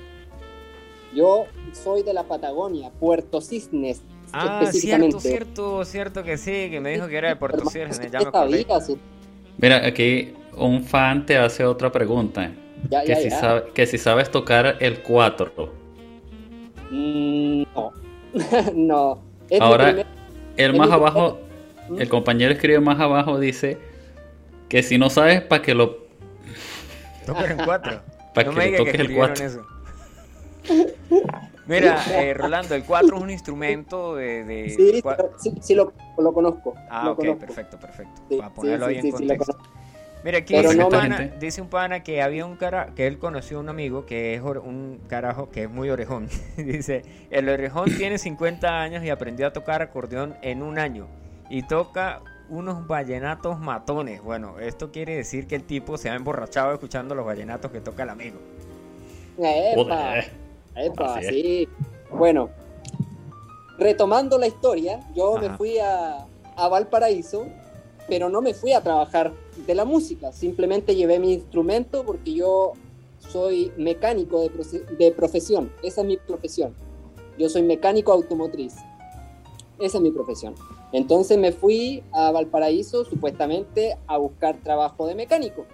yo 1.14 1.46
soy 1.72 2.02
de 2.02 2.12
la 2.14 2.24
Patagonia, 2.24 2.90
Puerto 3.00 3.40
Cisnes, 3.40 4.02
Ah, 4.32 4.60
específicamente. 4.62 5.20
cierto, 5.20 5.84
cierto, 5.84 5.84
cierto 5.84 6.22
que 6.22 6.36
sí, 6.36 6.68
que 6.70 6.80
me 6.80 6.90
dijo 6.92 7.08
que 7.08 7.16
era 7.16 7.28
de 7.30 7.36
Puerto 7.36 7.64
Cisnes, 7.70 8.00
ya 8.10 8.20
me 8.20 8.26
acordé. 8.28 8.62
sabía, 8.62 8.80
sí. 8.80 8.98
mira, 9.58 9.86
aquí 9.86 10.32
un 10.56 10.82
fan 10.84 11.24
te 11.26 11.36
hace 11.38 11.64
otra 11.64 11.90
pregunta. 11.92 12.50
Ya, 12.90 13.02
Que, 13.02 13.08
ya, 13.08 13.16
si 13.16 13.30
ya. 13.30 13.40
sabe- 13.40 13.64
que 13.74 13.86
si 13.86 13.98
sabes 13.98 14.30
tocar 14.30 14.76
el 14.80 15.00
4. 15.02 15.72
Mm, 16.90 17.62
no, 17.74 17.92
no. 18.74 19.18
Es 19.50 19.60
Ahora, 19.60 19.86
primer- 19.86 20.06
el 20.56 20.76
más 20.76 20.90
abajo, 20.90 21.38
¿Mm? 21.88 22.00
el 22.00 22.08
compañero 22.08 22.52
escribe 22.52 22.80
más 22.80 23.00
abajo, 23.00 23.38
dice 23.38 23.78
que 24.68 24.82
si 24.82 24.98
no 24.98 25.08
sabes, 25.10 25.40
para 25.40 25.62
que 25.62 25.74
lo 25.74 26.07
Tocan 27.32 27.58
en 27.58 27.64
cuatro. 27.64 28.00
Pa' 28.34 28.44
no 28.44 28.50
que 28.50 28.56
me 28.56 28.64
le 28.64 28.70
digas 28.78 28.94
que 28.94 29.02
el 29.02 29.14
cuatro. 29.14 29.44
eso. 29.44 29.66
Mira, 31.66 32.02
eh, 32.12 32.34
Rolando, 32.34 32.74
el 32.74 32.84
4 32.84 33.16
es 33.16 33.22
un 33.22 33.30
instrumento 33.30 34.16
de... 34.16 34.44
de 34.44 35.02
Sí, 35.60 35.74
lo, 35.74 35.92
lo 36.18 36.32
conozco. 36.32 36.74
Ah, 36.90 37.04
lo 37.04 37.12
ok, 37.12 37.18
conozco. 37.18 37.40
perfecto, 37.40 37.78
perfecto. 37.78 38.22
Sí, 38.28 38.36
Para 38.38 38.54
ponerlo 38.54 38.86
sí, 38.86 38.94
ahí 38.94 39.00
sí, 39.02 39.08
en 39.08 39.12
contexto. 39.12 39.58
Mira, 40.24 40.38
aquí 40.38 40.56
dice, 40.56 40.74
no 40.74 40.86
un 40.86 40.92
pana, 40.92 41.18
dice 41.38 41.62
un 41.62 41.68
pana 41.68 42.02
que 42.02 42.22
había 42.22 42.44
un 42.44 42.56
cara 42.56 42.88
que 42.96 43.06
él 43.06 43.18
conoció 43.18 43.58
a 43.58 43.60
un 43.60 43.68
amigo 43.68 44.04
que 44.04 44.34
es 44.34 44.40
un 44.40 45.00
carajo 45.06 45.50
que 45.50 45.64
es 45.64 45.70
muy 45.70 45.90
orejón. 45.90 46.28
dice, 46.56 47.02
el 47.30 47.48
orejón 47.48 47.96
tiene 47.96 48.18
50 48.18 48.80
años 48.80 49.04
y 49.04 49.10
aprendió 49.10 49.46
a 49.46 49.52
tocar 49.52 49.80
acordeón 49.80 50.36
en 50.42 50.62
un 50.62 50.78
año 50.78 51.06
y 51.48 51.62
toca 51.62 52.20
unos 52.48 52.86
vallenatos 52.86 53.58
matones. 53.58 54.22
Bueno, 54.22 54.58
esto 54.58 54.90
quiere 54.90 55.16
decir 55.16 55.46
que 55.46 55.56
el 55.56 55.64
tipo 55.64 55.98
se 55.98 56.10
ha 56.10 56.14
emborrachado 56.14 56.72
escuchando 56.72 57.14
los 57.14 57.26
vallenatos 57.26 57.70
que 57.70 57.80
toca 57.80 58.02
el 58.04 58.10
amigo. 58.10 58.38
Epa, 59.38 59.74
Joder. 59.74 60.32
epa, 60.74 61.16
Así 61.16 61.28
sí. 61.28 61.68
Bueno, 62.10 62.50
retomando 63.78 64.38
la 64.38 64.46
historia, 64.46 65.00
yo 65.14 65.36
me 65.38 65.50
fui 65.50 65.78
a, 65.78 66.26
a 66.56 66.68
Valparaíso, 66.68 67.46
pero 68.08 68.28
no 68.28 68.40
me 68.40 68.54
fui 68.54 68.72
a 68.72 68.80
trabajar 68.80 69.32
de 69.66 69.74
la 69.74 69.84
música, 69.84 70.32
simplemente 70.32 70.96
llevé 70.96 71.18
mi 71.18 71.34
instrumento 71.34 72.04
porque 72.04 72.34
yo 72.34 72.72
soy 73.18 73.72
mecánico 73.76 74.40
de, 74.40 74.50
de 74.98 75.12
profesión, 75.12 75.70
esa 75.82 76.00
es 76.00 76.06
mi 76.06 76.16
profesión. 76.16 76.74
Yo 77.38 77.48
soy 77.48 77.62
mecánico 77.62 78.12
automotriz, 78.12 78.74
esa 79.78 79.98
es 79.98 80.02
mi 80.02 80.10
profesión. 80.10 80.54
Entonces 80.92 81.36
me 81.38 81.52
fui 81.52 82.02
a 82.12 82.30
Valparaíso 82.30 83.04
supuestamente 83.04 83.96
a 84.06 84.16
buscar 84.16 84.56
trabajo 84.58 85.06
de 85.06 85.14
mecánico. 85.14 85.66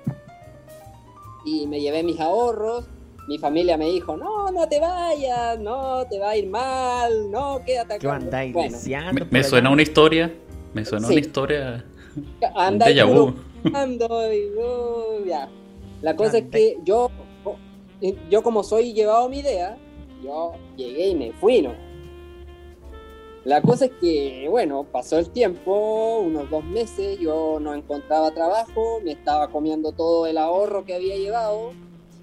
Y 1.45 1.67
me 1.67 1.81
llevé 1.81 2.03
mis 2.03 2.19
ahorros, 2.21 2.87
mi 3.29 3.39
familia 3.39 3.77
me 3.77 3.87
dijo, 3.87 4.17
no, 4.17 4.51
no 4.51 4.67
te 4.69 4.81
vayas, 4.81 5.59
no, 5.61 6.05
te 6.07 6.19
va 6.19 6.31
a 6.31 6.37
ir 6.37 6.49
mal, 6.49 7.31
no, 7.31 7.61
quédate 7.65 7.99
¿Qué 7.99 8.07
acá. 8.07 8.17
andáis 8.17 8.53
Bueno, 8.53 8.73
deseando 8.73 9.25
Me, 9.27 9.31
me 9.31 9.45
suena 9.45 9.71
una 9.71 9.83
historia. 9.83 10.33
Me 10.73 10.85
suena 10.85 11.07
Sí. 11.07 11.13
una 11.15 11.21
historia. 11.21 11.85
Vu. 13.07 13.35
Ando 13.73 14.33
y 14.33 14.47
uh, 14.51 15.25
ya. 15.27 15.49
La 16.03 16.17
cosa 16.17 16.39
es 16.39 16.45
que 16.51 16.77
yo, 16.85 17.11
yo 18.31 18.43
como 18.43 18.63
soy 18.63 18.93
llevado 18.93 19.29
mi 19.29 19.39
idea, 19.39 19.79
yo 20.23 20.53
llegué 20.77 21.09
y 21.09 21.15
me 21.15 21.33
fui, 21.33 21.63
¿no? 21.63 21.73
La 23.45 23.61
cosa 23.61 23.85
es 23.85 23.93
que, 24.01 24.47
bueno, 24.49 24.87
pasó 24.91 25.19
el 25.19 25.29
tiempo, 25.29 26.21
unos 26.21 26.49
dos 26.49 26.65
meses, 26.65 27.19
yo 27.19 27.59
no 27.61 27.75
encontraba 27.75 28.31
trabajo, 28.31 29.01
me 29.05 29.13
estaba 29.13 29.49
comiendo 29.49 29.93
todo 29.93 30.27
el 30.27 30.39
ahorro 30.39 30.87
que 30.87 30.95
había 30.95 31.17
llevado, 31.17 31.73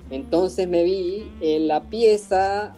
entonces 0.09 0.67
me 0.67 0.83
vi 0.83 1.31
en 1.39 1.67
la 1.67 1.83
pieza 1.83 2.75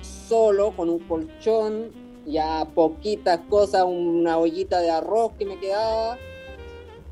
solo 0.00 0.74
con 0.74 0.90
un 0.90 0.98
colchón, 1.00 1.92
ya 2.26 2.66
poquitas 2.74 3.38
cosas, 3.48 3.84
una 3.86 4.38
ollita 4.38 4.80
de 4.80 4.90
arroz 4.90 5.30
que 5.38 5.46
me 5.46 5.60
quedaba 5.60 6.18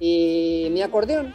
y 0.01 0.66
mi 0.72 0.82
acordeón. 0.82 1.32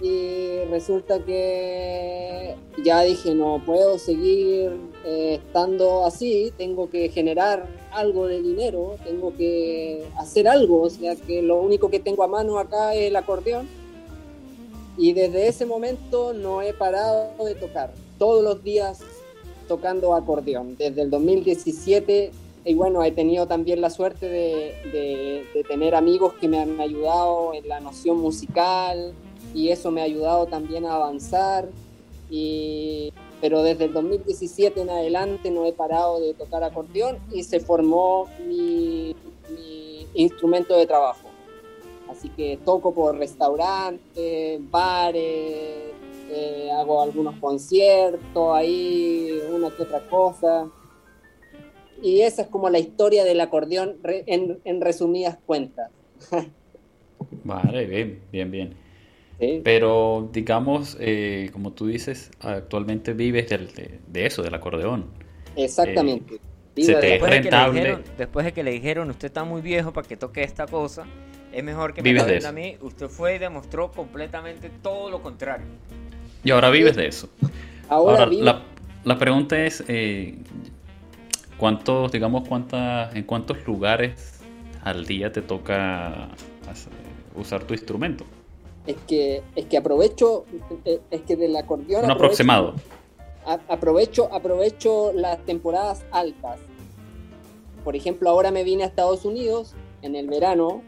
Y 0.00 0.64
resulta 0.70 1.22
que 1.24 2.56
ya 2.82 3.02
dije, 3.02 3.34
no 3.34 3.62
puedo 3.64 3.98
seguir 3.98 4.76
eh, 5.04 5.40
estando 5.44 6.04
así, 6.04 6.52
tengo 6.56 6.90
que 6.90 7.10
generar 7.10 7.83
algo 7.94 8.26
de 8.26 8.42
dinero, 8.42 8.96
tengo 9.04 9.34
que 9.36 10.04
hacer 10.18 10.48
algo, 10.48 10.82
o 10.82 10.90
sea 10.90 11.16
que 11.16 11.42
lo 11.42 11.56
único 11.60 11.90
que 11.90 12.00
tengo 12.00 12.22
a 12.22 12.28
mano 12.28 12.58
acá 12.58 12.94
es 12.94 13.08
el 13.08 13.16
acordeón. 13.16 13.68
Y 14.96 15.12
desde 15.12 15.48
ese 15.48 15.66
momento 15.66 16.32
no 16.32 16.62
he 16.62 16.72
parado 16.72 17.44
de 17.44 17.54
tocar, 17.54 17.92
todos 18.18 18.44
los 18.44 18.62
días 18.62 19.00
tocando 19.66 20.14
acordeón, 20.14 20.76
desde 20.76 21.02
el 21.02 21.10
2017 21.10 22.30
y 22.66 22.74
bueno, 22.74 23.02
he 23.02 23.10
tenido 23.12 23.46
también 23.46 23.80
la 23.80 23.90
suerte 23.90 24.26
de, 24.28 24.74
de- 24.92 25.64
tener 25.68 25.94
amigos 25.94 26.32
que 26.40 26.48
me 26.48 26.58
han 26.60 26.80
ayudado 26.80 27.52
en 27.54 27.68
la 27.68 27.80
noción 27.80 28.18
musical 28.18 29.12
y 29.54 29.68
eso 29.68 29.90
me 29.90 30.00
ha 30.00 30.04
ayudado 30.04 30.46
también 30.46 30.86
a 30.86 30.94
avanzar. 30.94 31.68
Y, 32.30 33.12
pero 33.44 33.62
desde 33.62 33.84
el 33.84 33.92
2017 33.92 34.80
en 34.80 34.88
adelante 34.88 35.50
no 35.50 35.66
he 35.66 35.74
parado 35.74 36.18
de 36.18 36.32
tocar 36.32 36.64
acordeón 36.64 37.18
y 37.30 37.42
se 37.42 37.60
formó 37.60 38.26
mi, 38.48 39.14
instrumento 40.14 40.74
de 40.74 40.86
trabajo. 40.86 41.28
Así 42.10 42.30
que 42.30 42.58
toco 42.64 42.94
por 42.94 43.18
restaurantes, 43.18 44.60
bares, 44.70 45.92
eh, 46.30 46.70
hago 46.72 47.02
algunos 47.02 47.36
conciertos 47.36 48.56
ahí, 48.56 49.38
una 49.52 49.68
que 49.68 49.82
otra 49.82 50.00
cosa. 50.08 50.70
Y 52.02 52.22
esa 52.22 52.42
es 52.42 52.48
como 52.48 52.70
la 52.70 52.78
historia 52.78 53.24
del 53.24 53.42
acordeón 53.42 53.98
en, 54.04 54.58
en 54.64 54.80
resumidas 54.80 55.36
cuentas. 55.44 55.90
Vale, 57.44 57.84
bien, 57.84 58.22
bien, 58.32 58.50
bien. 58.50 58.83
¿Sí? 59.38 59.60
Pero 59.64 60.28
digamos, 60.32 60.96
eh, 61.00 61.50
como 61.52 61.72
tú 61.72 61.86
dices, 61.86 62.30
actualmente 62.40 63.12
vives 63.12 63.48
del- 63.48 63.72
de, 63.74 64.00
de 64.06 64.26
eso, 64.26 64.42
del 64.42 64.54
acordeón. 64.54 65.06
Exactamente. 65.56 66.40
se 66.76 66.86
Viva 66.88 67.00
te- 67.00 67.06
de- 67.06 67.12
después 67.12 67.30
de, 67.30 67.36
que 67.36 67.50
le 67.50 67.50
rentable. 67.50 67.80
dijeron, 67.80 68.02
después 68.18 68.44
de 68.46 68.52
que 68.52 68.62
le 68.64 68.70
dijeron, 68.72 69.10
usted 69.10 69.26
está 69.26 69.44
muy 69.44 69.62
viejo 69.62 69.92
para 69.92 70.08
que 70.08 70.16
toque 70.16 70.42
esta 70.42 70.66
cosa, 70.66 71.04
es 71.52 71.62
mejor 71.62 71.94
que 71.94 72.02
me 72.02 72.10
Vives 72.12 72.26
de 72.26 72.46
a 72.46 72.52
mí. 72.52 72.76
Usted 72.80 73.08
fue 73.08 73.36
y 73.36 73.38
demostró 73.38 73.92
completamente 73.92 74.70
todo 74.82 75.08
lo 75.10 75.22
contrario. 75.22 75.66
Y 76.42 76.50
ahora 76.50 76.70
vives 76.70 76.96
de 76.96 77.06
eso. 77.06 77.28
Ahora, 77.88 78.24
Ahora, 78.24 78.32
la, 78.32 78.62
la 79.04 79.18
pregunta 79.18 79.64
es, 79.64 79.84
eh, 79.88 80.36
¿cuántos, 81.56 82.10
digamos, 82.12 82.48
cuántas, 82.48 83.14
en 83.14 83.24
cuántos 83.24 83.64
lugares 83.66 84.40
al 84.82 85.06
día 85.06 85.32
te 85.32 85.42
toca 85.42 86.24
hacer- 86.68 86.92
usar 87.36 87.62
tu 87.64 87.74
instrumento? 87.74 88.24
Es 88.86 88.96
que 89.06 89.42
es 89.54 89.66
que 89.66 89.76
aprovecho 89.76 90.44
eh, 90.84 91.00
es 91.10 91.22
que 91.22 91.36
del 91.36 91.56
acordeón 91.56 92.04
Un 92.04 92.10
aproximado. 92.10 92.74
aprovecho 93.68 94.28
aprovecho 94.32 95.12
las 95.14 95.38
temporadas 95.44 96.04
altas 96.10 96.58
por 97.82 97.96
ejemplo 97.96 98.30
ahora 98.30 98.50
me 98.50 98.64
vine 98.64 98.84
a 98.84 98.86
Estados 98.86 99.24
Unidos 99.24 99.74
en 100.02 100.14
el 100.16 100.28
verano 100.28 100.82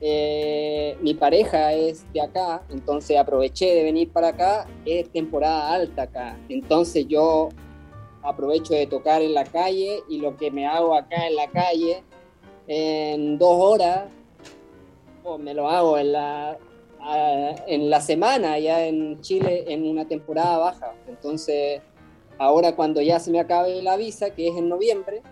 eh, 0.00 0.96
mi 1.00 1.14
pareja 1.14 1.72
es 1.72 2.10
de 2.12 2.20
acá 2.20 2.62
entonces 2.70 3.16
aproveché 3.18 3.74
de 3.74 3.82
venir 3.82 4.10
para 4.10 4.28
acá 4.28 4.66
es 4.84 5.08
temporada 5.10 5.72
alta 5.72 6.02
acá 6.02 6.36
entonces 6.48 7.06
yo 7.08 7.48
aprovecho 8.22 8.74
de 8.74 8.86
tocar 8.86 9.22
en 9.22 9.34
la 9.34 9.44
calle 9.44 10.02
y 10.08 10.18
lo 10.18 10.36
que 10.36 10.50
me 10.50 10.66
hago 10.66 10.94
acá 10.96 11.26
en 11.26 11.36
la 11.36 11.48
calle 11.48 12.02
en 12.68 13.38
dos 13.38 13.56
horas, 13.58 14.08
o 15.24 15.38
me 15.38 15.54
lo 15.54 15.68
hago 15.68 15.98
en 15.98 16.12
la, 16.12 16.58
en 17.66 17.90
la 17.90 18.00
semana 18.00 18.58
ya 18.58 18.86
en 18.86 19.20
Chile 19.20 19.64
en 19.68 19.86
una 19.86 20.06
temporada 20.06 20.58
baja. 20.58 20.94
Entonces, 21.08 21.80
ahora 22.38 22.74
cuando 22.74 23.00
ya 23.00 23.18
se 23.20 23.30
me 23.30 23.40
acabe 23.40 23.82
la 23.82 23.96
visa, 23.96 24.30
que 24.30 24.48
es 24.48 24.56
en 24.56 24.68
noviembre, 24.68 25.22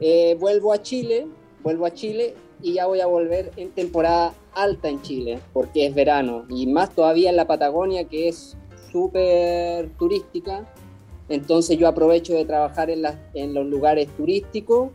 eh, 0.00 0.36
vuelvo 0.38 0.72
a 0.72 0.82
Chile, 0.82 1.26
vuelvo 1.62 1.86
a 1.86 1.94
Chile 1.94 2.34
y 2.60 2.74
ya 2.74 2.86
voy 2.86 3.00
a 3.00 3.06
volver 3.06 3.50
en 3.56 3.70
temporada 3.70 4.34
alta 4.54 4.88
en 4.88 5.00
Chile, 5.02 5.40
porque 5.52 5.86
es 5.86 5.94
verano, 5.94 6.44
y 6.48 6.66
más 6.66 6.94
todavía 6.94 7.30
en 7.30 7.36
la 7.36 7.46
Patagonia, 7.46 8.04
que 8.04 8.28
es 8.28 8.56
súper 8.90 9.88
turística. 9.98 10.66
Entonces 11.28 11.78
yo 11.78 11.88
aprovecho 11.88 12.34
de 12.34 12.44
trabajar 12.44 12.90
en, 12.90 13.04
en 13.34 13.54
los 13.54 13.66
lugares 13.66 14.08
turísticos 14.16 14.90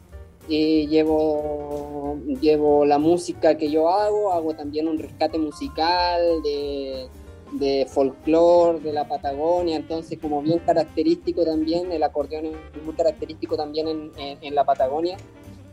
y 0.47 0.87
llevo, 0.87 2.17
llevo 2.41 2.85
la 2.85 2.99
música 2.99 3.57
que 3.57 3.69
yo 3.69 3.89
hago, 3.89 4.31
hago 4.31 4.53
también 4.53 4.87
un 4.87 4.97
rescate 4.97 5.37
musical 5.37 6.41
de, 6.41 7.07
de 7.53 7.85
folclore 7.85 8.79
de 8.79 8.93
la 8.93 9.07
Patagonia, 9.07 9.75
entonces 9.75 10.17
como 10.19 10.41
bien 10.41 10.59
característico 10.59 11.43
también, 11.43 11.91
el 11.91 12.03
acordeón 12.03 12.45
es 12.45 12.83
muy 12.83 12.93
característico 12.95 13.57
también 13.57 13.87
en, 13.87 14.11
en, 14.41 14.55
la 14.55 14.63
Patagonia. 14.63 15.17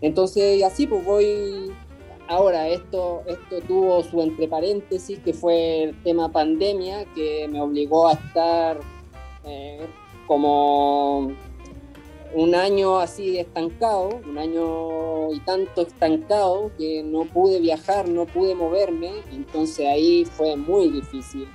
Entonces 0.01 0.63
así 0.65 0.87
pues 0.89 1.05
voy, 1.05 1.73
ahora 2.29 2.69
esto, 2.69 3.23
esto 3.27 3.61
tuvo 3.67 4.03
su 4.03 4.21
entre 4.23 4.49
paréntesis 4.49 5.21
que 5.21 5.33
fue 5.33 5.85
el 5.85 6.03
tema 6.03 6.33
pandemia 6.33 7.05
que 7.15 7.47
me 7.49 7.61
obligó 7.61 8.09
a 8.09 8.15
estar 8.15 8.81
eh, 9.45 9.87
como 10.27 11.33
un 12.35 12.55
año 12.55 12.99
así 12.99 13.39
estancado, 13.39 14.21
un 14.27 14.39
año 14.39 15.33
y 15.33 15.41
tanto 15.41 15.83
estancado 15.83 16.71
que 16.77 17.03
no 17.03 17.25
pude 17.25 17.61
viajar, 17.61 18.09
no 18.09 18.27
pude 18.27 18.55
moverme, 18.55 19.13
entonces 19.33 19.87
ahí 19.87 20.25
fue 20.25 20.57
muy 20.57 20.91
difícil. 20.91 21.47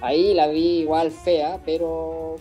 Ahí 0.00 0.32
la 0.34 0.46
vi 0.46 0.80
igual 0.80 1.10
fea, 1.10 1.60
pero 1.64 2.36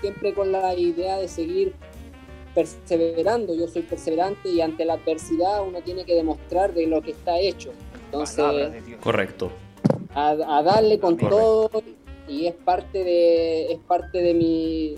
siempre 0.00 0.32
con 0.32 0.50
la 0.50 0.74
idea 0.74 1.18
de 1.18 1.28
seguir 1.28 1.74
perseverando. 2.54 3.54
Yo 3.54 3.68
soy 3.68 3.82
perseverante 3.82 4.48
y 4.48 4.62
ante 4.62 4.86
la 4.86 4.94
adversidad 4.94 5.62
uno 5.62 5.82
tiene 5.82 6.04
que 6.06 6.14
demostrar 6.14 6.72
de 6.72 6.86
lo 6.86 7.02
que 7.02 7.10
está 7.10 7.38
hecho. 7.38 7.72
Entonces, 8.06 8.72
correcto. 9.00 9.50
A, 10.14 10.62
darle 10.62 10.98
con 10.98 11.18
todo 11.18 11.70
y 12.26 12.46
es 12.46 12.54
parte 12.54 13.04
de 13.04 13.72
es 13.72 13.78
parte 13.86 14.22
de 14.22 14.32
mi 14.32 14.96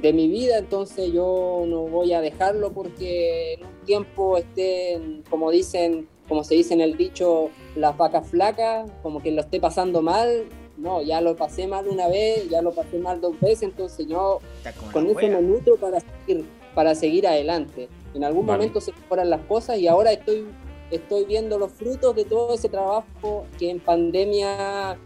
de 0.00 0.12
mi 0.12 0.28
vida, 0.28 0.58
entonces 0.58 1.12
yo 1.12 1.64
no 1.66 1.82
voy 1.82 2.12
a 2.12 2.20
dejarlo 2.20 2.72
porque 2.72 3.54
en 3.54 3.64
un 3.64 3.84
tiempo 3.84 4.36
estén, 4.36 5.24
como 5.28 5.50
dicen, 5.50 6.08
como 6.28 6.44
se 6.44 6.54
dice 6.54 6.74
en 6.74 6.80
el 6.80 6.96
dicho, 6.96 7.50
las 7.74 7.96
vacas 7.96 8.28
flacas, 8.28 8.90
como 9.02 9.22
que 9.22 9.30
lo 9.32 9.40
esté 9.40 9.60
pasando 9.60 10.02
mal. 10.02 10.46
No, 10.76 11.02
ya 11.02 11.20
lo 11.20 11.34
pasé 11.34 11.66
mal 11.66 11.88
una 11.88 12.06
vez, 12.06 12.48
ya 12.48 12.62
lo 12.62 12.72
pasé 12.72 12.98
mal 12.98 13.20
dos 13.20 13.40
veces, 13.40 13.64
entonces 13.64 14.06
yo 14.06 14.38
con 14.92 15.08
eso 15.08 15.18
me 15.18 15.42
nutro 15.42 15.74
para 15.74 15.98
seguir, 15.98 16.44
para 16.72 16.94
seguir 16.94 17.26
adelante. 17.26 17.88
En 18.14 18.22
algún 18.22 18.46
momento 18.46 18.80
se 18.80 18.92
mejoran 18.92 19.28
las 19.28 19.40
cosas 19.46 19.78
y 19.78 19.88
ahora 19.88 20.12
estoy, 20.12 20.46
estoy 20.92 21.24
viendo 21.24 21.58
los 21.58 21.72
frutos 21.72 22.14
de 22.14 22.24
todo 22.24 22.54
ese 22.54 22.68
trabajo 22.68 23.44
que 23.58 23.70
en 23.70 23.80
pandemia 23.80 24.96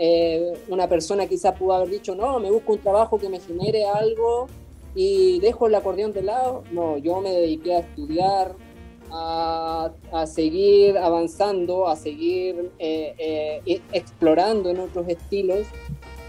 eh, 0.00 0.54
una 0.68 0.88
persona 0.88 1.26
quizás 1.26 1.58
pudo 1.58 1.72
haber 1.72 1.90
dicho, 1.90 2.14
no, 2.14 2.38
me 2.38 2.52
busco 2.52 2.74
un 2.74 2.78
trabajo 2.78 3.18
que 3.18 3.28
me 3.28 3.40
genere 3.40 3.84
algo 3.84 4.46
y 4.94 5.40
dejo 5.40 5.66
el 5.66 5.74
acordeón 5.74 6.12
de 6.12 6.22
lado. 6.22 6.62
No, 6.70 6.98
yo 6.98 7.20
me 7.20 7.32
dediqué 7.32 7.74
a 7.74 7.78
estudiar, 7.80 8.54
a, 9.10 9.90
seguir 10.26 10.96
avanzando, 10.98 11.88
a 11.88 11.96
seguir 11.96 12.70
eh, 12.78 13.14
eh, 13.18 13.62
e, 13.66 13.82
explorando 13.92 14.70
en 14.70 14.78
otros 14.78 15.08
estilos. 15.08 15.66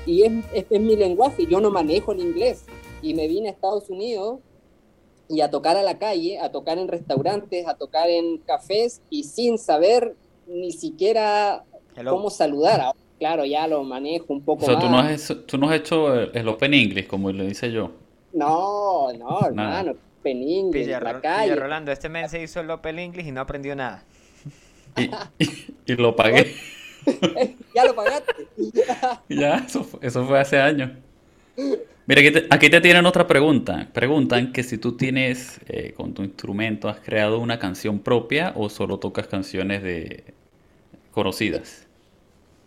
Y 0.07 0.23
es, 0.23 0.31
es, 0.51 0.81
mi 0.81 0.95
lenguaje, 0.95 1.45
yo 1.45 1.61
no 1.61 1.69
manejo 1.69 2.13
el 2.13 2.21
inglés. 2.21 2.65
Y 3.03 3.13
me 3.13 3.27
vine 3.27 3.49
a 3.49 3.51
Estados 3.51 3.87
Unidos 3.91 4.39
y 5.27 5.41
a 5.41 5.51
tocar 5.51 5.77
a 5.77 5.83
la 5.83 5.99
calle, 5.99 6.39
a 6.39 6.51
tocar 6.51 6.79
en 6.79 6.87
restaurantes, 6.87 7.67
a 7.67 7.75
tocar 7.75 8.09
en 8.09 8.39
cafés 8.39 9.01
y 9.11 9.25
sin 9.25 9.59
saber 9.59 10.15
ni 10.47 10.71
siquiera 10.71 11.65
cómo 12.03 12.31
saludar 12.31 12.95
claro, 13.19 13.45
ya 13.45 13.67
lo 13.67 13.83
manejo 13.83 14.33
un 14.33 14.41
poco 14.41 14.63
o 14.63 14.65
sea, 14.65 14.79
Tú 14.79 14.89
no, 14.89 14.97
has, 14.97 15.35
tú 15.45 15.57
no 15.57 15.69
has 15.69 15.75
hecho 15.75 16.13
el, 16.15 16.47
Open 16.47 16.73
English, 16.73 17.07
como 17.07 17.31
le 17.31 17.45
dice 17.45 17.71
yo. 17.71 17.91
No, 18.33 19.13
no, 19.13 19.41
hermano, 19.45 19.93
Open 20.19 20.41
English, 20.41 20.87
la 20.87 21.21
calle. 21.21 21.55
Rolando, 21.55 21.91
este 21.91 22.09
mes 22.09 22.31
se 22.31 22.41
hizo 22.41 22.61
el 22.61 22.71
Open 22.71 22.97
English 22.97 23.27
y 23.27 23.31
no 23.31 23.41
aprendió 23.41 23.75
nada. 23.75 24.03
Y, 24.97 25.93
lo 25.95 26.15
pagué. 26.15 26.53
ya 27.75 27.85
lo 27.85 27.95
pagaste. 27.95 28.47
ya, 29.29 29.55
eso, 29.57 29.87
eso 30.01 30.25
fue 30.25 30.39
hace 30.39 30.59
años. 30.59 30.91
Mira, 32.05 32.21
aquí 32.21 32.31
te, 32.31 32.47
aquí 32.49 32.69
te, 32.69 32.81
tienen 32.81 33.05
otra 33.05 33.27
pregunta. 33.27 33.87
Preguntan 33.93 34.51
que 34.51 34.63
si 34.63 34.77
tú 34.77 34.97
tienes, 34.97 35.59
eh, 35.67 35.93
con 35.95 36.13
tu 36.13 36.23
instrumento, 36.23 36.89
has 36.89 36.99
creado 36.99 37.39
una 37.39 37.59
canción 37.59 37.99
propia 37.99 38.53
o 38.55 38.69
solo 38.69 38.97
tocas 38.97 39.27
canciones 39.27 39.83
de 39.83 40.23
conocidas. 41.11 41.88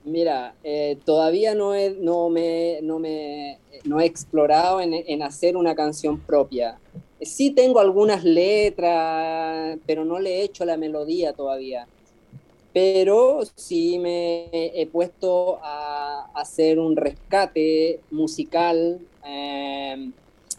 Mira, 0.05 0.55
eh, 0.64 0.98
todavía 1.05 1.55
no 1.55 1.74
he, 1.74 1.90
no, 1.90 2.28
me, 2.28 2.80
no, 2.82 2.98
me, 2.98 3.59
no 3.84 4.00
he 4.00 4.05
explorado 4.05 4.80
en, 4.80 4.94
en, 4.94 5.22
hacer 5.22 5.57
una 5.57 5.76
canción 5.76 6.18
propia. 6.18 6.78
Sí 7.20 7.53
tengo 7.53 7.78
algunas 7.78 8.24
letras, 8.24 9.78
pero 9.86 10.05
no 10.05 10.18
le 10.18 10.40
he 10.40 10.42
hecho 10.42 10.64
la 10.64 10.76
melodía 10.76 11.32
todavía. 11.32 11.86
Pero 12.72 13.40
sí 13.55 13.98
me 14.00 14.48
he 14.53 14.86
puesto 14.86 15.61
a 15.62 16.30
hacer 16.34 16.80
un 16.80 16.96
rescate 16.96 18.00
musical, 18.11 18.98
eh, 19.24 20.11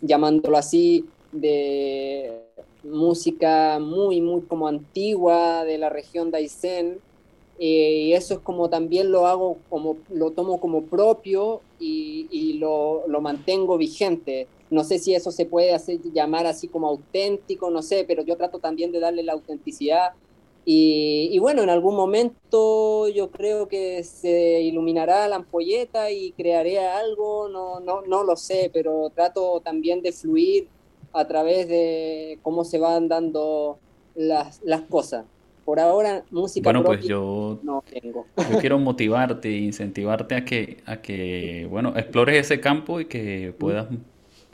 llamándolo 0.01 0.57
así, 0.57 1.05
de 1.33 2.43
música 2.83 3.79
muy, 3.79 4.21
muy 4.21 4.41
como 4.43 4.67
antigua 4.67 5.65
de 5.65 5.77
la 5.77 5.89
región 5.89 6.31
de 6.31 6.37
Aysén 6.37 6.99
eh, 7.59 8.05
y 8.07 8.13
eso 8.13 8.35
es 8.35 8.39
como 8.39 8.69
también 8.69 9.11
lo 9.11 9.27
hago, 9.27 9.57
como 9.69 9.97
lo 10.09 10.31
tomo 10.31 10.59
como 10.59 10.83
propio 10.83 11.61
y, 11.79 12.53
lo, 12.59 13.03
lo, 13.07 13.21
mantengo 13.21 13.77
vigente. 13.77 14.47
No 14.69 14.83
sé 14.83 14.97
si 14.99 15.13
eso 15.13 15.31
se 15.31 15.45
puede 15.45 15.73
hacer, 15.73 15.99
llamar 16.13 16.47
así 16.47 16.67
como 16.67 16.87
auténtico, 16.87 17.69
no 17.69 17.81
sé, 17.81 18.05
pero 18.07 18.23
yo 18.23 18.37
trato 18.37 18.59
también 18.59 18.91
de 18.91 18.99
darle 18.99 19.23
la 19.23 19.33
autenticidad. 19.33 20.13
Y, 20.65 21.29
y, 21.31 21.39
bueno, 21.39 21.61
en 21.61 21.69
algún 21.69 21.95
momento 21.95 23.09
yo 23.09 23.29
creo 23.31 23.67
que 23.67 24.03
se 24.03 24.61
iluminará 24.61 25.27
la 25.27 25.35
ampolleta 25.37 26.09
y 26.11 26.31
crearé 26.31 26.79
algo, 26.79 27.49
no, 27.49 27.81
no, 27.81 28.01
no 28.03 28.23
lo 28.23 28.37
sé, 28.37 28.71
pero 28.73 29.11
trato 29.13 29.59
también 29.59 30.01
de 30.01 30.13
fluir 30.13 30.69
a 31.11 31.27
través 31.27 31.67
de 31.67 32.39
cómo 32.41 32.63
se 32.63 32.79
van 32.79 33.09
dando 33.09 33.77
las, 34.15 34.61
las 34.63 34.81
cosas 34.83 35.25
por 35.65 35.79
ahora 35.79 36.23
música 36.31 36.67
bueno 36.67 36.83
pues 36.83 37.05
yo 37.05 37.59
no 37.63 37.83
tengo. 37.89 38.25
yo 38.37 38.59
quiero 38.59 38.79
motivarte 38.79 39.49
e 39.49 39.59
incentivarte 39.59 40.35
a 40.35 40.45
que 40.45 40.77
a 40.85 40.97
que 40.97 41.67
bueno 41.69 41.93
explores 41.95 42.35
ese 42.45 42.59
campo 42.59 42.99
y 42.99 43.05
que 43.05 43.53
puedas 43.57 43.87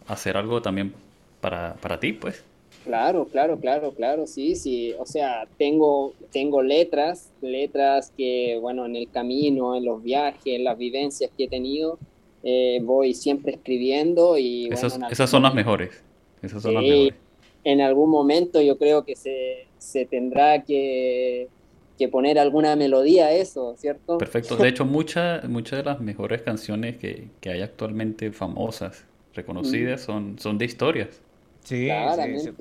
hacer 0.07 0.37
algo 0.37 0.61
también 0.61 0.93
para, 1.41 1.75
para 1.75 1.99
ti 1.99 2.13
pues. 2.13 2.43
Claro 2.83 3.25
claro 3.25 3.59
claro 3.59 3.91
claro 3.91 4.25
sí 4.25 4.55
sí 4.55 4.93
o 4.97 5.05
sea 5.05 5.47
tengo 5.57 6.13
tengo 6.31 6.61
letras 6.61 7.29
letras 7.41 8.13
que 8.17 8.57
bueno 8.61 8.85
en 8.85 8.95
el 8.95 9.09
camino 9.09 9.75
en 9.75 9.85
los 9.85 10.01
viajes 10.01 10.41
en 10.45 10.63
las 10.63 10.77
vivencias 10.77 11.29
que 11.37 11.43
he 11.43 11.47
tenido 11.49 11.99
eh, 12.41 12.79
voy 12.81 13.13
siempre 13.13 13.51
escribiendo 13.53 14.37
y 14.37 14.69
esas, 14.71 14.97
esas 15.11 15.29
son 15.29 15.43
las 15.43 15.53
mejores 15.53 16.03
esas 16.41 16.63
son 16.63 16.75
las 16.75 16.83
mejores 16.83 17.28
en 17.63 17.81
algún 17.81 18.09
momento 18.09 18.61
yo 18.61 18.77
creo 18.77 19.03
que 19.03 19.15
se, 19.15 19.67
se 19.77 20.05
tendrá 20.05 20.63
que, 20.63 21.49
que, 21.97 22.07
poner 22.07 22.39
alguna 22.39 22.75
melodía 22.75 23.27
a 23.27 23.31
eso, 23.31 23.75
¿cierto? 23.77 24.17
Perfecto. 24.17 24.55
De 24.55 24.67
hecho, 24.67 24.85
muchas 24.85 25.47
muchas 25.47 25.79
de 25.79 25.83
las 25.83 25.99
mejores 25.99 26.41
canciones 26.41 26.97
que, 26.97 27.27
que, 27.41 27.49
hay 27.51 27.61
actualmente 27.61 28.31
famosas, 28.31 29.05
reconocidas, 29.33 30.01
mm. 30.01 30.05
son, 30.05 30.39
son 30.39 30.57
de 30.57 30.65
historias. 30.65 31.21
Sí, 31.63 31.89
sí, 32.37 32.51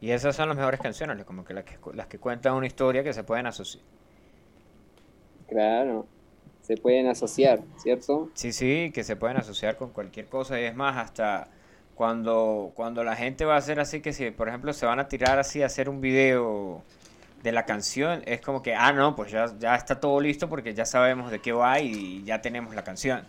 Y 0.00 0.10
esas 0.10 0.36
son 0.36 0.48
las 0.48 0.56
mejores 0.56 0.80
canciones, 0.80 1.24
como 1.24 1.44
que 1.44 1.54
las 1.54 1.64
que, 1.64 1.76
las 1.94 2.06
que 2.06 2.18
cuentan 2.18 2.54
una 2.54 2.66
historia 2.66 3.02
que 3.02 3.12
se 3.12 3.24
pueden 3.24 3.46
asociar. 3.46 3.82
Claro, 5.48 6.06
se 6.62 6.76
pueden 6.76 7.06
asociar, 7.06 7.60
¿cierto? 7.76 8.30
Sí, 8.34 8.52
sí, 8.52 8.90
que 8.94 9.04
se 9.04 9.16
pueden 9.16 9.36
asociar 9.36 9.76
con 9.76 9.90
cualquier 9.90 10.26
cosa 10.26 10.60
y 10.60 10.64
es 10.64 10.74
más, 10.74 10.96
hasta 10.96 11.48
cuando, 11.96 12.72
cuando 12.74 13.02
la 13.02 13.16
gente 13.16 13.44
va 13.44 13.54
a 13.54 13.58
hacer 13.58 13.80
así, 13.80 14.00
que 14.00 14.12
si 14.12 14.30
por 14.30 14.48
ejemplo 14.48 14.72
se 14.72 14.86
van 14.86 15.00
a 15.00 15.08
tirar 15.08 15.38
así 15.38 15.62
a 15.62 15.66
hacer 15.66 15.88
un 15.88 16.00
video 16.00 16.82
de 17.42 17.52
la 17.52 17.64
canción, 17.64 18.22
es 18.26 18.40
como 18.42 18.62
que, 18.62 18.74
ah, 18.74 18.92
no, 18.92 19.16
pues 19.16 19.32
ya, 19.32 19.46
ya 19.58 19.74
está 19.74 19.98
todo 19.98 20.20
listo 20.20 20.48
porque 20.48 20.74
ya 20.74 20.84
sabemos 20.84 21.30
de 21.30 21.40
qué 21.40 21.52
va 21.52 21.80
y 21.80 22.22
ya 22.24 22.42
tenemos 22.42 22.74
la 22.74 22.84
canción. 22.84 23.22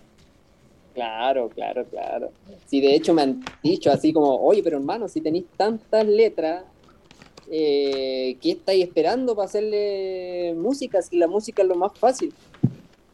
Claro, 0.94 1.50
claro, 1.50 1.86
claro. 1.86 2.32
Sí, 2.66 2.82
de 2.82 2.94
hecho 2.96 3.14
me 3.14 3.22
han 3.22 3.44
dicho 3.64 3.90
así 3.90 4.12
como, 4.12 4.36
oye, 4.36 4.62
pero 4.64 4.78
hermano, 4.78 5.08
si 5.08 5.22
tenéis 5.22 5.46
tantas 5.56 6.06
letras, 6.06 6.64
eh, 7.50 8.36
¿qué 8.42 8.52
estáis 8.52 8.84
esperando 8.84 9.34
para 9.34 9.46
hacerle 9.46 10.56
música? 10.58 11.02
Si 11.02 11.18
la 11.18 11.28
música 11.28 11.62
es 11.62 11.68
lo 11.68 11.76
más 11.76 11.98
fácil. 11.98 12.34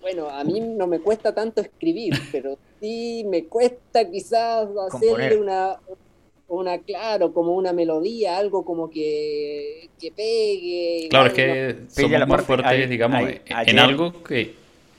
Bueno, 0.02 0.30
a 0.30 0.44
mí 0.44 0.60
no 0.62 0.88
me 0.88 1.00
cuesta 1.00 1.36
tanto 1.36 1.62
escribir, 1.62 2.14
pero 2.32 2.58
sí 2.84 3.24
me 3.30 3.46
cuesta 3.46 4.10
quizás 4.12 4.68
hacerle 4.88 4.90
Componer. 5.30 5.38
una, 5.40 5.78
una, 6.50 6.78
claro, 6.80 7.32
como 7.34 7.54
una 7.56 7.72
melodía, 7.72 8.38
algo 8.38 8.66
como 8.66 8.90
que, 8.90 9.90
que 9.98 10.12
pegue. 10.12 11.08
Claro, 11.10 11.28
es 11.28 11.34
que 11.34 11.76
somos 11.88 12.12
la 12.12 12.26
muy 12.26 12.36
parte- 12.36 12.46
fuertes, 12.46 12.90
digamos, 12.90 13.22
en 13.22 13.42
ayer- 13.56 13.80
algo 13.80 14.22
que... 14.24 14.54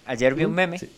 Ayer 0.06 0.34
vi 0.34 0.44
un 0.44 0.52
meme. 0.54 0.78
Sí. 0.78 0.88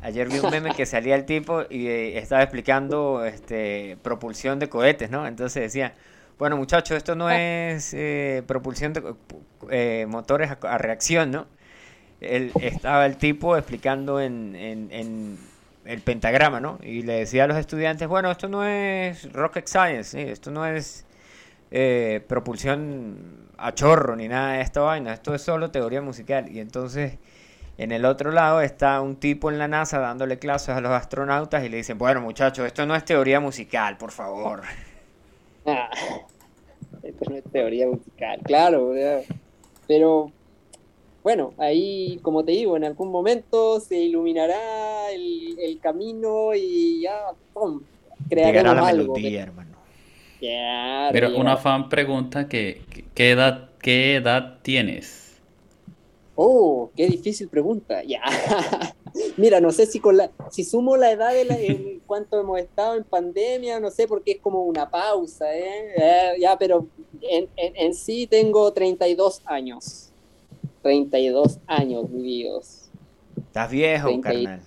Ayer 0.00 0.28
vi 0.30 0.38
un 0.38 0.50
meme 0.50 0.74
que 0.74 0.86
salía 0.86 1.14
el 1.14 1.26
tipo 1.26 1.62
y 1.68 1.88
eh, 1.88 2.16
estaba 2.18 2.42
explicando 2.42 3.24
este, 3.26 3.98
propulsión 4.02 4.58
de 4.58 4.68
cohetes, 4.70 5.10
¿no? 5.10 5.26
Entonces 5.26 5.62
decía, 5.62 5.92
bueno 6.38 6.56
muchachos, 6.56 6.96
esto 6.96 7.14
no 7.16 7.28
es 7.30 7.92
eh, 7.94 8.42
propulsión 8.46 8.92
de 8.94 9.02
eh, 9.70 10.06
motores 10.08 10.50
a, 10.52 10.58
a 10.62 10.78
reacción, 10.78 11.30
¿no? 11.32 11.46
Él, 12.22 12.50
estaba 12.62 13.04
el 13.06 13.16
tipo 13.18 13.56
explicando 13.58 14.20
en, 14.20 14.54
en- 14.56 14.88
en 14.92 15.38
el 15.88 16.02
pentagrama, 16.02 16.60
¿no? 16.60 16.78
Y 16.82 17.02
le 17.02 17.14
decía 17.14 17.44
a 17.44 17.46
los 17.46 17.56
estudiantes, 17.56 18.06
bueno, 18.06 18.30
esto 18.30 18.46
no 18.46 18.62
es 18.62 19.32
rocket 19.32 19.66
science, 19.66 20.30
esto 20.30 20.50
no 20.50 20.66
es 20.66 21.06
eh, 21.70 22.22
propulsión 22.28 23.48
a 23.56 23.72
chorro 23.72 24.14
ni 24.14 24.28
nada 24.28 24.52
de 24.52 24.60
esta 24.60 24.82
vaina, 24.82 25.14
esto 25.14 25.34
es 25.34 25.40
solo 25.40 25.70
teoría 25.70 26.02
musical. 26.02 26.50
Y 26.50 26.60
entonces 26.60 27.16
en 27.78 27.90
el 27.92 28.04
otro 28.04 28.32
lado 28.32 28.60
está 28.60 29.00
un 29.00 29.16
tipo 29.16 29.50
en 29.50 29.58
la 29.58 29.66
NASA 29.66 29.98
dándole 29.98 30.38
clases 30.38 30.70
a 30.70 30.82
los 30.82 30.92
astronautas 30.92 31.64
y 31.64 31.70
le 31.70 31.78
dicen, 31.78 31.96
bueno 31.96 32.20
muchachos, 32.20 32.66
esto 32.66 32.84
no 32.84 32.94
es 32.94 33.06
teoría 33.06 33.40
musical, 33.40 33.96
por 33.96 34.10
favor. 34.10 34.64
Ah, 35.64 35.88
esto 37.02 37.30
no 37.30 37.36
es 37.36 37.44
teoría 37.44 37.86
musical, 37.86 38.40
claro, 38.44 38.92
pero 39.86 40.30
bueno, 41.22 41.54
ahí 41.58 42.18
como 42.22 42.44
te 42.44 42.52
digo, 42.52 42.76
en 42.76 42.84
algún 42.84 43.10
momento 43.10 43.80
se 43.80 43.98
iluminará 43.98 45.10
el, 45.12 45.58
el 45.58 45.80
camino 45.80 46.54
y 46.54 47.02
ya, 47.02 47.32
¡pum! 47.52 47.82
Llegará 48.34 48.62
crearemos 48.62 48.74
la 48.74 48.86
algo. 48.88 49.14
melodía, 49.14 49.42
hermano. 49.42 49.78
Llegará. 50.40 51.30
una 51.34 51.56
fan 51.56 51.88
pregunta 51.88 52.48
que, 52.48 52.86
¿qué 53.14 53.30
edad, 53.32 53.70
qué 53.80 54.16
edad 54.16 54.60
tienes? 54.62 55.42
Oh, 56.34 56.92
qué 56.96 57.06
difícil 57.08 57.48
pregunta. 57.48 58.02
Ya. 58.04 58.22
Mira, 59.36 59.60
no 59.60 59.72
sé 59.72 59.86
si 59.86 60.00
con 60.00 60.16
la, 60.16 60.30
si 60.50 60.64
sumo 60.64 60.96
la 60.96 61.10
edad 61.10 61.32
de 61.32 61.44
la, 61.44 61.58
en 61.58 62.00
cuánto 62.06 62.40
hemos 62.40 62.60
estado 62.60 62.94
en 62.96 63.04
pandemia, 63.04 63.80
no 63.80 63.90
sé, 63.90 64.06
porque 64.06 64.32
es 64.32 64.40
como 64.40 64.64
una 64.64 64.88
pausa, 64.90 65.52
¿eh? 65.56 65.94
Eh, 65.96 66.32
ya, 66.40 66.56
pero 66.58 66.88
en, 67.20 67.48
en, 67.56 67.76
en 67.76 67.94
sí 67.94 68.26
tengo 68.28 68.72
32 68.72 69.42
años. 69.46 70.07
32 70.82 71.58
años 71.66 72.10
vividos. 72.10 72.88
Estás 73.36 73.70
viejo, 73.70 74.06
Treinta 74.08 74.34
y- 74.34 74.44
carnal. 74.44 74.60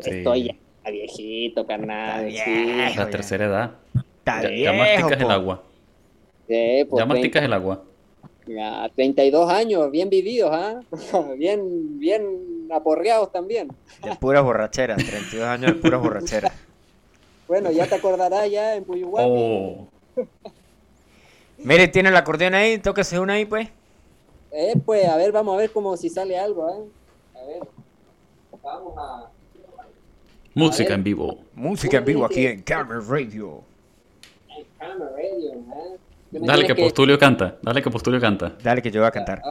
Sí. 0.00 0.10
Estoy 0.10 0.42
ya 0.44 0.90
viejito, 0.90 1.66
carnal. 1.66 2.26
Está 2.28 2.44
sí. 2.44 2.50
viejo. 2.50 2.76
La 2.78 2.94
ya. 3.04 3.10
tercera 3.10 3.44
edad. 3.46 3.70
Está 4.18 4.42
Ya, 4.42 4.48
viejo, 4.48 4.64
ya 4.64 4.72
masticas 4.78 5.20
el 5.20 5.26
po. 5.26 5.32
agua. 5.32 5.62
Sí, 6.48 6.84
pues, 6.88 7.00
Ya 7.00 7.06
masticas 7.06 7.42
el 7.44 7.52
agua. 7.52 7.84
Ya, 8.46 8.90
32 8.96 9.50
años, 9.52 9.90
bien 9.90 10.08
vividos, 10.10 10.50
¿ah? 10.52 10.80
bien, 11.38 11.98
bien 12.00 12.68
aporreados 12.72 13.30
también. 13.30 13.68
De 14.02 14.16
puras 14.16 14.42
borracheras, 14.42 14.96
32 14.96 15.46
años 15.46 15.74
de 15.74 15.78
puras 15.80 16.00
borracheras. 16.00 16.52
Bueno, 17.46 17.72
ya 17.72 17.84
te 17.84 17.96
acordarás 17.96 18.48
ya 18.48 18.76
en 18.76 18.84
Puyuhuapi. 18.84 19.26
Oh, 19.28 19.88
Mire, 21.58 21.88
tiene 21.88 22.08
el 22.10 22.16
acordeón 22.16 22.54
ahí, 22.54 22.78
tóquese 22.78 23.18
una 23.18 23.32
ahí, 23.32 23.44
pues. 23.44 23.68
Eh, 24.52 24.74
pues, 24.84 25.06
a 25.08 25.16
ver, 25.16 25.32
vamos 25.32 25.54
a 25.54 25.58
ver 25.58 25.70
como 25.72 25.96
si 25.96 26.08
sale 26.08 26.38
algo, 26.38 26.68
¿eh? 26.68 27.38
A 27.40 27.46
ver. 27.46 27.60
Vamos 28.62 28.94
a... 28.98 29.30
música 30.54 30.88
ver. 30.90 30.98
en 30.98 31.04
vivo. 31.04 31.38
Música 31.54 31.98
en 31.98 32.04
vivo 32.04 32.24
aquí 32.24 32.46
en 32.46 32.62
Camera 32.62 33.00
Radio. 33.08 33.62
en 34.48 34.64
Camera 34.78 35.10
Radio, 35.10 35.52
¿eh? 35.52 35.96
Dale 36.32 36.66
que 36.66 36.74
que- 36.74 36.82
Postulio 36.82 37.18
canta. 37.18 37.56
Dale 37.62 37.82
que 37.82 37.90
Postulio 37.90 38.20
canta. 38.20 38.56
Dale 38.62 38.82
que 38.82 38.90
yo 38.90 39.00
voy 39.00 39.08
a 39.08 39.12
cantar. 39.12 39.42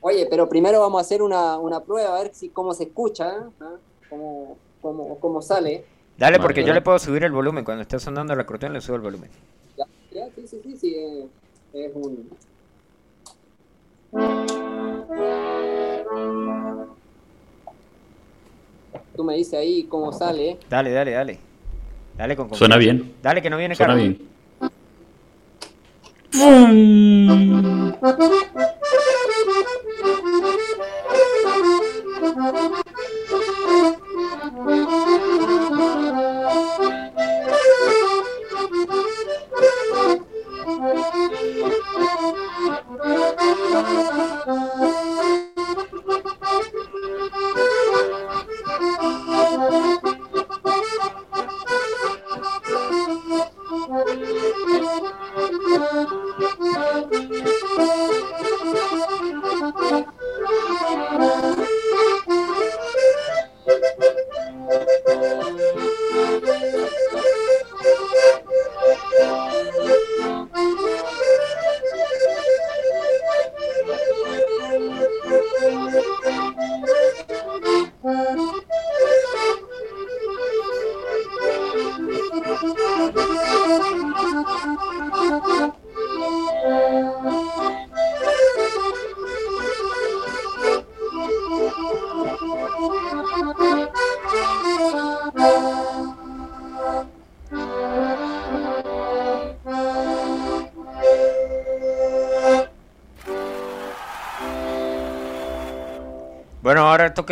Oye, 0.00 0.26
pero 0.28 0.48
primero 0.48 0.80
vamos 0.80 0.98
a 0.98 1.02
hacer 1.02 1.22
una, 1.22 1.58
una 1.58 1.80
prueba, 1.80 2.16
a 2.18 2.22
ver 2.22 2.34
si 2.34 2.48
cómo 2.48 2.74
se 2.74 2.84
escucha, 2.84 3.28
¿eh? 3.36 3.40
¿Ah? 3.60 3.74
Cómo, 4.10 4.56
cómo, 4.80 5.18
cómo 5.20 5.40
sale. 5.42 5.84
Dale, 6.18 6.36
Vale, 6.38 6.42
porque 6.42 6.64
yo 6.64 6.74
le 6.74 6.82
puedo 6.82 6.98
subir 6.98 7.22
el 7.24 7.32
volumen. 7.32 7.64
Cuando 7.64 7.82
esté 7.82 7.98
sonando 7.98 8.32
el 8.34 8.40
acordeón, 8.40 8.72
le 8.74 8.80
subo 8.80 8.96
el 8.96 9.02
volumen. 9.02 9.30
Ya, 9.78 9.86
ya, 10.12 10.26
sí, 10.34 10.46
sí, 10.46 10.60
sí, 10.62 10.76
sí. 10.76 10.94
eh, 10.96 11.26
Es 11.72 11.92
un... 11.94 12.28
Tú 19.16 19.24
me 19.24 19.36
dices 19.36 19.54
ahí 19.54 19.84
cómo 19.84 20.12
sale. 20.12 20.50
¿eh? 20.50 20.58
Dale, 20.68 20.90
dale, 20.90 21.12
dale. 21.12 21.38
Dale 22.16 22.36
con 22.36 22.54
Suena 22.54 22.76
bien. 22.76 23.14
Dale 23.22 23.40
que 23.40 23.48
no 23.48 23.56
viene 23.56 23.74
Suena 23.74 23.94
bien. 23.94 24.28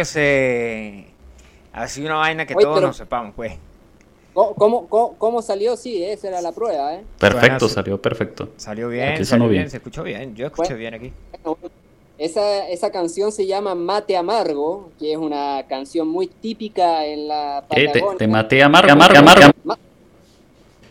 Ahora 0.01 0.05
tóquese 0.05 1.05
así 1.73 2.05
una 2.05 2.17
vaina 2.17 2.47
que 2.47 2.55
Oye, 2.55 2.65
todos 2.65 2.77
pero- 2.77 2.87
nos 2.89 2.97
sepamos, 2.97 3.35
pues. 3.35 3.53
¿Cómo, 4.33 4.87
cómo, 4.89 5.15
cómo- 5.19 5.43
salió? 5.43 5.77
Sí, 5.77 6.03
esa 6.05 6.29
era 6.29 6.41
la 6.41 6.53
prueba, 6.53 6.95
¿eh? 6.95 7.05
Perfecto, 7.19 7.49
Bueno, 7.67 7.69
salió 7.69 8.01
perfecto. 8.01 8.49
Salió 8.57 8.89
bien, 8.89 9.09
Aquí 9.09 9.25
salió 9.25 9.27
sonó 9.27 9.49
bien, 9.49 9.63
bien. 9.63 9.71
se 9.71 9.77
escuchó 9.79 10.03
bien. 10.05 10.35
Yo 10.37 10.47
escuché 10.47 10.75
Bueno. 10.75 10.79
bien 10.79 10.95
aquí. 10.95 11.13
Esa, 12.17 12.69
esa 12.69 12.91
canción 12.93 13.33
se 13.33 13.47
llama 13.47 13.75
Mate 13.75 14.17
Amargo, 14.17 14.91
que 14.99 15.13
es 15.13 15.19
una 15.19 15.65
canción 15.69 16.07
muy 16.07 16.29
típica 16.29 17.05
en 17.07 17.27
la 17.29 17.59
Eh, 17.59 17.65
te, 17.77 17.87
Patagonia. 17.87 18.19
te 18.19 18.29
maté 18.29 18.63
amargo, 18.63 18.93
amargo, 18.93 19.19
amargo. 19.19 19.51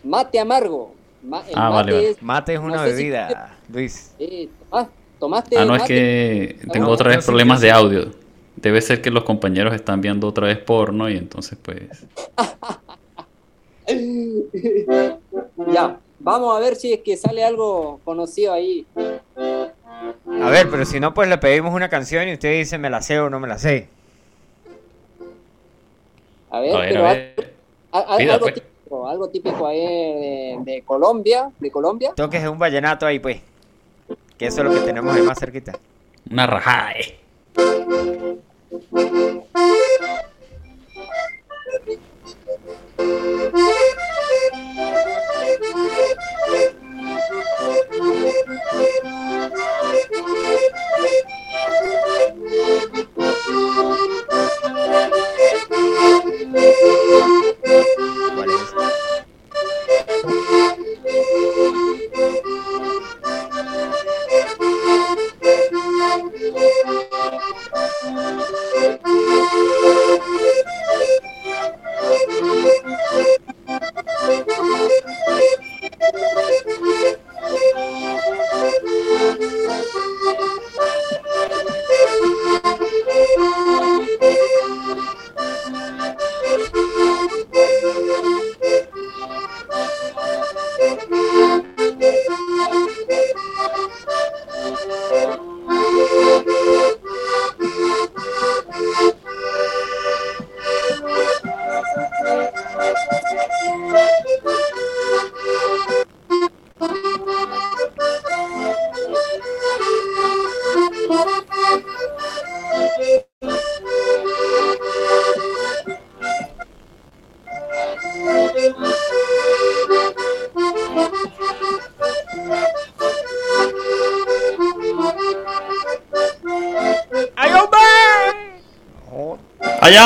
Mate 0.03 0.39
Amargo. 0.39 0.93
Ma- 1.23 1.43
el 1.47 1.53
Ah, 1.55 1.69
vale, 1.69 1.91
mate 1.91 1.93
vale. 1.93 2.09
es- 2.11 2.21
Mate 2.23 2.53
es 2.53 2.59
una 2.59 2.75
No 2.77 2.83
si- 2.85 2.89
bebida, 2.91 3.57
Luis. 3.71 4.15
eh, 4.19 4.49
tomás- 4.69 4.87
tomaste 5.19 5.57
Ah, 5.57 5.65
no, 5.65 5.75
es 5.75 5.81
mate. 5.81 5.93
que 5.93 6.57
tengo 6.71 6.87
No, 6.87 6.93
otra 6.93 7.09
vez 7.09 7.25
problemas 7.25 7.59
de 7.61 7.71
audio. 7.71 8.11
Debe 8.61 8.81
ser 8.81 9.01
que 9.01 9.09
los 9.09 9.23
compañeros 9.23 9.73
están 9.73 10.01
viendo 10.01 10.27
otra 10.27 10.47
vez 10.47 10.57
porno 10.57 11.09
y 11.09 11.15
entonces 11.17 11.57
pues... 11.61 11.77
ya, 15.73 15.99
vamos 16.19 16.55
a 16.55 16.59
ver 16.59 16.75
si 16.75 16.91
es 16.93 16.99
que 17.01 17.15
sale 17.17 17.43
algo 17.43 17.99
conocido 18.03 18.53
ahí. 18.53 18.85
A 20.41 20.49
ver, 20.49 20.69
pero 20.69 20.85
si 20.85 20.99
no, 20.99 21.13
pues 21.13 21.29
le 21.29 21.37
pedimos 21.37 21.73
una 21.73 21.89
canción 21.89 22.27
y 22.27 22.33
usted 22.33 22.51
dice 22.57 22.77
me 22.77 22.89
la 22.89 23.01
sé 23.01 23.19
o 23.19 23.29
no 23.29 23.39
me 23.39 23.47
la 23.47 23.57
sé. 23.57 23.87
A 26.51 26.59
ver, 26.59 26.75
A 26.75 26.79
ver, 26.79 26.89
pero 26.89 27.05
a 27.05 27.09
al- 27.11 27.15
ver. 27.15 27.53
al- 27.91 28.17
Pida, 28.17 28.33
algo, 28.33 28.45
pues. 28.45 28.55
típico, 28.55 29.07
algo 29.07 29.29
típico 29.29 29.67
ahí 29.67 29.79
de, 29.79 30.57
de 30.63 30.81
Colombia, 30.83 31.49
de 31.59 31.71
Colombia. 31.71 32.11
Toques 32.15 32.45
un 32.47 32.57
vallenato 32.59 33.05
ahí, 33.05 33.19
pues. 33.19 33.41
Que 34.37 34.47
eso 34.47 34.61
es 34.61 34.67
lo 34.67 34.73
que 34.73 34.79
tenemos 34.81 35.15
ahí 35.15 35.21
más 35.21 35.39
cerquita. 35.39 35.73
Una 36.29 36.45
rajada, 36.47 36.91
eh. 36.93 37.19
¿Cuál 38.69 39.78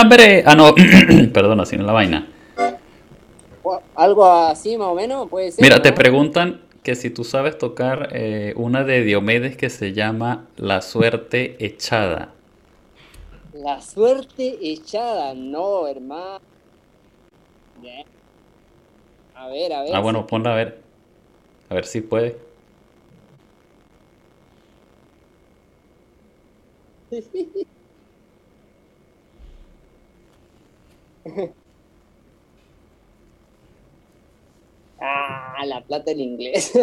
hambre! 0.03 0.43
Ah, 0.45 0.55
no, 0.55 0.73
perdón, 1.33 1.59
así 1.59 1.77
no 1.77 1.83
la 1.83 1.93
vaina. 1.93 2.27
Algo 3.95 4.25
así 4.25 4.77
más 4.77 4.87
o 4.87 4.95
menos, 4.95 5.29
puede 5.29 5.51
ser. 5.51 5.63
Mira, 5.63 5.77
¿no? 5.77 5.81
te 5.81 5.93
preguntan 5.93 6.61
que 6.83 6.95
si 6.95 7.09
tú 7.09 7.23
sabes 7.23 7.57
tocar 7.57 8.09
eh, 8.11 8.53
una 8.57 8.83
de 8.83 9.03
Diomedes 9.03 9.55
que 9.55 9.69
se 9.69 9.93
llama 9.93 10.47
La 10.57 10.81
Suerte 10.81 11.55
Echada. 11.65 12.33
La 13.53 13.81
suerte 13.81 14.57
echada, 14.61 15.35
no, 15.35 15.87
hermano. 15.87 16.39
A 19.35 19.47
ver, 19.47 19.73
a 19.73 19.83
ver. 19.83 19.95
Ah, 19.95 19.99
bueno, 19.99 20.25
ponla 20.25 20.53
a 20.53 20.55
ver. 20.55 20.79
A 21.69 21.75
ver 21.75 21.85
si 21.85 22.01
puede. 22.01 22.35
Ah, 35.05 35.63
la 35.65 35.81
plata 35.81 36.11
en 36.11 36.21
inglés. 36.21 36.71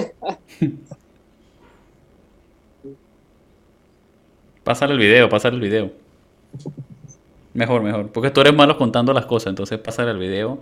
Pásale 4.65 4.93
el 4.93 4.99
video, 4.99 5.29
pásale 5.29 5.57
el 5.57 5.63
video. 5.63 5.91
Mejor, 7.55 7.83
mejor. 7.83 8.13
Porque 8.13 8.31
tú 8.31 8.41
eres 8.43 8.55
malo 8.55 8.77
contando 8.77 9.13
las 9.13 9.27
cosas, 9.27 9.49
entonces 9.51 9.79
pásale 9.79 10.11
el 10.11 10.19
video. 10.19 10.59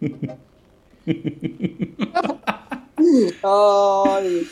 Ay. 3.42 4.46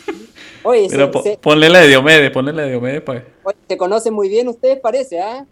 Oye, 0.62 0.86
Pero 0.90 1.07
se, 1.07 1.12
po- 1.12 1.22
se- 1.22 1.38
ponle 1.38 1.68
la 1.68 1.80
de 1.80 1.88
Diomedes, 1.88 2.30
ponle 2.30 2.52
la 2.52 2.62
de 2.62 2.70
Diomedes 2.70 3.02
pues. 3.02 3.22
oye, 3.42 3.57
se 3.68 3.76
conocen 3.76 4.14
muy 4.14 4.28
bien 4.28 4.48
ustedes, 4.48 4.78
parece, 4.80 5.20
¿ah? 5.20 5.44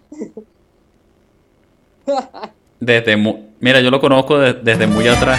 Desde 2.84 3.16
mu- 3.16 3.38
Mira, 3.60 3.78
yo 3.80 3.92
lo 3.92 4.00
conozco 4.00 4.40
de- 4.40 4.54
desde 4.54 4.88
muy 4.88 5.06
atrás. 5.06 5.38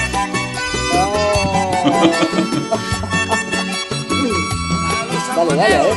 dale, 5.36 5.56
dale, 5.56 5.76
a 5.76 5.82
ver. 5.84 5.94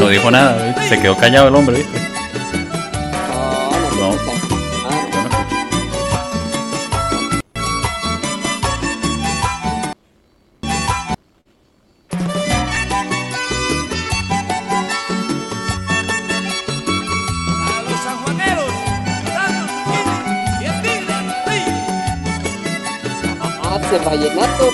No 0.00 0.08
dijo 0.08 0.30
nada, 0.30 0.66
¿viste? 0.66 0.88
se 0.88 1.00
quedó 1.02 1.16
callado 1.16 1.48
el 1.48 1.54
hombre, 1.56 1.78
¿viste? 1.78 1.98
Hace 23.90 24.04
vallenato. 24.04 24.64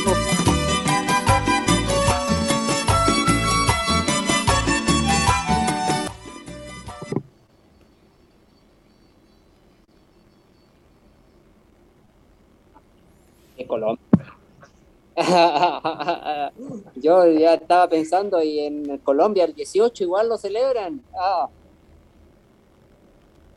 De 13.56 13.66
Colombia. 13.66 14.04
Yo 16.96 17.26
ya 17.26 17.54
estaba 17.54 17.88
pensando 17.88 18.42
y 18.42 18.60
en 18.60 18.98
Colombia 18.98 19.44
el 19.44 19.54
18 19.54 20.04
igual 20.04 20.28
lo 20.28 20.36
celebran. 20.36 21.02
Ah. 21.18 21.48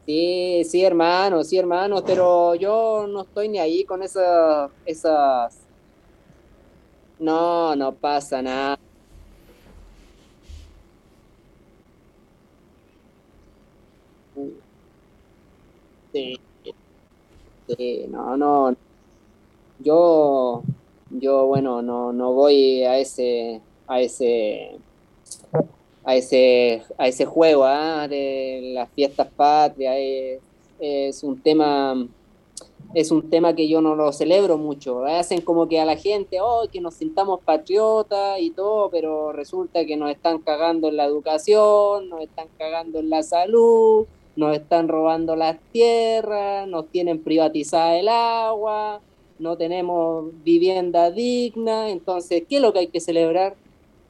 Sí, 0.09 0.63
sí, 0.65 0.83
hermano, 0.83 1.43
sí, 1.43 1.55
hermano, 1.59 2.03
pero 2.03 2.55
yo 2.55 3.05
no 3.07 3.21
estoy 3.21 3.47
ni 3.47 3.59
ahí 3.59 3.85
con 3.85 4.01
esas, 4.01 4.71
esas... 4.83 5.67
No, 7.19 7.75
no 7.75 7.95
pasa 7.95 8.41
nada. 8.41 8.79
Sí, 16.11 16.35
sí, 17.67 18.07
no, 18.09 18.35
no. 18.37 18.75
Yo, 19.77 20.63
yo, 21.09 21.45
bueno, 21.47 21.81
no, 21.81 22.11
no 22.13 22.33
voy 22.33 22.83
a 22.83 22.97
ese, 22.99 23.61
a 23.87 24.01
ese, 24.01 24.79
a 26.09 26.15
ese, 26.15 26.81
a 26.97 27.07
ese 27.07 27.25
juego, 27.25 27.65
¿ah? 27.65 28.07
de 28.07 28.71
las 28.73 28.89
fiestas 28.89 29.27
patrias. 29.27 29.95
Es, 29.99 30.39
es 30.79 31.23
un 31.23 31.39
tema, 31.39 32.07
es 32.95 33.11
un 33.11 33.29
tema 33.29 33.53
que 33.53 33.67
yo 33.67 33.79
no 33.79 33.93
lo 33.93 34.11
celebro 34.11 34.57
mucho. 34.57 35.05
Hacen 35.05 35.41
como 35.41 35.67
que 35.69 35.79
a 35.79 35.85
la 35.85 35.97
gente, 35.97 36.39
oh, 36.41 36.67
que 36.71 36.81
nos 36.81 36.95
sintamos 36.95 37.41
patriotas 37.41 38.39
y 38.39 38.49
todo, 38.49 38.89
pero 38.89 39.31
resulta 39.33 39.85
que 39.85 39.97
nos 39.97 40.09
están 40.09 40.39
cagando 40.39 40.87
en 40.87 40.97
la 40.97 41.05
educación, 41.05 42.09
nos 42.09 42.21
están 42.21 42.47
cagando 42.57 42.99
en 42.99 43.11
la 43.11 43.21
salud, 43.21 44.07
nos 44.35 44.55
están 44.55 44.87
robando 44.87 45.35
las 45.35 45.59
tierras, 45.71 46.67
nos 46.67 46.87
tienen 46.87 47.21
privatizada 47.23 47.99
el 47.99 48.09
agua, 48.09 48.99
no 49.37 49.57
tenemos 49.57 50.25
vivienda 50.43 51.11
digna. 51.11 51.91
Entonces, 51.91 52.45
¿qué 52.49 52.55
es 52.55 52.61
lo 52.63 52.73
que 52.73 52.79
hay 52.79 52.87
que 52.87 52.99
celebrar? 52.99 53.55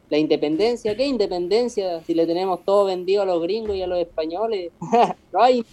La 0.09 0.17
independencia, 0.17 0.95
¿qué 0.95 1.05
independencia? 1.05 2.01
Si 2.03 2.15
le 2.15 2.25
tenemos 2.25 2.65
todo 2.65 2.85
vendido 2.85 3.21
a 3.21 3.25
los 3.25 3.41
gringos 3.41 3.75
y 3.75 3.81
a 3.83 3.87
los 3.87 3.99
españoles. 3.99 4.71
no 5.31 5.41
hay 5.41 5.63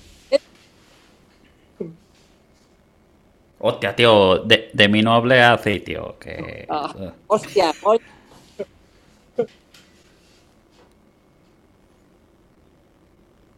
Hostia, 3.58 3.96
tío, 3.96 4.38
de, 4.40 4.70
de 4.72 4.88
mí 4.88 5.02
no 5.02 5.14
hable 5.14 5.40
así, 5.40 5.80
tío. 5.80 6.18
Que... 6.18 6.66
Ah. 6.68 7.14
Hostia. 7.26 7.72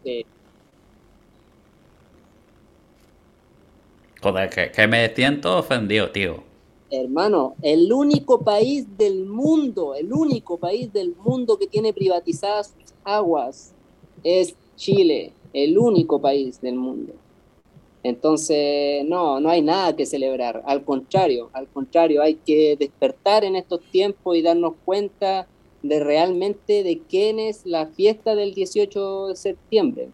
Sí. 0.04 0.24
Joder, 4.22 4.50
que, 4.50 4.70
que 4.72 4.86
me 4.86 5.08
siento 5.14 5.58
ofendido, 5.58 6.10
tío. 6.10 6.47
Hermano, 6.90 7.54
el 7.60 7.92
único 7.92 8.40
país 8.40 8.86
del 8.96 9.26
mundo, 9.26 9.94
el 9.94 10.12
único 10.12 10.56
país 10.56 10.90
del 10.92 11.14
mundo 11.16 11.58
que 11.58 11.66
tiene 11.66 11.92
privatizadas 11.92 12.68
sus 12.68 12.94
aguas 13.04 13.74
es 14.24 14.54
Chile, 14.76 15.32
el 15.52 15.78
único 15.78 16.20
país 16.20 16.60
del 16.62 16.76
mundo. 16.76 17.12
Entonces, 18.02 19.04
no, 19.04 19.38
no 19.38 19.50
hay 19.50 19.60
nada 19.60 19.94
que 19.94 20.06
celebrar, 20.06 20.62
al 20.64 20.82
contrario, 20.82 21.50
al 21.52 21.68
contrario, 21.68 22.22
hay 22.22 22.36
que 22.36 22.76
despertar 22.76 23.44
en 23.44 23.56
estos 23.56 23.80
tiempos 23.90 24.36
y 24.36 24.42
darnos 24.42 24.74
cuenta 24.84 25.46
de 25.82 26.00
realmente 26.00 26.82
de 26.82 27.00
quién 27.08 27.38
es 27.38 27.66
la 27.66 27.86
fiesta 27.86 28.34
del 28.34 28.54
18 28.54 29.28
de 29.28 29.36
septiembre. 29.36 30.08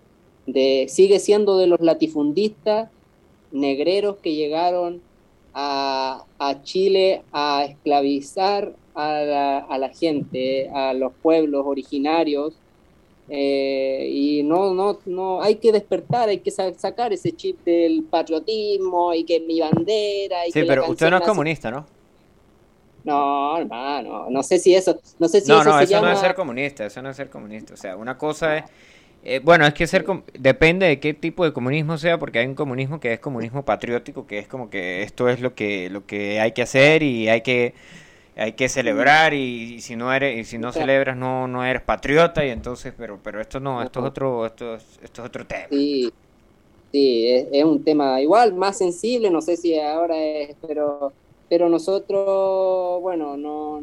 De, 0.46 0.86
sigue 0.88 1.20
siendo 1.20 1.56
de 1.56 1.68
los 1.68 1.80
latifundistas 1.80 2.90
negreros 3.52 4.16
que 4.16 4.34
llegaron 4.34 5.00
a, 5.54 6.24
a 6.38 6.62
Chile 6.62 7.22
a 7.32 7.64
esclavizar 7.64 8.74
a 8.94 9.12
la, 9.22 9.58
a 9.58 9.78
la 9.78 9.88
gente, 9.90 10.68
a 10.74 10.92
los 10.94 11.14
pueblos 11.22 11.64
originarios, 11.66 12.54
eh, 13.28 14.06
y 14.10 14.42
no, 14.42 14.74
no, 14.74 14.98
no, 15.06 15.42
hay 15.42 15.56
que 15.56 15.72
despertar, 15.72 16.28
hay 16.28 16.40
que 16.40 16.50
sa- 16.50 16.74
sacar 16.74 17.12
ese 17.12 17.32
chip 17.34 17.64
del 17.64 18.04
patriotismo 18.04 19.14
y 19.14 19.24
que 19.24 19.40
mi 19.40 19.60
bandera. 19.60 20.46
Y 20.46 20.52
Sí, 20.52 20.60
que 20.60 20.66
pero 20.66 20.88
usted 20.90 21.10
no 21.10 21.18
es 21.18 21.24
comunista, 21.24 21.70
¿no? 21.70 21.86
No, 23.04 23.58
hermano, 23.58 24.30
no 24.30 24.42
sé 24.42 24.58
si 24.58 24.74
eso, 24.74 24.98
no 25.18 25.28
sé 25.28 25.42
si 25.42 25.52
No, 25.52 25.60
eso 25.60 25.70
no, 25.70 25.78
se 25.78 25.84
eso 25.84 26.00
no 26.00 26.10
es 26.10 26.18
ser 26.20 26.34
comunista, 26.34 26.86
eso 26.86 27.02
no 27.02 27.10
es 27.10 27.16
ser 27.16 27.28
comunista. 27.28 27.74
O 27.74 27.76
sea, 27.76 27.96
una 27.96 28.16
cosa 28.16 28.56
es... 28.58 28.64
eh, 29.24 29.40
bueno, 29.42 29.66
es 29.66 29.74
que 29.74 29.86
ser... 29.86 30.04
com- 30.04 30.22
Depende 30.38 30.86
de 30.86 31.00
qué 31.00 31.14
tipo 31.14 31.44
de 31.44 31.52
comunismo 31.52 31.98
sea, 31.98 32.18
porque 32.18 32.38
hay 32.40 32.46
un 32.46 32.54
comunismo 32.54 33.00
que 33.00 33.12
es 33.14 33.20
comunismo 33.20 33.64
patriótico, 33.64 34.26
que 34.26 34.38
es 34.38 34.48
como 34.48 34.70
que 34.70 35.02
esto 35.02 35.28
es 35.28 35.40
lo 35.40 35.54
que, 35.54 35.90
lo 35.90 36.06
que 36.06 36.40
hay 36.40 36.52
que 36.52 36.62
hacer 36.62 37.02
y 37.02 37.28
hay 37.28 37.42
que... 37.42 37.74
Hay 38.36 38.52
que 38.54 38.68
celebrar 38.68 39.34
y, 39.34 39.74
y 39.74 39.80
si 39.82 39.96
no 39.96 40.12
eres 40.12 40.38
y 40.38 40.44
si 40.44 40.58
no 40.58 40.72
celebras 40.72 41.16
no 41.16 41.48
no 41.48 41.64
eres 41.64 41.82
patriota 41.82 42.44
y 42.44 42.50
entonces 42.50 42.94
pero 42.96 43.20
pero 43.22 43.40
esto 43.40 43.60
no 43.60 43.82
esto 43.82 44.00
es 44.00 44.06
otro 44.06 44.46
esto 44.46 44.76
es, 44.76 45.00
esto 45.02 45.22
es 45.22 45.28
otro 45.28 45.46
tema. 45.46 45.68
Sí, 45.70 46.14
sí, 46.92 47.28
es, 47.28 47.48
es 47.52 47.64
un 47.64 47.84
tema 47.84 48.20
igual, 48.22 48.54
más 48.54 48.78
sensible, 48.78 49.30
no 49.30 49.42
sé 49.42 49.56
si 49.56 49.78
ahora 49.80 50.16
es, 50.24 50.56
pero, 50.66 51.14
pero 51.48 51.68
nosotros, 51.68 53.00
bueno, 53.02 53.36
no 53.36 53.82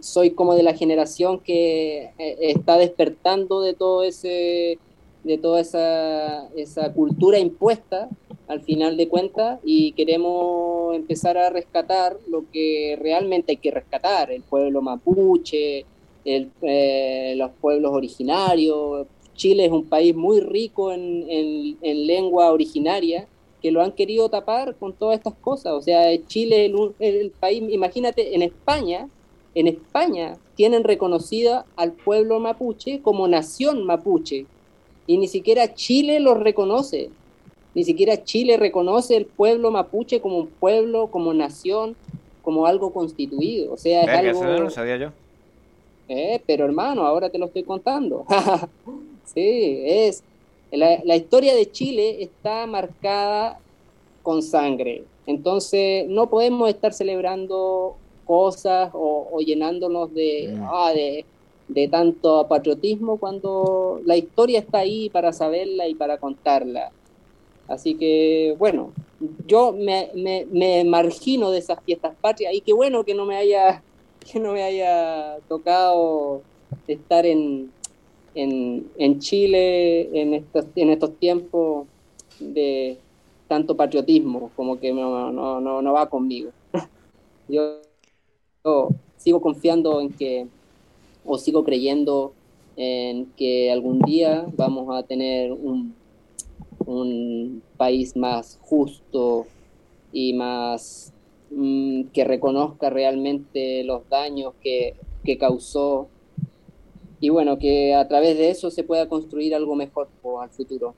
soy 0.00 0.30
como 0.32 0.54
de 0.54 0.62
la 0.62 0.74
generación 0.74 1.40
que 1.40 2.10
eh, 2.18 2.36
está 2.40 2.76
despertando 2.78 3.60
de 3.62 3.74
todo 3.74 4.02
ese, 4.04 4.78
de 5.22 5.38
toda 5.38 5.60
esa, 5.60 6.48
esa 6.56 6.92
cultura 6.92 7.38
impuesta 7.38 8.08
al 8.48 8.60
final 8.62 8.96
de 8.96 9.08
cuentas 9.08 9.60
y 9.64 9.92
queremos 9.92 10.94
empezar 10.94 11.38
a 11.38 11.50
rescatar 11.50 12.18
lo 12.28 12.44
que 12.52 12.96
realmente 13.00 13.52
hay 13.52 13.56
que 13.58 13.70
rescatar, 13.70 14.30
el 14.30 14.42
pueblo 14.42 14.82
mapuche, 14.82 15.86
el, 16.24 16.50
eh, 16.62 17.34
los 17.36 17.50
pueblos 17.60 17.92
originarios, 17.92 19.06
Chile 19.34 19.64
es 19.66 19.72
un 19.72 19.88
país 19.88 20.14
muy 20.14 20.40
rico 20.40 20.92
en, 20.92 21.24
en- 21.28 21.76
en 21.82 22.06
lengua 22.06 22.52
originaria 22.52 23.26
que 23.60 23.70
lo 23.72 23.82
han 23.82 23.92
querido 23.92 24.28
tapar 24.28 24.76
con 24.76 24.92
todas 24.94 25.16
estas 25.18 25.34
cosas. 25.34 25.72
O 25.72 25.80
sea, 25.82 26.02
Chile 26.26 26.66
es 26.66 26.72
el, 26.72 26.94
el 27.00 27.30
país, 27.32 27.62
imagínate, 27.70 28.34
en 28.34 28.42
España, 28.42 29.08
en 29.54 29.68
España 29.68 30.36
tienen 30.56 30.84
reconocida 30.84 31.64
al 31.76 31.92
pueblo 31.92 32.40
mapuche 32.40 33.00
como 33.02 33.28
nación 33.28 33.84
mapuche 33.84 34.46
y 35.06 35.18
ni 35.18 35.28
siquiera 35.28 35.74
Chile 35.74 36.20
los 36.20 36.38
reconoce. 36.38 37.10
Ni 37.74 37.84
siquiera 37.84 38.22
Chile 38.22 38.56
reconoce 38.56 39.16
el 39.16 39.26
pueblo 39.26 39.70
mapuche 39.70 40.20
como 40.20 40.38
un 40.38 40.46
pueblo, 40.46 41.08
como 41.08 41.34
nación, 41.34 41.96
como 42.42 42.66
algo 42.66 42.92
constituido. 42.92 43.72
O 43.72 43.76
sea, 43.76 44.02
es 44.02 44.08
algo... 44.08 44.30
eso 44.30 44.44
no 44.44 44.60
lo 44.60 44.70
sabía 44.70 44.96
yo 44.96 45.10
Eh, 46.08 46.40
pero 46.46 46.64
hermano, 46.64 47.04
ahora 47.04 47.30
te 47.30 47.38
lo 47.38 47.46
estoy 47.46 47.64
contando. 47.64 48.24
sí, 49.24 49.82
es. 49.84 50.22
La, 50.70 51.00
la 51.04 51.16
historia 51.16 51.54
de 51.54 51.70
Chile 51.70 52.22
está 52.22 52.66
marcada 52.66 53.58
con 54.22 54.42
sangre. 54.42 55.04
Entonces, 55.26 56.06
no 56.08 56.28
podemos 56.28 56.68
estar 56.68 56.92
celebrando 56.92 57.96
cosas 58.24 58.90
o, 58.94 59.28
o 59.32 59.40
llenándonos 59.40 60.12
de, 60.14 60.48
Mm. 60.52 60.62
ah, 60.70 60.92
de, 60.94 61.24
de 61.68 61.88
tanto 61.88 62.46
patriotismo 62.48 63.16
cuando 63.18 64.00
la 64.04 64.16
historia 64.16 64.58
está 64.58 64.78
ahí 64.80 65.08
para 65.10 65.32
saberla 65.32 65.88
y 65.88 65.94
para 65.94 66.18
contarla. 66.18 66.90
Así 67.68 67.94
que, 67.94 68.54
bueno, 68.58 68.92
yo 69.46 69.72
me, 69.72 70.10
me, 70.14 70.46
me 70.52 70.84
margino 70.84 71.50
de 71.50 71.58
esas 71.58 71.78
fiestas 71.82 72.14
patrias 72.20 72.52
y 72.52 72.60
qué 72.60 72.72
bueno 72.74 73.04
que 73.04 73.14
no 73.14 73.24
me 73.24 73.36
haya 73.36 73.82
que 74.32 74.38
no 74.40 74.52
me 74.52 74.62
haya 74.62 75.36
tocado 75.48 76.42
estar 76.88 77.24
en, 77.26 77.70
en, 78.34 78.86
en 78.98 79.18
Chile 79.20 80.08
en 80.20 80.34
estos, 80.34 80.66
en 80.76 80.90
estos 80.90 81.14
tiempos 81.16 81.86
de 82.40 82.98
tanto 83.48 83.76
patriotismo, 83.76 84.50
como 84.56 84.78
que 84.80 84.92
no, 84.92 85.30
no, 85.30 85.60
no, 85.60 85.80
no 85.82 85.92
va 85.92 86.08
conmigo. 86.08 86.50
Yo, 87.48 87.80
yo 88.64 88.88
sigo 89.16 89.40
confiando 89.40 90.00
en 90.00 90.10
que, 90.10 90.46
o 91.24 91.38
sigo 91.38 91.64
creyendo 91.64 92.32
en 92.76 93.26
que 93.36 93.70
algún 93.70 94.00
día 94.00 94.46
vamos 94.56 94.96
a 94.96 95.02
tener 95.02 95.52
un, 95.52 95.94
un 96.86 97.62
país 97.76 98.16
más 98.16 98.58
justo 98.62 99.46
y 100.12 100.32
más 100.32 101.12
mm, 101.50 102.04
que 102.04 102.24
reconozca 102.24 102.90
realmente 102.90 103.84
los 103.84 104.08
daños 104.08 104.54
que, 104.62 104.94
que 105.24 105.36
causó 105.36 106.08
y 107.20 107.28
bueno, 107.28 107.58
que 107.58 107.94
a 107.94 108.06
través 108.08 108.36
de 108.36 108.50
eso 108.50 108.70
se 108.70 108.82
pueda 108.82 109.08
construir 109.08 109.54
algo 109.54 109.74
mejor 109.76 110.08
po, 110.20 110.40
al 110.40 110.50
futuro. 110.50 110.94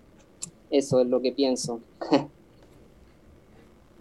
Eso 0.71 1.01
es 1.01 1.07
lo 1.07 1.21
que 1.21 1.31
pienso. 1.31 1.81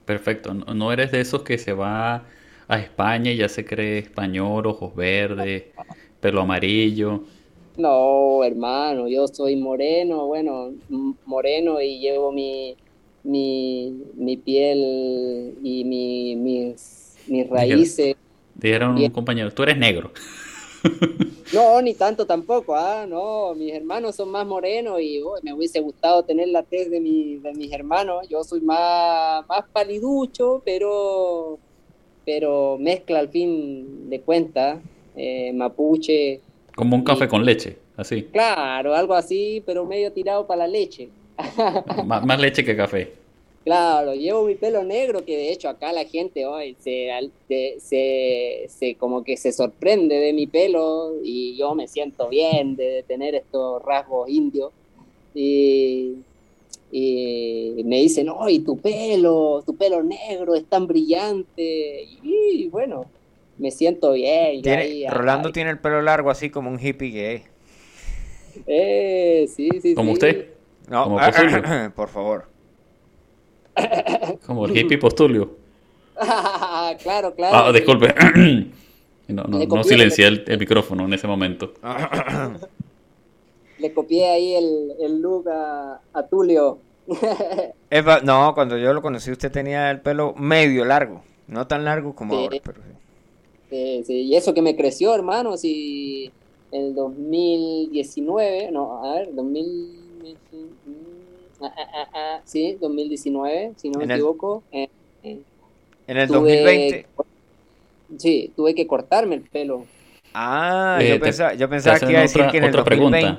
Perfecto. 0.05 0.53
No 0.53 0.91
eres 0.91 1.11
de 1.11 1.22
esos 1.22 1.43
que 1.43 1.59
se 1.59 1.74
va 1.74 2.26
a 2.68 2.80
España 2.80 3.32
y 3.32 3.38
ya 3.38 3.49
se 3.49 3.66
cree 3.66 3.99
español, 3.99 4.66
ojos 4.68 4.95
verdes, 4.95 5.66
pelo 6.20 6.41
amarillo. 6.41 7.24
No, 7.78 8.43
hermano, 8.43 9.07
yo 9.07 9.28
soy 9.28 9.55
moreno, 9.55 10.28
bueno, 10.28 10.72
moreno 11.26 11.82
y 11.82 11.99
llevo 11.99 12.32
mi, 12.32 12.76
mi, 13.24 13.93
mi 14.16 14.38
piel 14.38 15.55
y 15.61 15.84
mi, 15.84 16.36
mis, 16.36 17.16
mis 17.28 17.49
raíces. 17.49 18.16
Dijeron 18.55 18.95
un 18.97 19.09
compañero, 19.09 19.51
tú 19.51 19.63
eres 19.63 19.78
negro. 19.78 20.11
No, 21.53 21.82
ni 21.82 21.93
tanto 21.93 22.26
tampoco, 22.26 22.76
ah, 22.76 23.05
no, 23.07 23.53
mis 23.55 23.72
hermanos 23.72 24.16
son 24.16 24.30
más 24.32 24.45
morenos 24.47 24.99
y 24.99 25.22
oh, 25.22 25.36
me 25.43 25.53
hubiese 25.53 25.80
gustado 25.80 26.24
tener 26.24 26.47
la 26.49 26.63
tez 26.63 26.89
de, 26.89 26.99
mi, 26.99 27.38
de 27.38 27.53
mis 27.53 27.72
hermanos. 27.72 28.28
Yo 28.28 28.43
soy 28.43 28.61
más, 28.61 29.47
más 29.47 29.63
paliducho, 29.72 30.61
pero, 30.66 31.59
pero 32.26 32.78
mezcla 32.80 33.19
al 33.19 33.30
fin 33.30 34.09
de 34.09 34.21
cuentas, 34.21 34.80
eh, 35.15 35.51
mapuche, 35.53 36.41
Como 36.76 36.95
un 36.95 37.03
café 37.03 37.28
con 37.28 37.45
leche, 37.45 37.78
así. 37.97 38.23
claro, 38.23 38.95
algo 38.95 39.13
así, 39.13 39.61
pero 39.65 39.86
medio 39.86 40.11
tirado 40.11 40.45
para 40.47 40.59
la 40.59 40.67
leche. 40.67 41.09
Má- 42.05 42.21
más 42.21 42.39
leche 42.39 42.63
que 42.65 42.76
café. 42.76 43.11
Claro, 43.63 44.13
llevo 44.13 44.43
mi 44.45 44.53
pelo 44.55 44.84
negro, 44.84 45.26
que 45.26 45.36
de 45.36 45.51
hecho 45.51 45.67
acá 45.69 45.91
la 45.91 46.05
gente 46.05 46.45
hoy 46.45 46.76
se, 46.80 47.09
se, 47.80 48.65
se 48.69 48.95
como 48.95 49.23
que 49.23 49.38
se 49.38 49.51
sorprende 49.51 50.15
de 50.19 50.34
mi 50.34 50.45
pelo 50.45 51.13
y 51.23 51.57
yo 51.57 51.73
me 51.73 51.88
siento 51.88 52.30
bien 52.30 52.76
de 52.76 53.03
tener 53.07 53.34
estos 53.34 53.82
rasgos 53.84 54.30
indios. 54.30 54.71
Y, 55.34 56.17
y 56.91 57.81
me 57.86 57.97
dicen, 57.97 58.27
¡ay, 58.39 58.59
tu 58.59 58.77
pelo, 58.77 59.63
tu 59.65 59.75
pelo 59.75 60.01
negro 60.03 60.55
es 60.55 60.65
tan 60.65 60.88
brillante! 60.88 62.07
Y 62.23 62.67
bueno, 62.69 63.05
me 63.57 63.71
siento 63.71 64.13
bien. 64.13 64.57
yo 64.57 64.61
Tiene- 64.61 64.81
ahí, 64.81 65.07
Rolando 65.07 65.51
tiene 65.51 65.71
el 65.71 65.79
pelo 65.79 66.01
largo 66.01 66.29
así 66.29 66.49
como 66.49 66.69
un 66.69 66.79
hippie 66.79 67.09
gay 67.11 67.43
Eh, 68.67 69.47
sí, 69.53 69.69
sí, 69.81 69.93
Como 69.95 70.09
sí. 70.11 70.13
usted, 70.13 70.47
no 70.89 71.03
Como 71.03 71.17
Posulio. 71.17 71.63
por 71.95 72.09
favor 72.09 72.55
como 74.45 74.65
el 74.65 74.77
hippie 74.77 74.97
postulio. 74.97 75.57
claro, 77.03 77.36
claro. 77.36 77.57
Ah, 77.57 77.71
disculpe. 77.71 78.13
No, 79.27 79.41
no, 79.45 79.83
silencié 79.83 80.27
el, 80.27 80.43
el 80.47 80.59
micrófono 80.59 81.05
en 81.05 81.13
ese 81.13 81.25
momento. 81.25 81.73
Le 83.86 83.93
copié 83.93 84.27
ahí 84.29 84.55
el, 84.55 84.93
el 84.99 85.21
look 85.21 85.47
a, 85.47 86.01
a 86.11 86.23
Tulio. 86.23 86.79
Eva, 87.91 88.19
no, 88.23 88.51
cuando 88.55 88.79
yo 88.79 88.93
lo 88.93 89.01
conocí 89.03 89.29
usted 89.29 89.51
tenía 89.51 89.91
el 89.91 90.01
pelo 90.01 90.33
medio 90.36 90.86
largo, 90.86 91.21
no 91.47 91.67
tan 91.67 91.86
largo 91.86 92.15
como 92.15 92.33
Sí. 92.33 92.43
ahora, 92.45 92.57
pero 92.63 92.81
sí. 92.81 92.89
Sí, 93.69 94.03
sí, 94.07 94.13
y 94.23 94.36
eso 94.36 94.55
que 94.55 94.63
me 94.63 94.75
creció, 94.75 95.13
hermano, 95.13 95.55
si 95.55 96.31
el 96.71 96.95
2019, 96.95 98.71
no, 98.71 99.03
a 99.05 99.15
ver, 99.19 99.36
2000, 99.36 100.36
mm, 100.51 101.63
ah, 101.63 101.71
ah, 101.77 101.88
ah, 101.93 102.07
ah, 102.15 102.41
sí, 102.43 102.77
2019, 102.81 103.73
si 103.77 103.89
no 103.89 103.99
me 103.99 104.05
En 104.05 104.11
equivoco. 104.11 104.63
eh, 104.71 104.88
eh, 105.23 105.38
En 106.07 106.17
el 106.17 106.27
tuve- 106.27 106.39
2020. 106.39 107.05
Sí, 108.17 108.51
tuve 108.55 108.73
que 108.73 108.88
cortarme 108.88 109.36
el 109.36 109.41
pelo. 109.41 109.86
Ah, 110.33 110.99
Eh, 111.01 111.09
yo 111.09 111.15
te- 111.15 111.19
pensaba, 111.21 111.53
yo 111.53 111.69
pensaba 111.69 111.99
que 111.99 112.09
iba 112.09 112.19
a 112.19 112.21
decir 112.23 112.41
otra- 112.41 112.51
que 112.51 112.57
en 112.57 112.63
el 112.65 112.69
otra 112.71 112.83
pregunta. 112.83 113.38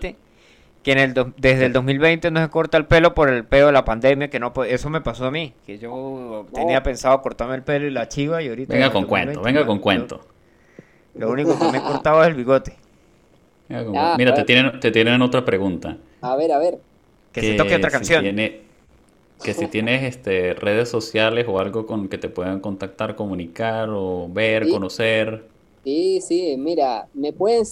2020, 0.86 0.92
que 0.92 0.92
en 0.92 0.98
el 0.98 1.14
do- 1.14 1.32
desde 1.36 1.66
el 1.66 1.72
2020 1.72 2.30
no 2.30 2.40
se 2.40 2.48
corta 2.48 2.78
el 2.78 2.86
pelo 2.86 3.14
por 3.14 3.28
el 3.28 3.44
peo 3.44 3.66
de 3.66 3.72
la 3.72 3.84
pandemia, 3.84 4.28
que 4.30 4.38
no 4.38 4.52
eso 4.68 4.88
me 4.88 5.00
pasó 5.00 5.26
a 5.26 5.30
mí, 5.30 5.52
que 5.66 5.78
yo 5.78 6.46
tenía 6.54 6.82
pensado 6.82 7.20
cortarme 7.22 7.56
el 7.56 7.62
pelo 7.62 7.86
y 7.86 7.90
la 7.90 8.08
chiva 8.08 8.42
y 8.42 8.48
ahorita... 8.48 8.72
en 8.74 8.80
Venga 8.80 8.92
con 8.92 9.02
2020, 9.02 9.32
cuento, 9.34 9.42
venga 9.46 9.66
con 9.66 9.78
cuento. 9.80 10.20
Lo, 11.14 11.30
único 11.30 11.58
que 11.58 11.72
me 11.72 11.78
he 11.78 11.82
cortado 11.82 12.22
es 12.22 12.28
el 12.28 12.34
bigote. 12.34 12.76
Ah. 13.70 14.14
Mira, 14.16 14.32
te 14.34 14.44
tienen, 14.44 14.78
te 14.78 14.90
tienen 14.90 15.20
otra 15.22 15.44
pregunta. 15.44 15.96
A 16.20 16.36
ver, 16.36 16.52
a 16.52 16.58
ver. 16.58 16.78
Que 17.32 17.40
se 17.40 17.54
toque 17.54 17.74
otra 17.74 17.90
si 17.90 17.96
canción. 17.96 18.22
tiene- 18.22 18.60
que 19.42 19.52
si 19.54 19.66
tienes 19.66 20.02
este, 20.14 20.54
redes 20.54 20.88
sociales 20.88 21.46
o 21.48 21.58
algo 21.58 21.84
con 21.86 22.08
que 22.08 22.16
te 22.18 22.28
puedan 22.28 22.60
contactar, 22.60 23.16
comunicar 23.16 23.88
o 23.90 24.28
ver, 24.30 24.64
Sí. 24.66 24.70
conocer. 24.70 25.44
Sí, 25.86 26.20
sí, 26.20 26.56
mira, 26.58 27.08
me 27.14 27.32
pueden, 27.32 27.62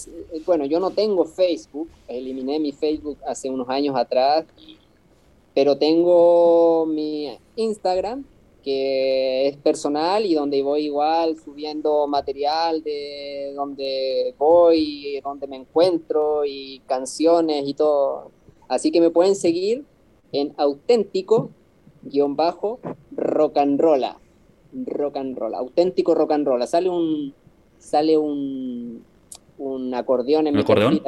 bueno, 0.45 0.63
yo 0.63 0.79
no 0.79 0.91
tengo 0.91 1.25
Facebook, 1.25 1.89
eliminé 2.07 2.61
mi 2.61 2.71
Facebook 2.71 3.17
hace 3.27 3.49
unos 3.49 3.67
años 3.67 3.93
atrás, 3.97 4.45
pero 5.53 5.77
tengo 5.77 6.85
mi 6.85 7.37
Instagram, 7.57 8.23
que 8.63 9.49
es 9.49 9.57
personal 9.57 10.25
y 10.25 10.33
donde 10.33 10.63
voy 10.63 10.85
igual 10.85 11.35
subiendo 11.35 12.07
material 12.07 12.81
de 12.83 13.51
donde 13.53 14.33
voy, 14.37 15.19
donde 15.21 15.47
me 15.47 15.57
encuentro 15.57 16.45
y 16.45 16.79
canciones 16.87 17.67
y 17.67 17.73
todo. 17.73 18.31
Así 18.69 18.91
que 18.91 19.01
me 19.01 19.09
pueden 19.09 19.35
seguir 19.35 19.83
en 20.31 20.53
auténtico 20.55 21.49
guion 22.01 22.37
bajo 22.37 22.79
rock 23.11 23.57
and 23.57 23.77
rolla. 23.77 24.17
Rock 24.71 25.17
and 25.17 25.37
roll, 25.37 25.53
auténtico 25.53 26.15
rock 26.15 26.31
and 26.31 26.47
roll. 26.47 26.65
Sale 26.65 26.89
un 26.89 27.33
sale 27.85 28.17
un 28.17 29.05
un 29.57 29.93
acordeón 29.95 30.47
en 30.47 30.53
¿Un 30.53 30.57
mi 30.57 30.61
acordeón? 30.61 31.01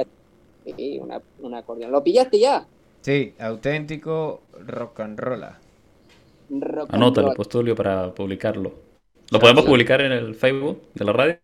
Sí, 0.66 1.00
una- 1.00 1.24
un 1.40 1.54
acordeón. 1.56 1.92
¿Lo 1.92 2.04
pillaste 2.04 2.40
ya? 2.40 2.70
Sí, 3.02 3.34
auténtico 3.40 4.44
rock 4.68 5.00
and 5.00 5.20
roll. 5.20 5.44
Rock 6.50 6.94
and 6.96 6.96
Anótalo, 6.96 7.28
roll. 7.28 7.36
pues 7.36 7.50
Tulio, 7.50 7.76
para 7.76 8.14
publicarlo. 8.14 8.74
¿Lo 9.30 9.40
podemos 9.40 9.64
Sí. 9.64 9.70
publicar 9.72 10.02
en 10.02 10.12
el 10.14 10.36
Facebook 10.36 10.82
de 10.94 11.06
la 11.06 11.14
radio? 11.14 11.38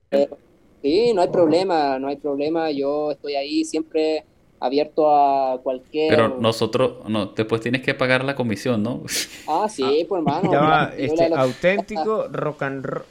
Sí, 0.81 1.13
no 1.13 1.21
hay 1.21 1.29
problema, 1.29 1.97
no 1.99 2.07
hay 2.07 2.17
problema. 2.17 2.71
Yo 2.71 3.11
estoy 3.11 3.36
ahí 3.36 3.63
siempre 3.63 4.25
abierto 4.59 5.09
a 5.13 5.61
cualquier. 5.61 6.09
Pero 6.09 6.38
nosotros, 6.39 7.07
no, 7.09 7.27
después 7.27 7.61
tienes 7.61 7.81
que 7.81 7.93
pagar 7.93 8.23
la 8.23 8.36
comisión, 8.36 8.84
¿no? 8.84 9.03
Ah, 9.45 9.67
sí, 9.69 10.05
pues 10.07 10.19
hermano. 10.19 10.89
Este, 10.97 11.34
auténtico 11.34 12.27
rock 12.31 12.61
and, 12.63 12.86
ro- 12.86 13.05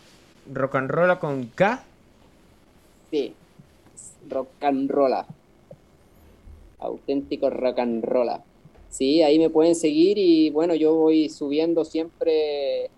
rock 0.53 0.75
and 0.77 0.91
roll 0.91 1.19
con 1.19 1.47
K. 1.55 1.85
Sí, 3.13 3.35
rock 4.31 4.49
and 4.63 4.91
rolla. 4.91 5.27
Auténtico 6.79 7.51
rock 7.51 7.79
and 7.79 8.03
rolla. 8.03 8.43
Sí, 8.89 9.23
ahí 9.23 9.39
me 9.39 9.51
pueden 9.51 9.75
seguir 9.75 10.17
y 10.17 10.49
bueno, 10.49 10.75
yo 10.75 10.95
voy 10.95 11.29
subiendo 11.29 11.85
siempre 11.85 12.91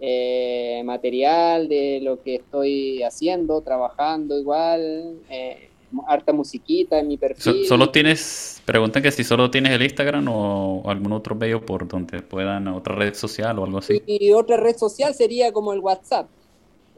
eh, 0.00 0.82
material 0.84 1.68
de 1.68 2.00
lo 2.02 2.20
que 2.20 2.36
estoy 2.36 3.04
haciendo, 3.04 3.60
trabajando 3.60 4.36
igual, 4.36 5.20
eh, 5.30 5.68
harta 6.08 6.32
musiquita 6.32 6.98
en 6.98 7.06
mi 7.06 7.16
perfil. 7.16 7.64
solo 7.66 7.90
tienes, 7.90 8.60
preguntan 8.64 9.04
que 9.04 9.12
si 9.12 9.22
solo 9.22 9.52
tienes 9.52 9.72
el 9.72 9.82
Instagram 9.82 10.26
o 10.28 10.82
algún 10.86 11.12
otro 11.12 11.36
medio 11.36 11.64
por 11.64 11.86
donde 11.86 12.22
puedan, 12.22 12.66
otra 12.66 12.96
red 12.96 13.14
social 13.14 13.56
o 13.60 13.64
algo 13.64 13.78
así. 13.78 14.02
Y 14.04 14.32
otra 14.32 14.56
red 14.56 14.76
social 14.76 15.14
sería 15.14 15.52
como 15.52 15.72
el 15.72 15.78
WhatsApp. 15.78 16.28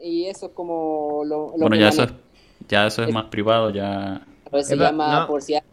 Y 0.01 0.25
eso 0.25 0.47
es 0.47 0.51
como 0.53 1.21
lo, 1.23 1.51
lo 1.51 1.57
Bueno, 1.57 1.75
que 1.75 1.81
ya 1.81 1.89
eso 1.89 2.03
es. 2.03 2.22
Ya 2.67 2.87
eso 2.87 3.03
es 3.03 3.09
más 3.13 3.25
privado, 3.25 3.69
ya, 3.69 4.25
se 4.61 4.73
Eva, 4.73 4.85
llama 4.91 5.21
no. 5.21 5.27
por 5.27 5.41
si 5.41 5.55
alguien 5.55 5.71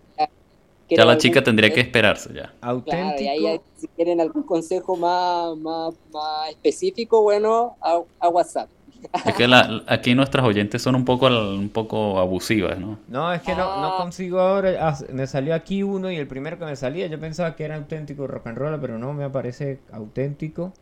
ya 0.97 1.05
la 1.05 1.13
algún 1.13 1.21
chica 1.23 1.43
tendría 1.45 1.71
que 1.73 1.81
esperarse 1.81 2.33
ya. 2.35 2.55
Claro, 2.85 3.21
y 3.21 3.29
Auténtico. 3.29 3.31
ahí 3.31 3.61
si 3.77 3.89
quieren 3.89 4.21
algún 4.21 4.43
consejo 4.43 4.97
más, 4.97 5.57
más, 5.59 5.95
más 6.13 6.51
específico, 6.51 7.23
bueno, 7.23 7.77
a, 7.81 8.01
a 8.19 8.29
WhatsApp. 8.29 8.69
Es 9.25 9.35
que 9.35 9.49
la- 9.49 9.83
aquí 9.87 10.15
nuestras 10.15 10.45
oyentes 10.45 10.83
son 10.83 10.95
un 10.95 11.05
poco, 11.05 11.27
al- 11.27 11.59
un 11.59 11.71
poco 11.71 12.19
abusivas, 12.19 12.79
¿no? 12.79 12.99
No, 13.09 13.33
es 13.33 13.41
que 13.43 13.53
no, 13.55 13.81
no 13.81 13.87
Ah. 13.89 13.97
consigo 13.97 14.41
ahora. 14.41 14.89
ah, 14.89 14.99
me 15.13 15.27
salió 15.27 15.55
aquí 15.55 15.83
uno 15.83 16.11
y 16.11 16.17
el 16.17 16.27
primero 16.27 16.59
que 16.59 16.65
me 16.67 16.77
salía, 16.77 17.07
yo 17.07 17.19
pensaba 17.21 17.57
que 17.57 17.65
era 17.65 17.77
auténtico 17.77 18.27
rock 18.27 18.49
and 18.49 18.59
roll, 18.59 18.81
pero 18.81 18.99
no 18.99 19.13
me 19.15 19.25
aparece 19.25 19.81
auténtico. 19.93 20.73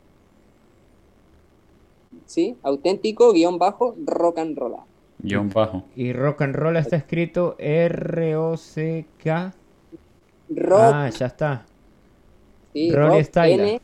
¿Sí? 2.27 2.57
Auténtico, 2.63 3.33
guion 3.33 3.59
bajo, 3.59 3.95
rock 4.05 4.39
and 4.39 4.59
roll. 4.59 4.77
Guión 5.21 5.49
bajo. 5.51 5.85
Y 5.97 6.13
rock 6.13 6.43
and 6.43 6.55
roll 6.55 6.77
está 6.77 6.97
escrito 6.97 7.57
R-O-C-K. 7.59 9.53
Rock, 10.51 10.81
Ah, 10.81 11.11
ya 11.11 11.27
está. 11.27 11.67
sí, 12.73 12.91
Rolly 12.93 13.17
rock, 13.19 13.23
Styler. 13.25 13.61
N. 13.61 13.81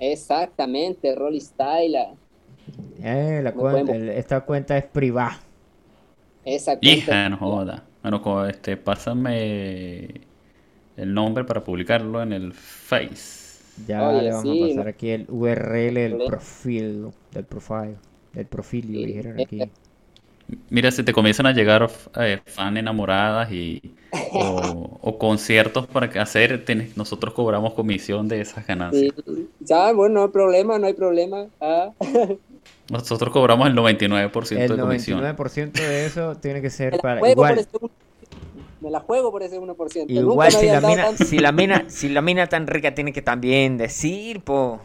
Exactamente, 0.00 1.14
Rolly 1.14 1.40
Styler. 1.40 2.08
Eh, 3.02 3.40
la 3.42 3.50
el- 3.94 4.08
esta 4.10 4.40
cuenta 4.42 4.76
es 4.76 4.84
privada. 4.84 5.38
Esa 6.44 6.72
cuenta- 6.78 6.88
Hija, 6.88 7.28
no 7.28 7.36
joda. 7.36 7.84
Bueno, 8.02 8.46
este, 8.46 8.76
pásame 8.76 10.22
el 10.96 11.14
nombre 11.14 11.44
para 11.44 11.62
publicarlo 11.62 12.22
en 12.22 12.32
el 12.32 12.52
Face. 12.52 13.46
Ya 13.86 14.08
Oye, 14.08 14.22
le 14.22 14.30
vamos 14.30 14.42
sí, 14.42 14.62
a 14.62 14.66
pasar 14.68 14.84
no- 14.84 14.90
aquí 14.90 15.10
el 15.10 15.26
URL 15.28 15.94
del 16.00 16.16
profil, 16.26 17.08
del 17.32 17.44
profile, 17.44 17.96
del 18.32 18.46
profilio, 18.46 18.98
Sí, 19.00 19.06
dijeron 19.06 19.40
aquí. 19.40 19.70
Mira, 20.70 20.90
si 20.90 21.02
te 21.02 21.12
comienzan 21.12 21.46
a 21.46 21.52
llegar 21.52 21.90
eh, 22.16 22.40
fan 22.46 22.76
enamoradas 22.76 23.52
y 23.52 23.94
o, 24.32 24.98
o 25.02 25.18
conciertos 25.18 25.86
para 25.86 26.06
hacer, 26.22 26.64
ten- 26.64 26.90
nosotros 26.96 27.34
cobramos 27.34 27.74
comisión 27.74 28.28
de 28.28 28.40
esas 28.40 28.66
ganancias. 28.66 29.14
Sí. 29.26 29.48
Ya, 29.60 29.92
bueno, 29.92 30.14
no 30.14 30.22
hay 30.22 30.28
problema, 30.28 30.78
no 30.78 30.86
hay 30.86 30.94
problema. 30.94 31.48
Ah. 31.60 31.92
Nosotros 32.90 33.30
cobramos 33.32 33.66
el 33.66 33.74
99% 33.74 34.72
El 34.72 34.76
de 34.78 34.82
comisión. 34.82 35.18
99% 35.18 35.72
de 35.82 36.06
eso 36.06 36.36
tiene 36.36 36.62
que 36.62 36.70
ser 36.70 36.98
para 36.98 37.28
igual. 37.30 37.66
me 38.80 38.90
la 38.90 39.00
juego 39.00 39.30
por 39.30 39.42
ese 39.42 39.58
1%. 39.58 40.14
Nunca 40.14 40.30
Igual 40.30 40.52
me 40.52 40.58
si 40.60 40.66
la 40.66 40.80
mina, 40.80 41.16
si 41.16 41.38
la 41.38 41.52
mina, 41.52 41.84
si 41.88 42.08
la 42.08 42.22
mina 42.22 42.46
tan 42.46 42.66
rica 42.66 42.94
tiene 42.94 43.12
que 43.12 43.22
también 43.22 43.76
decir, 43.76 44.40
po, 44.42 44.80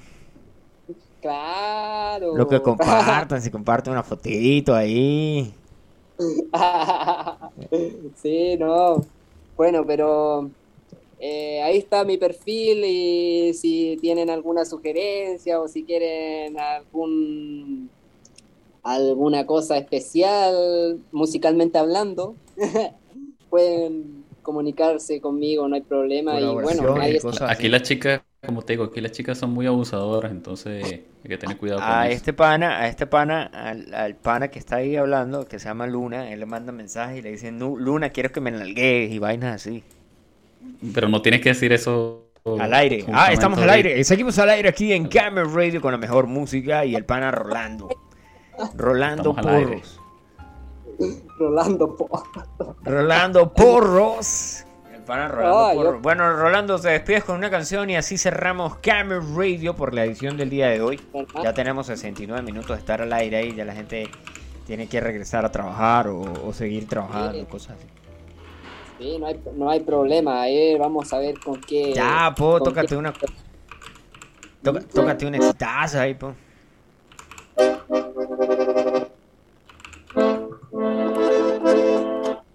Claro. 1.23 2.35
lo 2.35 2.49
que 2.49 2.61
compartan, 2.61 3.41
si 3.41 3.49
comparten 3.49 3.93
una 3.93 4.03
fotito 4.03 4.75
ahí. 4.75 5.53
sí, 8.21 8.57
no. 8.57 9.05
Bueno, 9.55 9.85
pero 9.87 10.49
eh, 11.17 11.61
ahí 11.63 11.77
está 11.77 12.03
mi 12.03 12.17
perfil 12.17 12.83
y 12.83 13.53
si 13.53 13.97
tienen 14.01 14.29
alguna 14.29 14.65
sugerencia 14.65 15.61
o 15.61 15.69
si 15.69 15.85
quieren 15.85 16.59
algún 16.59 17.89
alguna 18.83 19.45
cosa 19.45 19.77
especial 19.77 20.99
musicalmente 21.13 21.77
hablando, 21.77 22.35
pueden 23.49 24.25
comunicarse 24.41 25.21
conmigo, 25.21 25.69
no 25.69 25.75
hay 25.75 25.83
problema. 25.83 26.41
Y 26.41 26.53
bueno, 26.53 26.97
nadie 26.97 27.21
Aquí 27.47 27.47
así. 27.47 27.69
las 27.69 27.83
chicas, 27.83 28.21
como 28.45 28.61
te 28.61 28.73
digo, 28.73 28.85
aquí 28.85 28.99
las 29.01 29.11
chicas 29.11 29.37
son 29.37 29.51
muy 29.51 29.65
abusadoras, 29.67 30.31
entonces 30.31 30.83
hay 30.83 31.03
que 31.29 31.37
tener 31.37 31.57
cuidado 31.57 31.79
con 31.81 31.89
A 31.89 32.07
eso. 32.07 32.17
este 32.17 32.33
pana, 32.33 32.79
a 32.79 32.87
este 32.87 33.07
pana, 33.07 33.43
al, 33.53 33.93
al 33.93 34.15
pana 34.15 34.49
que 34.49 34.59
está 34.59 34.77
ahí 34.77 34.95
hablando, 34.95 35.47
que 35.47 35.59
se 35.59 35.69
llama 35.69 35.87
Luna, 35.87 36.29
él 36.31 36.39
le 36.41 36.45
manda 36.45 36.71
mensaje 36.71 37.19
y 37.19 37.21
le 37.21 37.31
dice, 37.31 37.51
"Nu- 37.51 37.77
Luna, 37.77 38.09
quiero 38.09 38.31
que 38.31 38.41
me 38.41 38.51
nalgues 38.51 39.11
y 39.11 39.19
vainas 39.19 39.55
así. 39.55 39.83
Pero 40.93 41.09
no 41.09 41.21
tienes 41.21 41.41
que 41.41 41.49
decir 41.49 41.71
eso 41.73 42.27
Al 42.59 42.73
aire. 42.73 43.05
Ah, 43.13 43.31
estamos 43.31 43.57
al 43.59 43.69
aire. 43.69 44.03
Seguimos 44.03 44.37
al 44.39 44.49
aire 44.49 44.67
aquí 44.67 44.91
en 44.91 45.07
Camera 45.07 45.47
Radio 45.47 45.79
con 45.81 45.93
la 45.93 45.97
mejor 45.97 46.27
música 46.27 46.83
y 46.85 46.93
el 46.95 47.05
pana 47.05 47.31
Rolando. 47.31 47.87
Rolando. 48.75 49.33
Porros. 49.33 49.99
Rolando 51.39 51.95
po. 51.95 52.09
Rolando 52.83 53.53
Porros. 53.53 54.65
Rolando 55.07 55.59
Ah, 55.65 55.73
yo-. 55.73 55.99
Bueno, 55.99 56.33
Rolando, 56.35 56.79
te 56.79 56.89
despides 56.89 57.23
con 57.23 57.35
una 57.37 57.49
canción 57.49 57.89
y 57.89 57.95
así 57.95 58.17
cerramos 58.17 58.75
Camera 58.77 59.21
Radio 59.35 59.75
por 59.75 59.93
la 59.93 60.05
edición 60.05 60.37
del 60.37 60.49
día 60.49 60.67
de 60.69 60.81
hoy. 60.81 60.99
Ya 61.43 61.53
tenemos 61.53 61.87
69 61.87 62.41
minutos 62.41 62.69
de 62.69 62.79
estar 62.79 63.01
al 63.01 63.11
aire 63.13 63.37
ahí, 63.37 63.53
ya 63.55 63.65
la 63.65 63.73
gente 63.73 64.09
tiene 64.65 64.87
que 64.87 64.99
regresar 65.01 65.43
a 65.45 65.51
trabajar 65.51 66.07
o, 66.07 66.21
o 66.45 66.53
seguir 66.53 66.87
trabajando, 66.87 67.39
Sí. 67.39 67.45
cosas 67.45 67.77
así. 67.77 67.87
Sí, 68.99 69.17
no 69.19 69.25
hay, 69.27 69.39
no 69.55 69.69
hay 69.69 69.79
problema. 69.81 70.47
eh, 70.47 70.77
vamos 70.79 71.11
a 71.11 71.17
ver 71.19 71.37
con 71.39 71.59
qué. 71.59 71.93
Ya, 71.93 72.33
po, 72.37 72.61
tócate 72.61 72.87
qué- 72.89 72.95
una. 72.95 73.13
Toca- 74.61 74.79
tócate 74.93 75.25
una 75.25 75.37
exitaza 75.37 76.01
ahí, 76.03 76.13
po. 76.13 76.33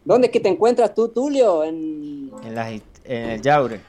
¿Dónde 0.05 0.29
es 0.29 0.33
que 0.33 0.41
te 0.41 0.49
encuentras 0.49 0.95
tú, 0.95 1.09
Tulio? 1.09 1.65
En... 1.65 2.28
En, 2.49 2.55
las, 2.55 2.73
en 3.05 3.29
el 3.29 3.43
Yaure. 3.43 3.81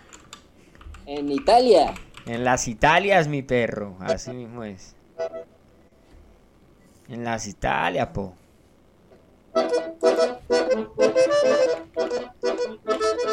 En 1.05 1.31
Italia. 1.31 1.93
En 2.25 2.43
las 2.43 2.67
Italias, 2.67 3.29
mi 3.29 3.41
perro. 3.41 3.95
Así 4.01 4.31
mismo 4.31 4.65
es. 4.65 4.97
En 7.07 7.23
las 7.23 7.47
Italias, 7.47 8.09
po. 8.09 8.33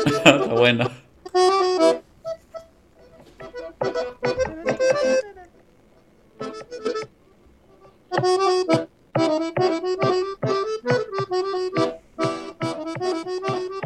Está 0.07 0.45
bueno. 0.49 0.89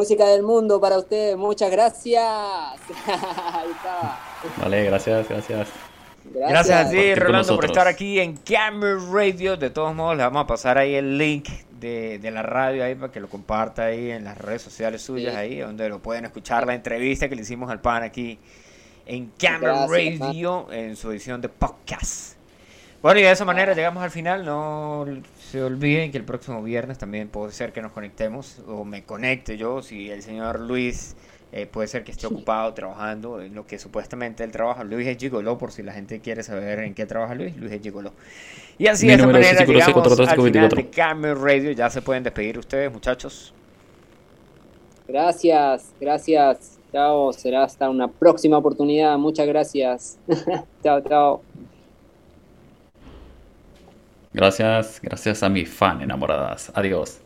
Música 0.00 0.26
del 0.28 0.42
mundo 0.42 0.80
para 0.80 0.96
ustedes, 0.96 1.36
muchas 1.36 1.70
gracias. 1.70 2.24
Ahí. 3.06 3.68
Vale, 4.56 4.84
gracias, 4.84 5.28
gracias. 5.28 5.68
Gracias 6.24 6.86
a 6.86 6.90
ti, 6.90 7.14
Rolando, 7.14 7.54
por 7.54 7.66
estar 7.66 7.86
aquí 7.86 8.18
en 8.18 8.38
Camera 8.38 8.98
Radio. 9.12 9.58
De 9.58 9.68
todos 9.68 9.94
modos, 9.94 10.16
le 10.16 10.22
vamos 10.22 10.44
a 10.44 10.46
pasar 10.46 10.78
ahí 10.78 10.94
el 10.94 11.18
link 11.18 11.50
de, 11.78 12.18
de 12.18 12.30
la 12.30 12.40
radio 12.40 12.82
ahí 12.82 12.94
para 12.94 13.12
que 13.12 13.20
lo 13.20 13.28
comparta 13.28 13.84
ahí 13.84 14.10
en 14.10 14.24
las 14.24 14.38
redes 14.38 14.62
sociales 14.62 15.02
suyas, 15.02 15.34
Sí. 15.34 15.38
ahí 15.38 15.58
donde 15.58 15.86
lo 15.90 15.98
pueden 15.98 16.24
escuchar 16.24 16.66
la 16.66 16.74
entrevista 16.74 17.28
que 17.28 17.36
le 17.36 17.42
hicimos 17.42 17.70
al 17.70 17.82
pan 17.82 18.02
aquí 18.02 18.38
en 19.04 19.30
Camera 19.38 19.86
Gracias, 19.86 20.18
Radio 20.18 20.72
en 20.72 20.96
su 20.96 21.10
edición 21.10 21.42
de 21.42 21.50
podcast. 21.50 22.39
Bueno, 23.02 23.18
y 23.18 23.22
de 23.22 23.30
esa 23.30 23.46
manera 23.46 23.74
llegamos 23.74 24.02
al 24.02 24.10
final. 24.10 24.44
No 24.44 25.06
se 25.38 25.62
olviden 25.62 26.10
que 26.12 26.18
el 26.18 26.24
próximo 26.24 26.62
viernes 26.62 26.98
también 26.98 27.28
puede 27.28 27.52
ser 27.52 27.72
que 27.72 27.80
nos 27.80 27.92
conectemos 27.92 28.60
o 28.66 28.84
me 28.84 29.04
conecte 29.04 29.56
yo 29.56 29.80
si 29.80 30.10
el 30.10 30.22
señor 30.22 30.60
Luis 30.60 31.16
eh, 31.52 31.66
puede 31.66 31.88
ser 31.88 32.04
que 32.04 32.12
esté 32.12 32.26
ocupado 32.26 32.74
trabajando 32.74 33.40
en 33.40 33.54
lo 33.54 33.66
que 33.66 33.78
supuestamente 33.78 34.44
él 34.44 34.52
trabaja. 34.52 34.84
Luis 34.84 35.06
es 35.06 35.16
gigoló, 35.16 35.56
por 35.56 35.72
si 35.72 35.82
la 35.82 35.92
gente 35.92 36.20
quiere 36.20 36.42
saber 36.42 36.80
en 36.80 36.94
qué 36.94 37.06
trabaja 37.06 37.34
Luis. 37.34 37.56
Luis 37.56 37.72
es 37.72 37.82
gigoló. 37.82 38.12
Y 38.78 38.86
así 38.86 39.06
Mi 39.06 39.12
de 39.12 39.14
esta 39.14 39.26
número 39.26 39.44
es 39.44 39.52
manera 39.52 39.66
llegamos 39.66 39.94
546 39.94 40.28
al 40.28 40.52
final 40.52 40.68
424. 40.68 40.76
de 40.76 40.90
Camera 40.90 41.34
Radio. 41.34 41.72
Ya 41.72 41.88
se 41.88 42.02
pueden 42.02 42.22
despedir 42.22 42.58
ustedes, 42.58 42.92
muchachos. 42.92 43.54
Gracias, 45.08 45.92
gracias. 46.00 46.78
Chao, 46.92 47.32
será 47.32 47.64
hasta 47.64 47.88
una 47.88 48.08
próxima 48.08 48.58
oportunidad. 48.58 49.16
Muchas 49.18 49.46
gracias. 49.46 50.18
chao, 50.82 51.00
chao. 51.00 51.49
Gracias, 54.32 55.00
gracias 55.02 55.42
a 55.44 55.48
mi 55.48 55.66
fan 55.66 56.02
enamoradas. 56.02 56.72
Adiós. 56.74 57.20